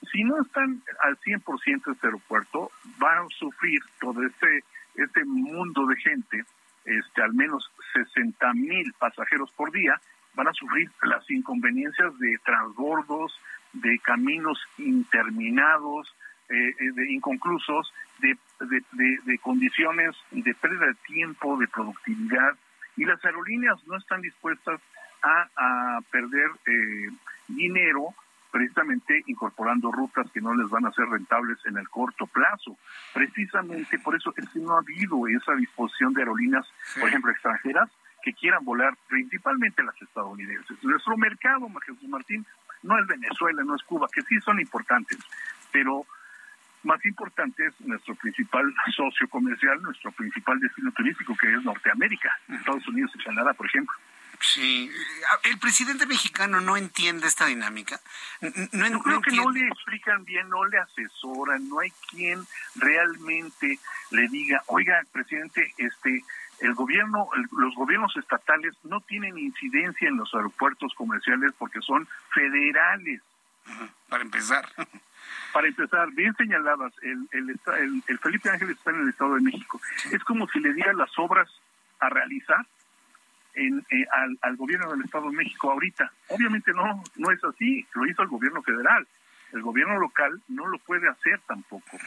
[0.10, 4.64] Si no están al 100% este aeropuerto, van a sufrir todo este,
[4.96, 6.44] este mundo de gente,
[6.86, 10.00] este, al menos 60 mil pasajeros por día,
[10.36, 13.40] van a sufrir las inconveniencias de transbordos,
[13.74, 16.14] de caminos interminados,
[16.50, 22.56] eh, eh, de inconclusos, de, de, condiciones de pérdida de tiempo, de productividad,
[22.96, 24.80] y las aerolíneas no están dispuestas
[25.24, 27.10] a, perder eh,
[27.48, 28.14] dinero
[28.54, 32.78] precisamente incorporando rutas que no les van a ser rentables en el corto plazo.
[33.12, 36.64] Precisamente por eso es que no ha habido esa disposición de aerolíneas,
[37.00, 37.90] por ejemplo, extranjeras,
[38.22, 40.78] que quieran volar, principalmente las estadounidenses.
[40.84, 42.46] Nuestro mercado, Jesús Martín,
[42.84, 45.18] no es Venezuela, no es Cuba, que sí son importantes,
[45.72, 46.06] pero
[46.84, 52.88] más importante es nuestro principal socio comercial, nuestro principal destino turístico, que es Norteamérica, Estados
[52.88, 53.96] Unidos y Canadá, por ejemplo.
[54.44, 54.92] Sí,
[55.44, 58.02] el presidente mexicano no entiende esta dinámica.
[58.74, 62.46] No, Yo creo que no le explican bien, no le asesoran, no hay quien
[62.76, 63.80] realmente
[64.12, 66.26] le diga, oiga, presidente, este,
[66.60, 73.22] el gobierno, los gobiernos estatales no tienen incidencia en los aeropuertos comerciales porque son federales.
[74.10, 74.68] Para empezar.
[75.54, 77.60] para empezar, bien señaladas, el, el,
[78.08, 79.80] el, Felipe Ángeles está en el Estado de México.
[80.12, 81.50] Es como si le diera las obras
[82.02, 82.66] a realizar
[83.54, 84.06] en, eh,
[84.42, 86.12] al, gobierno del Estado de México ahorita.
[86.30, 89.08] Obviamente no, no es así, lo hizo el gobierno federal.
[89.52, 91.98] El gobierno local no lo puede hacer tampoco,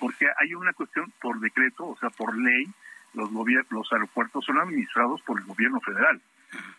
[0.00, 2.66] porque hay una cuestión por decreto, o sea, por ley,
[3.12, 3.30] los,
[3.70, 6.20] los aeropuertos son administrados por el gobierno federal.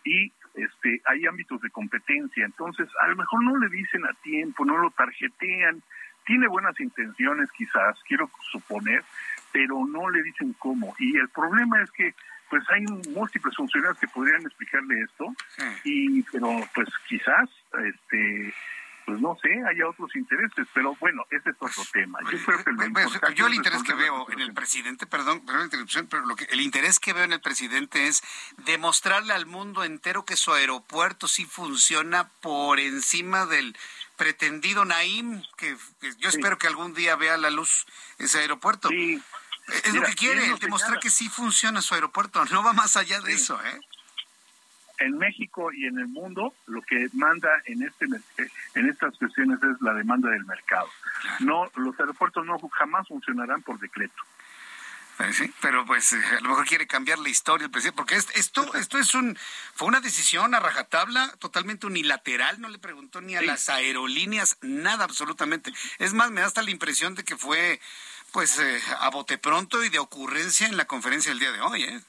[0.04, 4.64] Y este, hay ámbitos de competencia, entonces a lo mejor no le dicen a tiempo,
[4.64, 5.82] no lo tarjetean,
[6.26, 9.04] tiene buenas intenciones quizás, quiero suponer,
[9.52, 10.94] pero no le dicen cómo.
[10.98, 12.14] Y el problema es que
[12.50, 15.34] pues hay múltiples funcionarios que podrían explicarle esto,
[15.84, 17.48] y pero pues quizás
[17.84, 18.54] este
[19.08, 22.18] pues no sé, haya otros intereses, pero bueno, ese es otro tema.
[22.30, 25.60] Yo creo que el, pues, yo el interés que veo en el presidente, perdón, perdón
[25.60, 28.22] la interrupción, pero lo que, el interés que veo en el presidente es
[28.66, 33.74] demostrarle al mundo entero que su aeropuerto sí funciona por encima del
[34.18, 35.74] pretendido Naim, que,
[36.18, 37.86] yo espero que algún día vea la luz
[38.18, 38.90] ese aeropuerto.
[39.84, 43.32] Es lo que quiere, demostrar que sí funciona su aeropuerto, no va más allá de
[43.32, 43.80] eso, ¿eh?
[45.00, 48.06] en México y en el mundo lo que manda en este
[48.74, 50.88] en estas cuestiones es la demanda del mercado.
[51.40, 54.22] No, los aeropuertos no jamás funcionarán por decreto.
[55.20, 58.14] Eh, sí, pero pues eh, a lo mejor quiere cambiar la historia el presidente, porque
[58.14, 59.36] esto, esto es un,
[59.74, 65.04] fue una decisión a rajatabla, totalmente unilateral, no le preguntó ni a las aerolíneas, nada
[65.04, 65.72] absolutamente.
[65.98, 67.80] Es más, me da hasta la impresión de que fue,
[68.32, 71.82] pues, eh, a bote pronto y de ocurrencia en la conferencia del día de hoy,
[71.82, 72.00] ¿eh?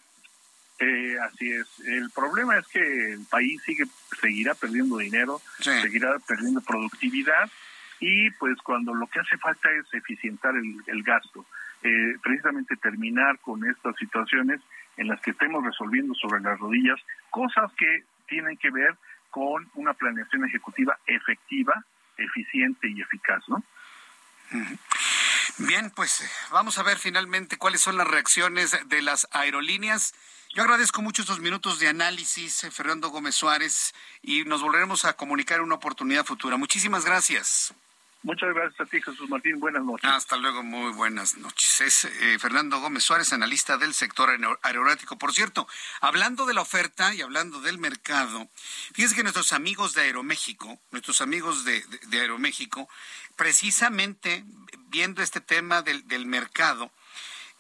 [0.80, 1.68] Eh, así es.
[1.86, 3.84] El problema es que el país sigue
[4.22, 7.50] seguirá perdiendo dinero, seguirá perdiendo productividad
[8.00, 11.46] y pues cuando lo que hace falta es eficientar el, gasto,
[11.84, 14.62] eh, precisamente terminar con estas situaciones
[14.96, 18.96] en las que estemos resolviendo sobre las rodillas cosas que tienen que ver
[19.30, 21.84] con una planeación ejecutiva efectiva,
[22.18, 23.64] eficiente y eficaz, ¿no?
[25.60, 30.14] Bien, pues vamos a ver finalmente cuáles son las reacciones de las aerolíneas.
[30.56, 35.18] Yo agradezco mucho estos minutos de análisis, eh, Fernando Gómez Suárez, y nos volveremos a
[35.18, 36.56] comunicar en una oportunidad futura.
[36.56, 37.74] Muchísimas gracias.
[38.22, 39.62] Muchas gracias a ti, Jesús Martín.
[39.62, 40.10] Buenas noches.
[40.10, 41.80] Hasta luego, muy buenas noches.
[41.80, 44.30] Es eh, Fernando Gómez Suárez, analista del sector
[44.62, 45.18] aeronáutico.
[45.18, 45.70] Por cierto,
[46.02, 48.50] hablando de la oferta y hablando del mercado,
[48.94, 51.82] fíjense que nuestros amigos de Aeroméxico, nuestros amigos de,
[52.12, 52.90] Aeroméxico,
[53.40, 54.44] precisamente
[54.90, 56.92] viendo este tema del, mercado,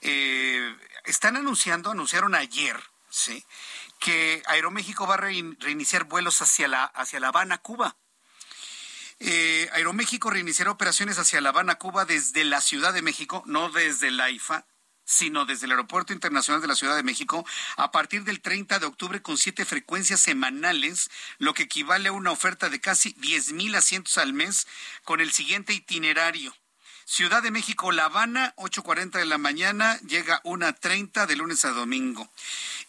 [0.01, 0.75] eh,
[1.05, 2.77] están anunciando, anunciaron ayer,
[3.09, 3.45] ¿sí?
[3.97, 7.95] que Aeroméxico va a reiniciar vuelos hacia la, hacia La Habana, Cuba.
[9.21, 14.11] Eh, Aeroméxico reiniciará operaciones hacia La Habana, Cuba, desde la Ciudad de México, no desde
[14.11, 14.65] la IFA,
[15.09, 17.43] sino desde el Aeropuerto Internacional de la Ciudad de México
[17.77, 21.09] a partir del 30 de octubre con siete frecuencias semanales,
[21.39, 24.67] lo que equivale a una oferta de casi 10 mil asientos al mes
[25.03, 26.55] con el siguiente itinerario.
[27.05, 32.29] Ciudad de México, La Habana, 8.40 de la mañana, llega 1.30 de lunes a domingo.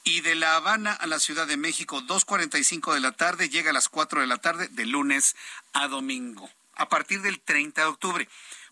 [0.04, 3.72] Y de La Habana a la Ciudad de México, 2.45 de la tarde, llega a
[3.72, 5.36] las 4 de la tarde, de lunes
[5.72, 8.28] a domingo, a partir del 30 de octubre.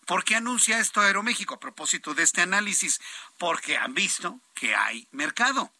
[0.08, 2.98] ¿Por qué anuncia esto Aeroméxico a propósito de este análisis?
[3.36, 5.70] Porque han visto que hay mercado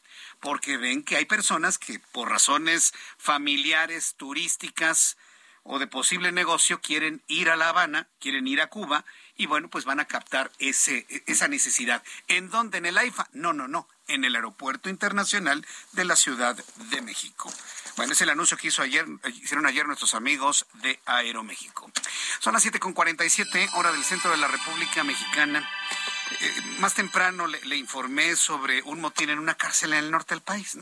[0.41, 5.17] porque ven que hay personas que por razones familiares, turísticas
[5.63, 9.71] o de posible negocio quieren ir a La Habana, quieren ir a Cuba y bueno,
[9.71, 12.03] pues van a captar ese, esa necesidad.
[12.27, 12.79] ¿En dónde?
[12.79, 13.29] ¿En el AIFA?
[13.33, 17.53] No, no, no, en el Aeropuerto Internacional de la Ciudad de México.
[17.97, 19.07] Bueno, es el anuncio que hizo ayer,
[19.43, 21.91] hicieron ayer nuestros amigos de Aeroméxico.
[22.39, 25.69] Son las 7.47, hora del centro de la República Mexicana.
[26.41, 30.43] Eh, más temprano le, informé sobre un motín en una cárcel en el norte del
[30.43, 30.79] país.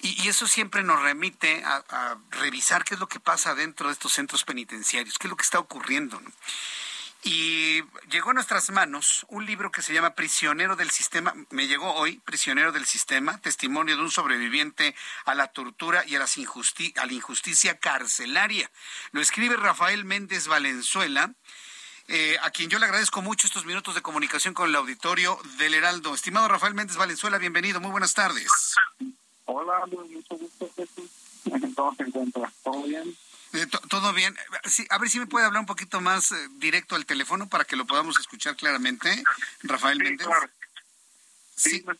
[0.00, 4.12] Y, eso siempre nos remite a, revisar qué es lo que pasa dentro de estos
[4.12, 6.20] centros penitenciarios, qué es lo que está ocurriendo.
[7.24, 11.34] Y llegó a nuestras manos un libro que se llama Prisionero del Sistema.
[11.50, 16.20] Me llegó hoy, Prisionero del Sistema, testimonio de un sobreviviente a la tortura y a,
[16.20, 18.70] la injusticia carcelaria.
[19.10, 21.32] Lo escribe Rafael Méndez Valenzuela.
[22.06, 25.74] Eh, a quien yo le agradezco mucho estos minutos de comunicación con el auditorio del
[25.74, 26.14] Heraldo.
[26.14, 28.74] Estimado Rafael Méndez Valenzuela, bienvenido, muy buenas tardes.
[29.44, 30.70] Hola, mucho gusto,
[31.74, 32.50] ¿Cómo se encuentra?
[32.62, 32.84] ¿Todo?
[33.58, 34.36] Eh, ¿Todo bien?
[34.90, 37.76] a ver si me puede hablar un poquito más eh, directo al teléfono para que
[37.76, 39.22] lo podamos escuchar claramente,
[39.62, 40.26] Rafael Méndez.
[41.56, 41.94] Sí, ¿me?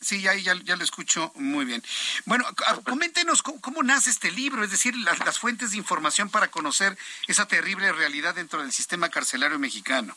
[0.00, 1.84] Sí, ya, ya, lo escucho muy bien.
[2.24, 2.44] Bueno,
[2.84, 7.46] coméntenos cómo, nace este libro, es decir, las, las, fuentes de información para conocer esa
[7.46, 10.16] terrible realidad dentro del sistema carcelario mexicano.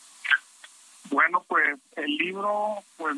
[1.10, 3.16] Bueno, pues el libro, pues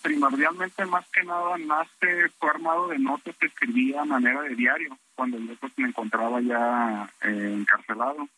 [0.00, 4.98] primordialmente más que nada nace, fue armado de notas que escribía a manera de diario
[5.18, 8.28] cuando yo pues, me encontraba ya eh, encarcelado.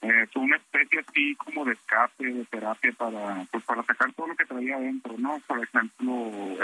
[0.00, 4.26] Eh, fue una especie así como de escape, de terapia para pues para sacar todo
[4.26, 5.40] lo que traía adentro, ¿no?
[5.46, 6.10] Por ejemplo,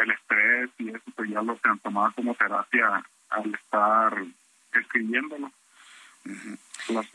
[0.03, 4.25] el estrés y eso, pues ya lo se tomaba como terapia al estar
[4.73, 5.53] escribiéndolo.
[6.89, 7.07] Las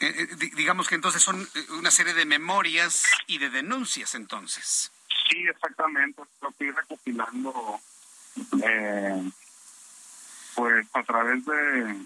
[0.00, 1.46] eh, digamos que entonces son
[1.78, 4.90] una serie de memorias y de denuncias entonces.
[5.30, 6.22] Sí, exactamente.
[6.40, 7.80] Lo estoy recopilando
[8.64, 9.30] eh,
[10.62, 11.96] pues a través de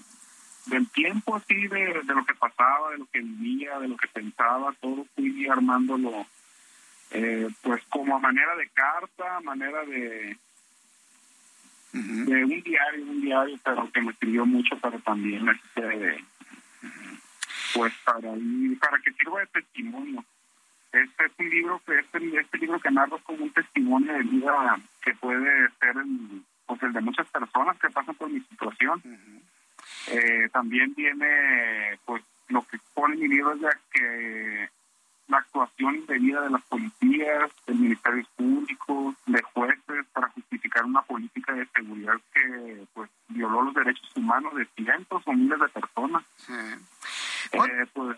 [0.66, 4.08] del tiempo así de, de lo que pasaba de lo que vivía de lo que
[4.08, 6.26] pensaba todo fui armándolo
[7.10, 10.36] eh, pues como a manera de carta manera de
[11.92, 16.24] de un diario un diario pero que me sirvió mucho pero también este
[17.76, 18.32] pues para
[18.80, 20.24] para que sirva de testimonio.
[20.92, 24.80] Este es un libro que este, este libro que narra como un testimonio de vida
[25.02, 29.02] que puede ser el pues el de muchas personas que pasan por mi situación.
[30.08, 34.68] eh, también viene, pues, lo que pone mi libro es de que
[35.28, 41.52] la actuación indebida de las policías, del Ministerio Público, de jueces para justificar una política
[41.52, 46.24] de seguridad que pues violó los derechos humanos de cientos o miles de personas.
[47.52, 48.16] Eh, pues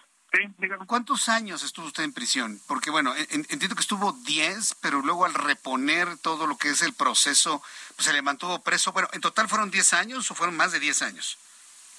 [0.87, 2.61] ¿Cuántos años estuvo usted en prisión?
[2.67, 6.93] Porque, bueno, entiendo que estuvo 10, pero luego al reponer todo lo que es el
[6.93, 7.63] proceso,
[7.97, 8.93] pues se le mantuvo preso.
[8.93, 11.39] Bueno, ¿en total fueron 10 años o fueron más de 10 años?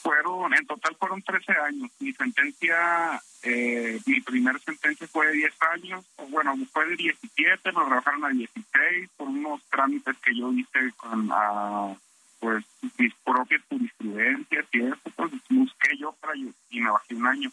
[0.03, 1.91] Fueron, en total fueron 13 años.
[1.99, 7.83] Mi sentencia, eh, mi primer sentencia fue de 10 años, bueno, fue de 17, me
[7.83, 11.95] rebajaron a 16 por unos trámites que yo hice con a,
[12.39, 12.63] pues
[12.97, 17.51] mis propias jurisprudencias y eso, pues busqué yo para y me bajé un año.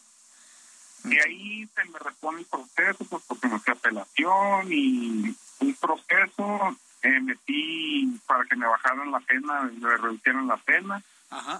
[1.06, 6.76] De ahí se me responde el proceso, pues porque me fui apelación y un proceso,
[7.02, 11.00] eh, metí para que me bajaran la pena, me reducieran la pena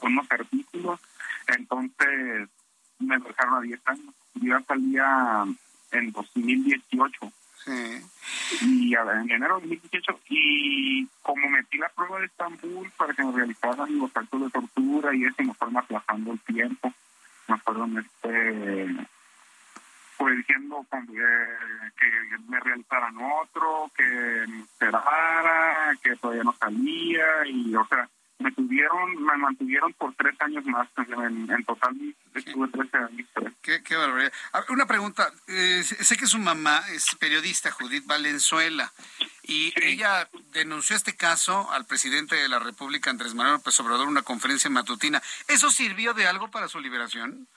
[0.00, 0.98] con unos artículos.
[1.46, 2.48] Entonces
[2.98, 4.14] me dejaron a 10 años.
[4.34, 5.44] Yo ya salía
[5.92, 7.32] en 2018.
[8.62, 13.32] Y en enero de 2018, y como metí la prueba de Estambul para que me
[13.32, 16.92] realizaran los actos de tortura y eso, me fueron aplazando el tiempo.
[17.48, 19.08] Me fueron este
[20.16, 22.10] pues diciendo que
[22.48, 24.04] me realizaran otro, que
[24.48, 30.34] me esperara, que todavía no salía, y o sea, me tuvieron, me mantuvieron por tres
[30.40, 31.96] años más, en, total
[32.34, 33.28] estuve 13 años.
[33.62, 34.32] Qué, qué barbaridad.
[34.68, 38.92] Una pregunta, eh, sé que su mamá es periodista, Judith Valenzuela,
[39.42, 44.10] y ella denunció este caso al presidente de la República, Andrés Manuel López Obrador, en
[44.10, 45.22] una conferencia matutina.
[45.48, 47.48] ¿Eso sirvió de algo para su liberación?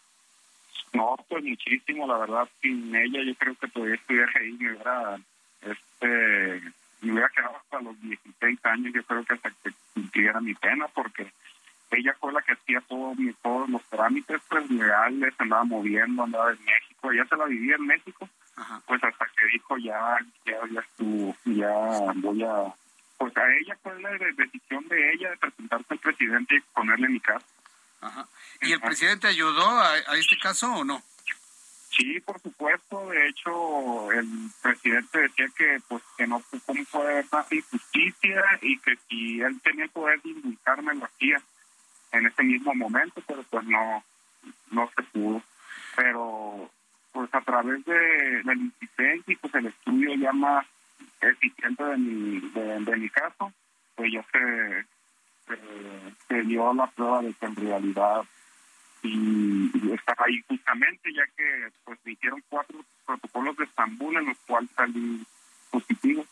[0.94, 5.20] No, pues muchísimo, la verdad, sin ella yo creo que todavía estuviera ahí, me hubiera,
[5.62, 6.62] este,
[7.02, 10.88] me hubiera quedado hasta los 16 años, yo creo que hasta que cumpliera mi pena,
[10.88, 11.32] porque
[11.92, 16.64] ella fue la que hacía todo, todos los trámites pues legales, andaba moviendo, andaba en
[16.66, 18.30] México, ella se la vivía en México,
[18.86, 22.74] pues hasta que dijo ya, ya, ya estuvo, ya voy a,
[23.18, 27.20] pues a ella fue la decisión de ella de presentarse al presidente y ponerle mi
[27.20, 27.46] casa.
[28.02, 28.28] Ajá.
[28.62, 31.02] ¿Y el presidente ayudó a, este caso o no?
[31.92, 33.10] Sí, por supuesto.
[33.10, 34.28] De hecho, el
[34.62, 39.60] presidente decía que pues que no cómo puede haber más injusticia y que si él
[39.62, 41.42] tenía el poder de indultarme lo hacía
[42.12, 44.04] en ese mismo momento, pero pues no
[44.72, 45.42] no se pudo.
[45.96, 46.72] Pero
[47.12, 50.66] pues a través de, la insistencia y pues el estudio ya más
[51.22, 53.52] eficiente de mi, de mi caso,
[53.96, 54.86] pues yo se
[56.28, 58.24] se dio la prueba de que en realidad
[59.02, 64.38] y, estaba ahí justamente ya que pues me hicieron cuatro protocolos de Estambul en los
[64.46, 65.26] cuales salí
[65.72, 66.26] positivo.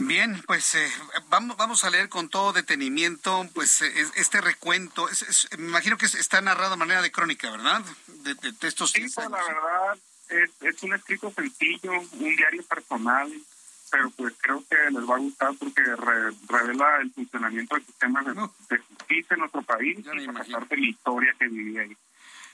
[0.00, 0.90] Bien, pues eh,
[1.28, 5.08] vamos, vamos a leer con todo detenimiento pues eh, este recuento.
[5.58, 7.84] me imagino que está narrado de manera de crónica, ¿verdad?
[8.06, 8.92] De, textos.
[8.92, 13.32] Sí, pues, la verdad es, es un escrito sencillo, un diario personal
[13.90, 15.82] pero pues creo que les va a gustar porque
[16.48, 21.48] revela el funcionamiento del sistema de, justicia en nuestro país y parte la historia que
[21.48, 21.96] viví ahí.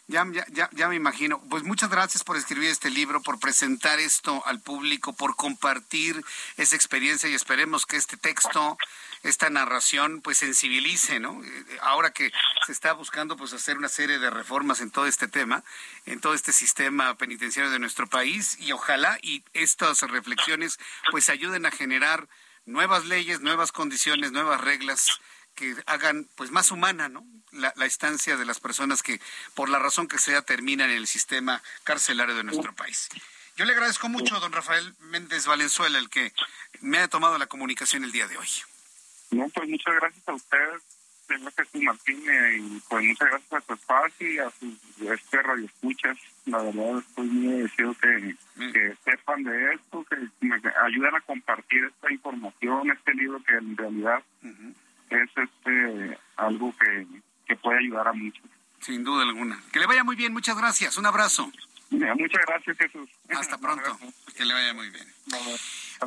[0.06, 1.40] Ya, ya, ya, me imagino.
[1.48, 6.23] Pues muchas gracias por escribir este libro, por presentar esto al público, por compartir
[6.59, 8.77] esa experiencia y esperemos que este texto,
[9.25, 11.41] esta narración, pues sensibilice, ¿no?
[11.81, 12.31] Ahora que
[12.67, 15.65] se está buscando pues hacer una serie de reformas en todo este tema,
[16.05, 20.79] en todo este sistema penitenciario de nuestro país y ojalá y estas reflexiones
[21.11, 22.29] pues ayuden a generar
[22.67, 25.21] nuevas leyes, nuevas condiciones, nuevas reglas
[25.55, 27.25] que hagan pues más humana ¿no?
[27.53, 29.21] La, estancia de las personas que
[29.55, 33.09] por la razón que sea terminan en el sistema carcelario de nuestro país.
[33.57, 36.35] Yo le agradezco mucho a don Rafael Méndez Valenzuela el que
[36.81, 38.49] me haya tomado la comunicación el día de hoy.
[39.31, 40.59] No, pues muchas gracias a usted,
[41.27, 46.19] señor Jesús Martínez, y pues muchas gracias a su espacio y a sus este, radioescuchas.
[46.47, 48.37] La verdad estoy muy agradecido que,
[48.73, 53.77] que sepan de esto, que me ayuden a compartir esta información, este libro que en
[53.77, 54.23] realidad
[55.11, 57.07] es este algo que,
[57.47, 58.45] que puede ayudar a muchos.
[58.81, 59.59] Sin duda alguna.
[59.73, 60.99] Que le vaya muy bien, muchas gracias.
[60.99, 61.51] Un abrazo.
[61.90, 63.09] Muchas gracias, Jesús.
[63.28, 63.98] Hasta pronto.
[64.36, 65.06] Que le vaya muy bien.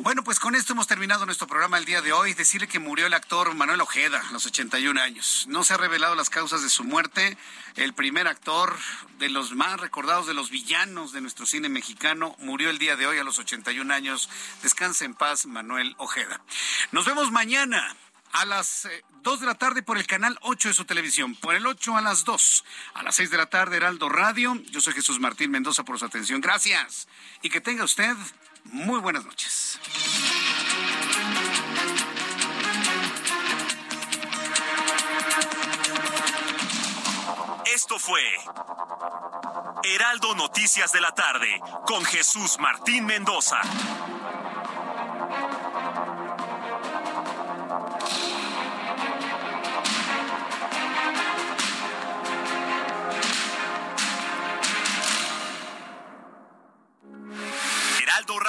[0.00, 2.34] Bueno, pues con esto hemos terminado nuestro programa el día de hoy.
[2.34, 5.46] Decirle que murió el actor Manuel Ojeda a los 81 años.
[5.48, 7.36] No se han revelado las causas de su muerte.
[7.74, 8.76] El primer actor
[9.18, 13.06] de los más recordados de los villanos de nuestro cine mexicano murió el día de
[13.06, 14.28] hoy a los 81 años.
[14.62, 16.40] Descanse en paz, Manuel Ojeda.
[16.92, 17.96] Nos vemos mañana
[18.32, 18.88] a las
[19.22, 21.96] 2 eh, de la tarde por el canal 8 de su televisión, por el 8
[21.96, 22.64] a las 2,
[22.94, 24.54] a las 6 de la tarde Heraldo Radio.
[24.70, 26.40] Yo soy Jesús Martín Mendoza por su atención.
[26.40, 27.08] Gracias
[27.42, 28.14] y que tenga usted
[28.64, 29.80] muy buenas noches.
[37.74, 38.22] Esto fue
[39.84, 43.60] Heraldo Noticias de la tarde con Jesús Martín Mendoza.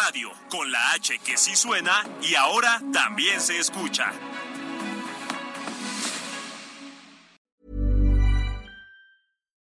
[0.05, 4.13] Radio, con la H que sí suena y ahora también se escucha.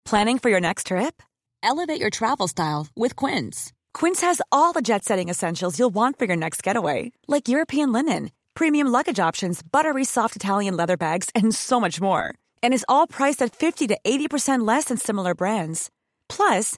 [0.05, 1.21] Planning for your next trip?
[1.61, 3.73] Elevate your travel style with Quince.
[3.93, 7.91] Quince has all the jet setting essentials you'll want for your next getaway, like European
[7.91, 12.33] linen, premium luggage options, buttery soft Italian leather bags, and so much more.
[12.63, 15.89] And is all priced at 50 to 80% less than similar brands.
[16.29, 16.77] Plus,